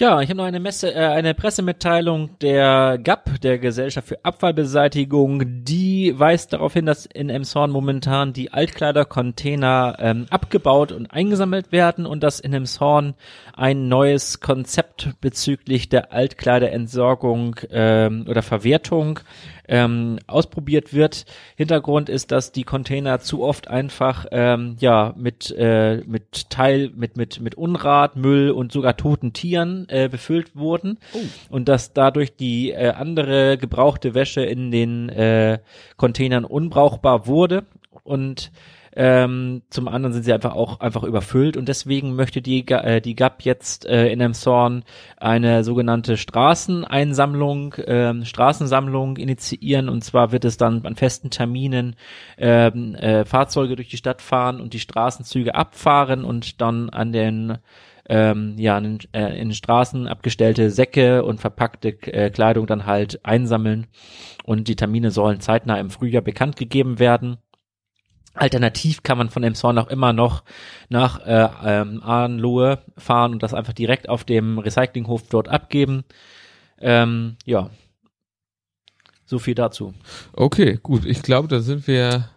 Ja, 0.00 0.22
ich 0.22 0.30
habe 0.30 0.38
noch 0.38 0.46
eine 0.46 0.60
Messe, 0.60 0.94
äh, 0.94 0.98
eine 0.98 1.34
Pressemitteilung 1.34 2.38
der 2.38 2.96
GAP, 2.96 3.38
der 3.42 3.58
Gesellschaft 3.58 4.08
für 4.08 4.24
Abfallbeseitigung, 4.24 5.42
die 5.62 6.18
weist 6.18 6.54
darauf 6.54 6.72
hin, 6.72 6.86
dass 6.86 7.04
in 7.04 7.28
Emshorn 7.28 7.70
momentan 7.70 8.32
die 8.32 8.50
Altkleidercontainer 8.50 9.96
ähm, 9.98 10.26
abgebaut 10.30 10.92
und 10.92 11.08
eingesammelt 11.08 11.70
werden 11.70 12.06
und 12.06 12.22
dass 12.22 12.40
in 12.40 12.54
Emshorn 12.54 13.12
ein 13.52 13.88
neues 13.88 14.40
Konzept 14.40 15.10
bezüglich 15.20 15.90
der 15.90 16.14
Altkleiderentsorgung 16.14 17.56
ähm, 17.70 18.24
oder 18.26 18.40
Verwertung 18.40 19.20
ähm, 19.70 20.18
ausprobiert 20.26 20.92
wird. 20.92 21.24
Hintergrund 21.56 22.08
ist, 22.08 22.32
dass 22.32 22.50
die 22.52 22.64
Container 22.64 23.20
zu 23.20 23.42
oft 23.42 23.68
einfach 23.68 24.26
ähm, 24.32 24.76
ja 24.80 25.14
mit 25.16 25.54
äh, 25.56 26.02
mit 26.06 26.50
Teil 26.50 26.90
mit 26.94 27.16
mit 27.16 27.40
mit 27.40 27.54
Unrat, 27.54 28.16
Müll 28.16 28.50
und 28.50 28.72
sogar 28.72 28.96
toten 28.96 29.32
Tieren 29.32 29.86
äh, 29.88 30.08
befüllt 30.10 30.56
wurden 30.56 30.98
oh. 31.14 31.18
und 31.50 31.68
dass 31.68 31.92
dadurch 31.92 32.34
die 32.34 32.72
äh, 32.72 32.90
andere 32.90 33.56
gebrauchte 33.56 34.12
Wäsche 34.14 34.42
in 34.42 34.72
den 34.72 35.08
äh, 35.08 35.60
Containern 35.96 36.44
unbrauchbar 36.44 37.28
wurde 37.28 37.64
und 38.02 38.50
ähm, 39.02 39.62
zum 39.70 39.88
anderen 39.88 40.12
sind 40.12 40.24
sie 40.24 40.32
einfach 40.34 40.52
auch 40.52 40.80
einfach 40.80 41.04
überfüllt 41.04 41.56
und 41.56 41.70
deswegen 41.70 42.16
möchte 42.16 42.42
die, 42.42 42.68
äh, 42.68 43.00
die 43.00 43.14
GAP 43.14 43.44
jetzt 43.44 43.86
äh, 43.86 44.12
in 44.12 44.20
Emshorn 44.20 44.84
eine 45.16 45.64
sogenannte 45.64 46.18
Straßeneinsammlung, 46.18 47.72
äh, 47.76 48.22
Straßensammlung 48.26 49.16
initiieren 49.16 49.88
und 49.88 50.04
zwar 50.04 50.32
wird 50.32 50.44
es 50.44 50.58
dann 50.58 50.84
an 50.84 50.96
festen 50.96 51.30
Terminen 51.30 51.96
ähm, 52.36 52.94
äh, 52.94 53.24
Fahrzeuge 53.24 53.74
durch 53.74 53.88
die 53.88 53.96
Stadt 53.96 54.20
fahren 54.20 54.60
und 54.60 54.74
die 54.74 54.80
Straßenzüge 54.80 55.54
abfahren 55.54 56.22
und 56.22 56.60
dann 56.60 56.90
an 56.90 57.12
den 57.12 57.56
ähm, 58.06 58.56
ja, 58.58 58.76
in, 58.76 58.98
äh, 59.12 59.40
in 59.40 59.54
Straßen 59.54 60.08
abgestellte 60.08 60.68
Säcke 60.68 61.24
und 61.24 61.40
verpackte 61.40 61.96
äh, 62.12 62.28
Kleidung 62.28 62.66
dann 62.66 62.84
halt 62.84 63.24
einsammeln 63.24 63.86
und 64.44 64.68
die 64.68 64.76
Termine 64.76 65.10
sollen 65.10 65.40
zeitnah 65.40 65.80
im 65.80 65.88
Frühjahr 65.88 66.22
bekannt 66.22 66.56
gegeben 66.56 66.98
werden. 66.98 67.38
Alternativ 68.34 69.02
kann 69.02 69.18
man 69.18 69.30
von 69.30 69.42
Emshorn 69.42 69.78
auch 69.78 69.88
immer 69.88 70.12
noch 70.12 70.44
nach 70.88 71.24
äh, 71.26 71.48
ähm, 71.64 72.02
Arnlohe 72.02 72.82
fahren 72.96 73.32
und 73.32 73.42
das 73.42 73.54
einfach 73.54 73.72
direkt 73.72 74.08
auf 74.08 74.24
dem 74.24 74.58
Recyclinghof 74.58 75.28
dort 75.28 75.48
abgeben. 75.48 76.04
Ähm, 76.80 77.36
ja, 77.44 77.70
so 79.26 79.38
viel 79.38 79.54
dazu. 79.54 79.94
Okay, 80.32 80.78
gut. 80.82 81.04
Ich 81.04 81.22
glaube, 81.22 81.48
da 81.48 81.60
sind 81.60 81.86
wir 81.86 82.28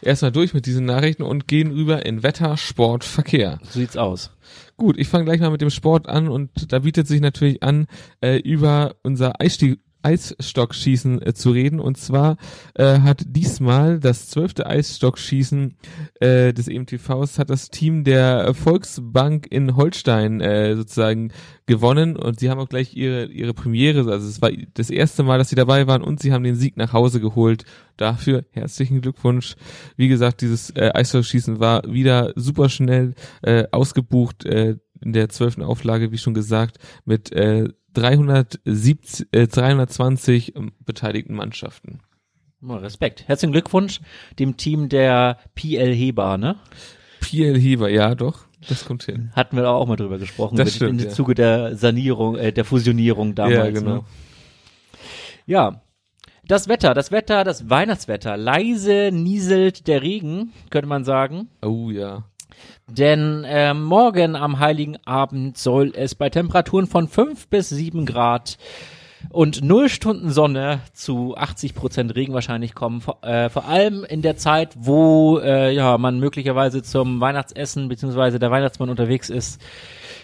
erstmal 0.00 0.32
durch 0.32 0.54
mit 0.54 0.66
diesen 0.66 0.84
Nachrichten 0.84 1.22
und 1.22 1.46
gehen 1.46 1.70
rüber 1.70 2.04
in 2.04 2.22
Wetter, 2.22 2.56
Sport, 2.56 3.04
Verkehr. 3.04 3.58
So 3.62 3.78
sieht's 3.78 3.96
aus. 3.96 4.30
Gut, 4.76 4.98
ich 4.98 5.08
fange 5.08 5.24
gleich 5.24 5.40
mal 5.40 5.50
mit 5.50 5.60
dem 5.60 5.70
Sport 5.70 6.08
an 6.08 6.28
und 6.28 6.72
da 6.72 6.80
bietet 6.80 7.06
sich 7.06 7.20
natürlich 7.20 7.62
an, 7.62 7.86
äh, 8.20 8.38
über 8.38 8.96
unser 9.02 9.40
Eisstieg 9.40 9.80
Eisstockschießen 10.02 11.22
äh, 11.22 11.34
zu 11.34 11.50
reden. 11.50 11.80
Und 11.80 11.96
zwar 11.96 12.36
äh, 12.74 13.00
hat 13.00 13.22
diesmal 13.26 14.00
das 14.00 14.28
zwölfte 14.28 14.66
Eisstockschießen 14.66 15.76
äh, 16.20 16.52
des 16.52 16.68
EMTVs 16.68 17.38
hat 17.38 17.50
das 17.50 17.70
Team 17.70 18.04
der 18.04 18.54
Volksbank 18.54 19.46
in 19.50 19.76
Holstein 19.76 20.40
äh, 20.40 20.76
sozusagen 20.76 21.32
gewonnen 21.66 22.16
und 22.16 22.40
sie 22.40 22.50
haben 22.50 22.58
auch 22.58 22.68
gleich 22.68 22.94
ihre 22.96 23.26
ihre 23.26 23.54
Premiere, 23.54 24.10
also 24.10 24.28
es 24.28 24.42
war 24.42 24.50
das 24.74 24.90
erste 24.90 25.22
Mal, 25.22 25.38
dass 25.38 25.48
sie 25.48 25.56
dabei 25.56 25.86
waren 25.86 26.02
und 26.02 26.20
sie 26.20 26.32
haben 26.32 26.44
den 26.44 26.56
Sieg 26.56 26.76
nach 26.76 26.92
Hause 26.92 27.20
geholt. 27.20 27.64
Dafür 27.96 28.44
herzlichen 28.50 29.00
Glückwunsch. 29.00 29.54
Wie 29.96 30.08
gesagt, 30.08 30.40
dieses 30.40 30.70
äh, 30.70 30.90
Eisstockschießen 30.92 31.60
war 31.60 31.82
wieder 31.86 32.32
super 32.36 32.68
schnell 32.68 33.14
äh, 33.42 33.64
ausgebucht. 33.70 34.44
Äh, 34.44 34.76
in 35.04 35.12
der 35.12 35.28
zwölften 35.28 35.62
Auflage, 35.62 36.12
wie 36.12 36.18
schon 36.18 36.34
gesagt, 36.34 36.78
mit 37.04 37.32
äh, 37.32 37.68
370, 37.94 39.28
äh, 39.32 39.46
320 39.46 40.56
ähm, 40.56 40.72
beteiligten 40.80 41.34
Mannschaften. 41.34 42.00
Respekt. 42.62 43.26
Herzlichen 43.26 43.52
Glückwunsch 43.52 44.00
dem 44.38 44.56
Team 44.56 44.88
der 44.88 45.38
PL 45.54 45.92
Heber, 45.92 46.38
ne? 46.38 46.56
PL 47.20 47.58
Heber, 47.58 47.88
ja, 47.88 48.14
doch. 48.14 48.46
Das 48.68 48.84
kommt 48.84 49.02
hin. 49.04 49.32
Hatten 49.34 49.56
wir 49.56 49.68
auch 49.68 49.86
mal 49.86 49.96
drüber 49.96 50.18
gesprochen. 50.18 50.56
Das 50.56 50.76
stimmt, 50.76 51.00
Im 51.00 51.08
ja. 51.08 51.12
Zuge 51.12 51.34
der 51.34 51.76
Sanierung, 51.76 52.36
äh, 52.36 52.52
der 52.52 52.64
Fusionierung 52.64 53.34
damals. 53.34 53.56
Ja, 53.56 53.70
genau. 53.70 53.94
Ne? 53.96 54.04
Ja. 55.46 55.82
Das 56.44 56.68
Wetter, 56.68 56.92
das 56.94 57.10
Wetter, 57.12 57.44
das 57.44 57.70
Weihnachtswetter. 57.70 58.36
Leise 58.36 59.10
nieselt 59.12 59.86
der 59.86 60.02
Regen, 60.02 60.52
könnte 60.70 60.88
man 60.88 61.04
sagen. 61.04 61.48
Oh 61.62 61.90
ja. 61.90 62.24
Denn 62.88 63.44
äh, 63.44 63.74
morgen 63.74 64.36
am 64.36 64.58
Heiligen 64.58 64.96
Abend 65.04 65.56
soll 65.56 65.92
es 65.94 66.14
bei 66.14 66.30
Temperaturen 66.30 66.86
von 66.86 67.08
5 67.08 67.48
bis 67.48 67.68
7 67.70 68.06
Grad 68.06 68.58
und 69.30 69.62
0 69.62 69.88
Stunden 69.88 70.30
Sonne 70.30 70.80
zu 70.92 71.36
80 71.36 71.74
Prozent 71.74 72.14
Regen 72.14 72.34
wahrscheinlich 72.34 72.74
kommen. 72.74 73.00
Vor, 73.00 73.22
äh, 73.22 73.48
vor 73.48 73.66
allem 73.66 74.04
in 74.04 74.22
der 74.22 74.36
Zeit, 74.36 74.74
wo 74.78 75.38
äh, 75.38 75.72
ja 75.74 75.98
man 75.98 76.18
möglicherweise 76.18 76.82
zum 76.82 77.20
Weihnachtsessen 77.20 77.88
beziehungsweise 77.88 78.38
der 78.38 78.50
Weihnachtsmann 78.50 78.90
unterwegs 78.90 79.30
ist, 79.30 79.60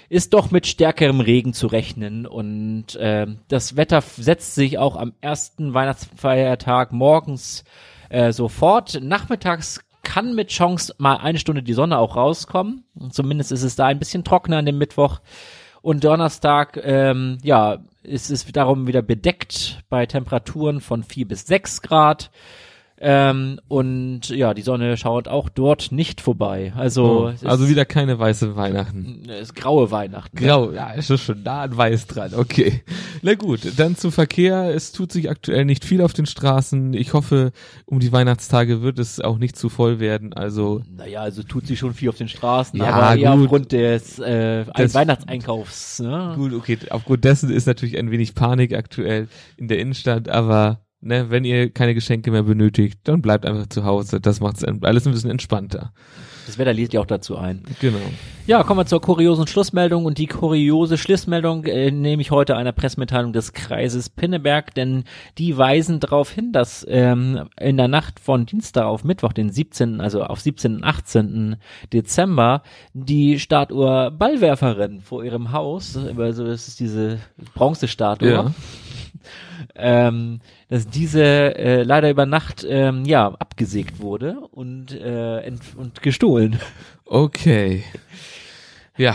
ist 0.09 0.33
doch 0.33 0.51
mit 0.51 0.67
stärkerem 0.67 1.21
Regen 1.21 1.53
zu 1.53 1.67
rechnen. 1.67 2.27
Und 2.27 2.97
äh, 2.97 3.27
das 3.49 3.77
Wetter 3.77 4.01
setzt 4.01 4.55
sich 4.55 4.79
auch 4.79 4.97
am 4.97 5.13
ersten 5.21 5.75
Weihnachtsfeiertag 5.75 6.93
morgens 6.93 7.65
äh, 8.09 8.33
sofort. 8.33 9.01
Nachmittags 9.03 9.81
kann 10.19 10.35
mit 10.35 10.49
Chance 10.49 10.97
mal 10.99 11.19
eine 11.19 11.39
Stunde 11.39 11.63
die 11.63 11.75
Sonne 11.75 11.97
auch 11.97 12.17
rauskommen. 12.17 12.83
Zumindest 13.11 13.53
ist 13.53 13.63
es 13.63 13.77
da 13.77 13.87
ein 13.87 14.01
bisschen 14.01 14.25
trockener 14.25 14.57
an 14.57 14.67
dem 14.67 14.77
Mittwoch. 14.77 15.21
Und 15.81 16.03
Donnerstag, 16.03 16.77
ähm, 16.83 17.39
ja, 17.45 17.79
ist 18.03 18.29
es 18.29 18.45
darum 18.51 18.89
wieder 18.89 19.01
bedeckt 19.01 19.85
bei 19.89 20.07
Temperaturen 20.07 20.81
von 20.81 21.05
vier 21.05 21.29
bis 21.29 21.47
sechs 21.47 21.83
Grad. 21.83 22.33
Ähm, 23.01 23.61
und 23.69 24.29
ja, 24.29 24.55
die 24.55 24.63
Sonne 24.63 24.97
schaut 24.97 25.29
auch 25.29 25.49
dort 25.49 25.93
nicht 25.93 26.21
vorbei. 26.21 26.73
Also, 26.77 27.29
oh, 27.29 27.47
also 27.47 27.69
wieder 27.69 27.85
keine 27.85 28.19
weiße 28.19 28.57
Weihnachten. 28.57 29.23
Es 29.29 29.43
ist 29.43 29.55
graue 29.55 29.91
Weihnachten. 29.93 30.37
Grau, 30.37 30.73
ja, 30.73 30.91
ist 30.91 31.17
schon 31.21 31.45
da 31.45 31.63
an 31.63 31.77
weiß 31.77 32.09
dran. 32.09 32.35
Okay. 32.35 32.83
Na 33.23 33.35
gut, 33.35 33.61
dann 33.77 33.97
zum 33.97 34.11
Verkehr. 34.11 34.75
Es 34.75 34.91
tut 34.91 35.13
sich 35.13 35.31
aktuell 35.31 35.65
nicht 35.65 35.85
viel 35.85 36.03
auf 36.03 36.13
den 36.13 36.27
Straßen. 36.27 36.93
Ich 36.95 37.13
hoffe, 37.13 37.53
um 37.87 38.01
die 38.01 38.11
Weihnachtstage 38.11 38.83
wird 38.83 38.99
es 38.99 39.21
auch 39.21 39.39
nicht 39.39 39.57
zu 39.57 39.69
voll 39.69 40.01
werden. 40.01 40.33
Also. 40.33 40.83
Naja, 40.97 41.21
also 41.21 41.45
tut 41.45 41.67
sich 41.67 41.79
schon 41.79 41.95
viel 41.95 42.09
auf 42.09 42.17
den 42.17 42.29
Straßen, 42.29 42.81
ja, 42.81 42.91
aber 42.91 43.21
eher 43.21 43.33
gut. 43.33 43.45
aufgrund 43.45 43.73
des 43.73 44.19
äh, 44.19 44.65
das, 44.75 44.95
Weihnachtseinkaufs. 44.95 46.01
Ne? 46.01 46.33
Gut, 46.37 46.53
okay. 46.53 46.79
Aufgrund 46.91 47.25
dessen 47.25 47.51
ist 47.51 47.67
natürlich 47.67 47.97
ein 47.97 48.11
wenig 48.11 48.35
Panik 48.35 48.75
aktuell 48.75 49.29
in 49.57 49.69
der 49.69 49.79
Innenstadt, 49.79 50.29
aber 50.29 50.81
ne, 51.01 51.31
wenn 51.31 51.45
ihr 51.45 51.71
keine 51.71 51.95
Geschenke 51.95 52.31
mehr 52.31 52.43
benötigt, 52.43 53.01
dann 53.05 53.23
bleibt 53.23 53.47
einfach 53.47 53.69
zu 53.69 53.85
Hause. 53.85 54.21
Das 54.21 54.41
macht 54.41 54.65
alles 54.85 55.07
ein 55.07 55.13
bisschen 55.13 55.31
entspannter. 55.31 55.93
Das 56.47 56.57
Wetter 56.57 56.73
lädt 56.73 56.95
ja 56.95 57.03
auch 57.03 57.07
dazu 57.07 57.37
ein. 57.37 57.63
Genau. 57.79 57.99
Ja, 58.47 58.63
kommen 58.63 58.81
wir 58.81 58.87
zur 58.87 59.03
kuriosen 59.03 59.47
Schlussmeldung 59.47 60.07
und 60.07 60.17
die 60.17 60.27
kuriose 60.27 60.97
Schlussmeldung 60.97 61.67
äh, 61.67 61.91
nehme 61.91 62.23
ich 62.23 62.31
heute 62.31 62.57
einer 62.57 62.73
Pressemitteilung 62.73 63.35
des 63.35 63.53
Kreises 63.53 64.09
Pinneberg, 64.09 64.73
denn 64.73 65.05
die 65.37 65.59
weisen 65.59 66.01
darauf 66.01 66.31
hin, 66.31 66.53
dass 66.53 66.87
ähm, 66.89 67.51
in 67.61 67.77
der 67.77 67.89
Nacht 67.89 68.19
von 68.19 68.47
Dienstag 68.47 68.87
auf 68.87 69.05
Mittwoch, 69.05 69.35
den 69.35 69.51
17., 69.51 70.01
also 70.01 70.25
auf 70.25 70.41
17. 70.41 70.77
und 70.77 70.85
18. 70.85 71.57
Dezember, 71.93 72.63
die 72.95 73.39
Statue 73.39 74.11
Ballwerferin 74.11 75.03
vor 75.03 75.23
ihrem 75.23 75.53
Haus, 75.53 75.99
also 75.99 76.47
das 76.47 76.67
ist 76.67 76.81
diese 76.81 77.19
Bronzestatue, 77.55 78.31
ja 78.31 78.55
ähm, 79.79 80.41
dass 80.69 80.89
diese 80.89 81.23
äh, 81.23 81.83
leider 81.83 82.11
über 82.11 82.27
Nacht 82.27 82.67
ähm, 82.69 83.05
ja 83.05 83.29
abgesägt 83.39 84.01
wurde 84.01 84.41
und 84.51 84.93
äh, 84.93 85.53
und 85.77 86.03
gestohlen. 86.03 86.59
Okay. 87.05 87.85
Ja. 88.99 89.15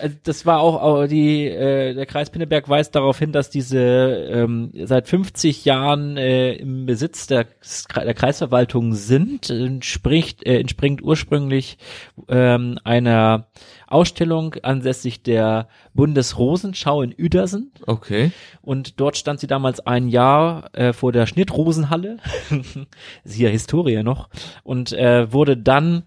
Also 0.00 0.16
das 0.24 0.46
war 0.46 0.60
auch, 0.60 0.80
auch 0.82 1.06
die 1.06 1.46
äh, 1.46 1.94
der 1.94 2.06
Kreis 2.06 2.30
Pinneberg 2.30 2.68
weist 2.68 2.96
darauf 2.96 3.18
hin, 3.18 3.30
dass 3.30 3.50
diese 3.50 3.78
ähm, 3.78 4.72
seit 4.74 5.06
50 5.06 5.64
Jahren 5.64 6.16
äh, 6.16 6.54
im 6.54 6.86
Besitz 6.86 7.26
der, 7.26 7.46
der 7.94 8.14
Kreisverwaltung 8.14 8.94
sind, 8.94 9.50
entspricht 9.50 10.44
äh, 10.44 10.58
entspringt 10.58 11.02
ursprünglich 11.02 11.78
ähm, 12.28 12.78
einer 12.82 13.46
Ausstellung 13.94 14.56
ansässig 14.62 15.22
der 15.22 15.68
Bundesrosenschau 15.94 17.02
in 17.02 17.14
Uedersen. 17.16 17.70
Okay. 17.86 18.32
Und 18.60 19.00
dort 19.00 19.16
stand 19.16 19.38
sie 19.38 19.46
damals 19.46 19.78
ein 19.86 20.08
Jahr 20.08 20.68
äh, 20.72 20.92
vor 20.92 21.12
der 21.12 21.26
Schnittrosenhalle, 21.26 22.16
ist 23.24 23.34
hier 23.34 23.50
Historie 23.50 24.02
noch, 24.02 24.28
und 24.64 24.92
äh, 24.92 25.32
wurde 25.32 25.56
dann 25.56 26.02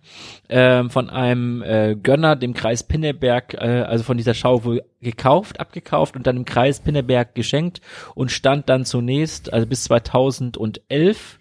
äh, 0.49 0.83
von 0.89 1.09
einem 1.09 1.61
äh, 1.61 1.95
Gönner, 1.95 2.35
dem 2.35 2.53
Kreis 2.53 2.83
Pinneberg, 2.83 3.53
äh, 3.53 3.83
also 3.88 4.03
von 4.03 4.17
dieser 4.17 4.33
Schau 4.33 4.65
wohl 4.65 4.83
gekauft, 4.99 5.61
abgekauft 5.61 6.17
und 6.17 6.27
dann 6.27 6.35
im 6.35 6.45
Kreis 6.45 6.81
Pinneberg 6.81 7.35
geschenkt 7.35 7.79
und 8.15 8.31
stand 8.31 8.67
dann 8.67 8.83
zunächst, 8.83 9.53
also 9.53 9.65
bis 9.65 9.85
2011 9.85 11.39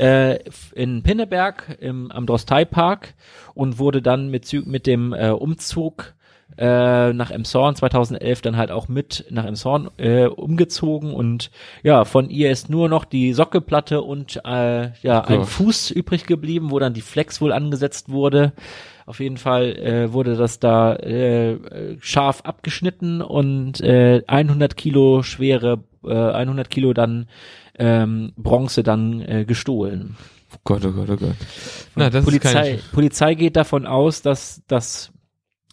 äh, 0.00 0.38
in 0.74 1.02
Pinneberg 1.02 1.76
im, 1.80 2.10
am 2.10 2.26
Drostei 2.26 2.64
Park 2.64 3.14
und 3.54 3.78
wurde 3.78 4.02
dann 4.02 4.30
mit, 4.30 4.52
mit 4.66 4.86
dem 4.86 5.12
äh, 5.12 5.30
Umzug 5.30 6.14
äh, 6.58 7.12
nach 7.12 7.30
Emshorn 7.30 7.76
2011 7.76 8.42
dann 8.42 8.56
halt 8.56 8.70
auch 8.70 8.88
mit 8.88 9.24
nach 9.30 9.44
Emshorn 9.44 9.88
äh, 9.98 10.26
umgezogen 10.26 11.14
und 11.14 11.50
ja, 11.82 12.04
von 12.04 12.28
ihr 12.28 12.50
ist 12.50 12.68
nur 12.68 12.88
noch 12.88 13.04
die 13.04 13.32
Sockelplatte 13.32 14.02
und 14.02 14.40
äh, 14.44 14.90
ja, 15.02 15.20
ein. 15.22 15.44
Fuß 15.44 15.90
übrig 15.90 16.26
geblieben, 16.26 16.70
wo 16.70 16.78
dann 16.78 16.94
die 16.94 17.00
Flex 17.00 17.40
wohl 17.40 17.52
angesetzt 17.52 18.10
wurde. 18.10 18.52
Auf 19.06 19.20
jeden 19.20 19.38
Fall 19.38 19.76
äh, 19.76 20.12
wurde 20.12 20.36
das 20.36 20.60
da 20.60 20.94
äh, 20.96 21.56
scharf 22.00 22.42
abgeschnitten 22.42 23.22
und 23.22 23.80
äh, 23.80 24.22
100 24.26 24.76
Kilo 24.76 25.22
schwere, 25.22 25.82
äh, 26.04 26.14
100 26.14 26.70
Kilo 26.70 26.92
dann 26.92 27.26
ähm, 27.80 28.32
Bronze 28.36 28.82
dann 28.82 29.20
äh, 29.22 29.44
gestohlen. 29.44 30.16
Oh 30.54 30.58
Gott, 30.64 30.84
oh 30.84 30.92
Gott, 30.92 31.10
oh 31.10 31.16
Gott. 31.16 31.36
Na, 31.96 32.10
das 32.10 32.24
Polizei, 32.24 32.48
ist 32.48 32.54
keine, 32.54 32.92
Polizei 32.92 33.34
geht 33.34 33.56
davon 33.56 33.86
aus, 33.86 34.22
dass 34.22 34.62
das 34.68 35.12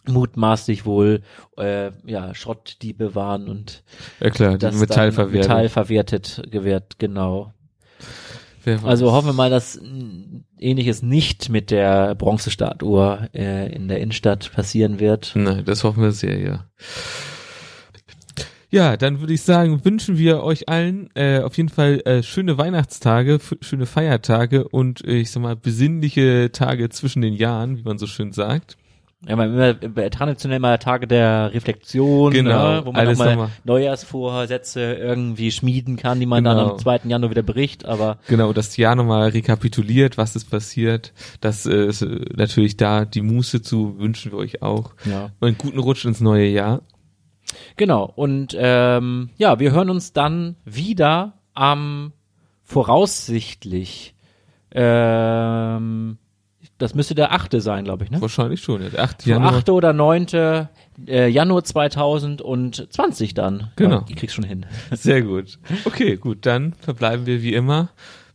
mutmaßlich 0.06 0.86
wohl 0.86 1.22
äh, 1.58 1.90
ja 2.06 2.34
Schrottdiebe 2.34 3.14
waren 3.14 3.48
und 3.48 3.84
ja 4.20 4.30
klar, 4.30 4.56
das 4.56 4.72
dann 4.72 4.80
Metallverwertung. 4.80 5.50
Metall 5.50 5.68
verwertet 5.68 6.42
gewährt, 6.50 6.98
genau. 6.98 7.52
Also 8.84 9.12
hoffen 9.12 9.28
wir 9.28 9.32
mal, 9.32 9.48
dass 9.48 9.80
ähnliches 10.58 11.02
nicht 11.02 11.48
mit 11.48 11.70
der 11.70 12.14
Bronzestatue 12.14 13.28
äh, 13.32 13.72
in 13.72 13.88
der 13.88 14.00
Innenstadt 14.00 14.52
passieren 14.52 15.00
wird. 15.00 15.32
Nein, 15.34 15.64
das 15.64 15.84
hoffen 15.84 16.02
wir 16.02 16.12
sehr, 16.12 16.38
ja. 16.38 16.64
Ja, 18.70 18.96
dann 18.98 19.20
würde 19.20 19.32
ich 19.32 19.42
sagen, 19.42 19.84
wünschen 19.84 20.18
wir 20.18 20.42
euch 20.42 20.68
allen 20.68 21.08
äh, 21.14 21.40
auf 21.40 21.56
jeden 21.56 21.70
Fall 21.70 22.02
äh, 22.04 22.22
schöne 22.22 22.58
Weihnachtstage, 22.58 23.38
schöne 23.62 23.86
Feiertage 23.86 24.68
und 24.68 25.02
äh, 25.06 25.16
ich 25.16 25.30
sag 25.30 25.42
mal 25.42 25.56
besinnliche 25.56 26.50
Tage 26.52 26.90
zwischen 26.90 27.22
den 27.22 27.32
Jahren, 27.34 27.78
wie 27.78 27.82
man 27.82 27.96
so 27.98 28.06
schön 28.06 28.32
sagt. 28.32 28.76
Ja, 29.26 29.34
man 29.34 29.52
immer 29.52 29.98
äh, 29.98 30.10
traditionell 30.10 30.60
mal 30.60 30.78
Tage 30.78 31.06
der 31.08 31.52
Reflexion, 31.52 32.32
Genau, 32.32 32.72
ne, 32.74 32.82
wo 32.84 32.92
man 32.92 33.04
nochmal 33.04 33.30
nochmal. 33.30 33.48
Neujahrsvorsätze 33.64 34.94
irgendwie 34.94 35.50
schmieden 35.50 35.96
kann, 35.96 36.20
die 36.20 36.26
man 36.26 36.44
dann 36.44 36.56
Genau. 36.58 36.70
am 36.72 36.78
2. 36.78 37.00
Januar 37.06 37.30
wieder 37.30 37.42
bricht, 37.42 37.84
aber 37.84 38.18
Genau, 38.28 38.52
das 38.52 38.76
Jahr 38.76 38.94
nochmal 38.94 39.30
rekapituliert, 39.30 40.18
was 40.18 40.36
ist 40.36 40.50
passiert. 40.50 41.12
Das 41.40 41.66
äh, 41.66 41.86
ist 41.86 42.02
äh, 42.02 42.20
natürlich 42.36 42.76
da 42.76 43.04
die 43.04 43.22
Muße 43.22 43.62
zu, 43.62 43.98
wünschen 43.98 44.30
wir 44.30 44.38
euch 44.38 44.62
auch. 44.62 44.92
ja. 45.04 45.30
Und 45.40 45.48
einen 45.48 45.58
guten 45.58 45.78
Rutsch 45.78 46.04
ins 46.04 46.20
neue 46.20 46.46
Jahr. 46.46 46.82
Genau, 47.76 48.04
und 48.14 48.56
ähm, 48.58 49.30
ja, 49.38 49.58
wir 49.58 49.72
hören 49.72 49.90
uns 49.90 50.12
dann 50.12 50.56
wieder 50.64 51.34
am 51.54 52.12
voraussichtlich, 52.64 54.14
ähm, 54.72 56.18
das 56.76 56.94
müsste 56.94 57.14
der 57.14 57.32
achte 57.32 57.60
sein, 57.60 57.84
glaube 57.84 58.04
ich, 58.04 58.10
ne? 58.10 58.20
Wahrscheinlich 58.20 58.60
schon, 58.60 58.82
ja. 58.82 58.90
Der 58.90 59.02
8. 59.04 59.22
So 59.22 59.30
Januar. 59.30 59.54
achte 59.54 59.72
oder 59.72 59.92
neunte 59.92 60.68
äh, 61.06 61.28
Januar 61.28 61.64
2020 61.64 63.34
dann. 63.34 63.70
Genau. 63.76 64.04
Ich 64.08 64.16
krieg's 64.16 64.34
schon 64.34 64.44
hin. 64.44 64.66
Sehr 64.92 65.22
gut. 65.22 65.58
Okay, 65.84 66.16
gut, 66.16 66.46
dann 66.46 66.74
verbleiben 66.74 67.26
wir 67.26 67.42
wie 67.42 67.54
immer. 67.54 67.88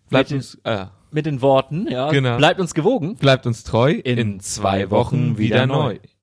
Bleibt 0.09 0.31
Mit- 0.31 0.37
uns, 0.37 0.57
äh, 0.63 0.87
Mit 1.11 1.25
den 1.25 1.41
Worten, 1.41 1.87
ja. 1.89 2.09
Genau. 2.09 2.37
Bleibt 2.37 2.59
uns 2.59 2.73
gewogen. 2.73 3.15
bleibt 3.15 3.45
uns 3.47 3.63
treu. 3.63 3.91
In 3.91 4.39
zwei 4.39 4.89
Wochen 4.89 5.37
wieder 5.37 5.65
neu. 5.65 5.99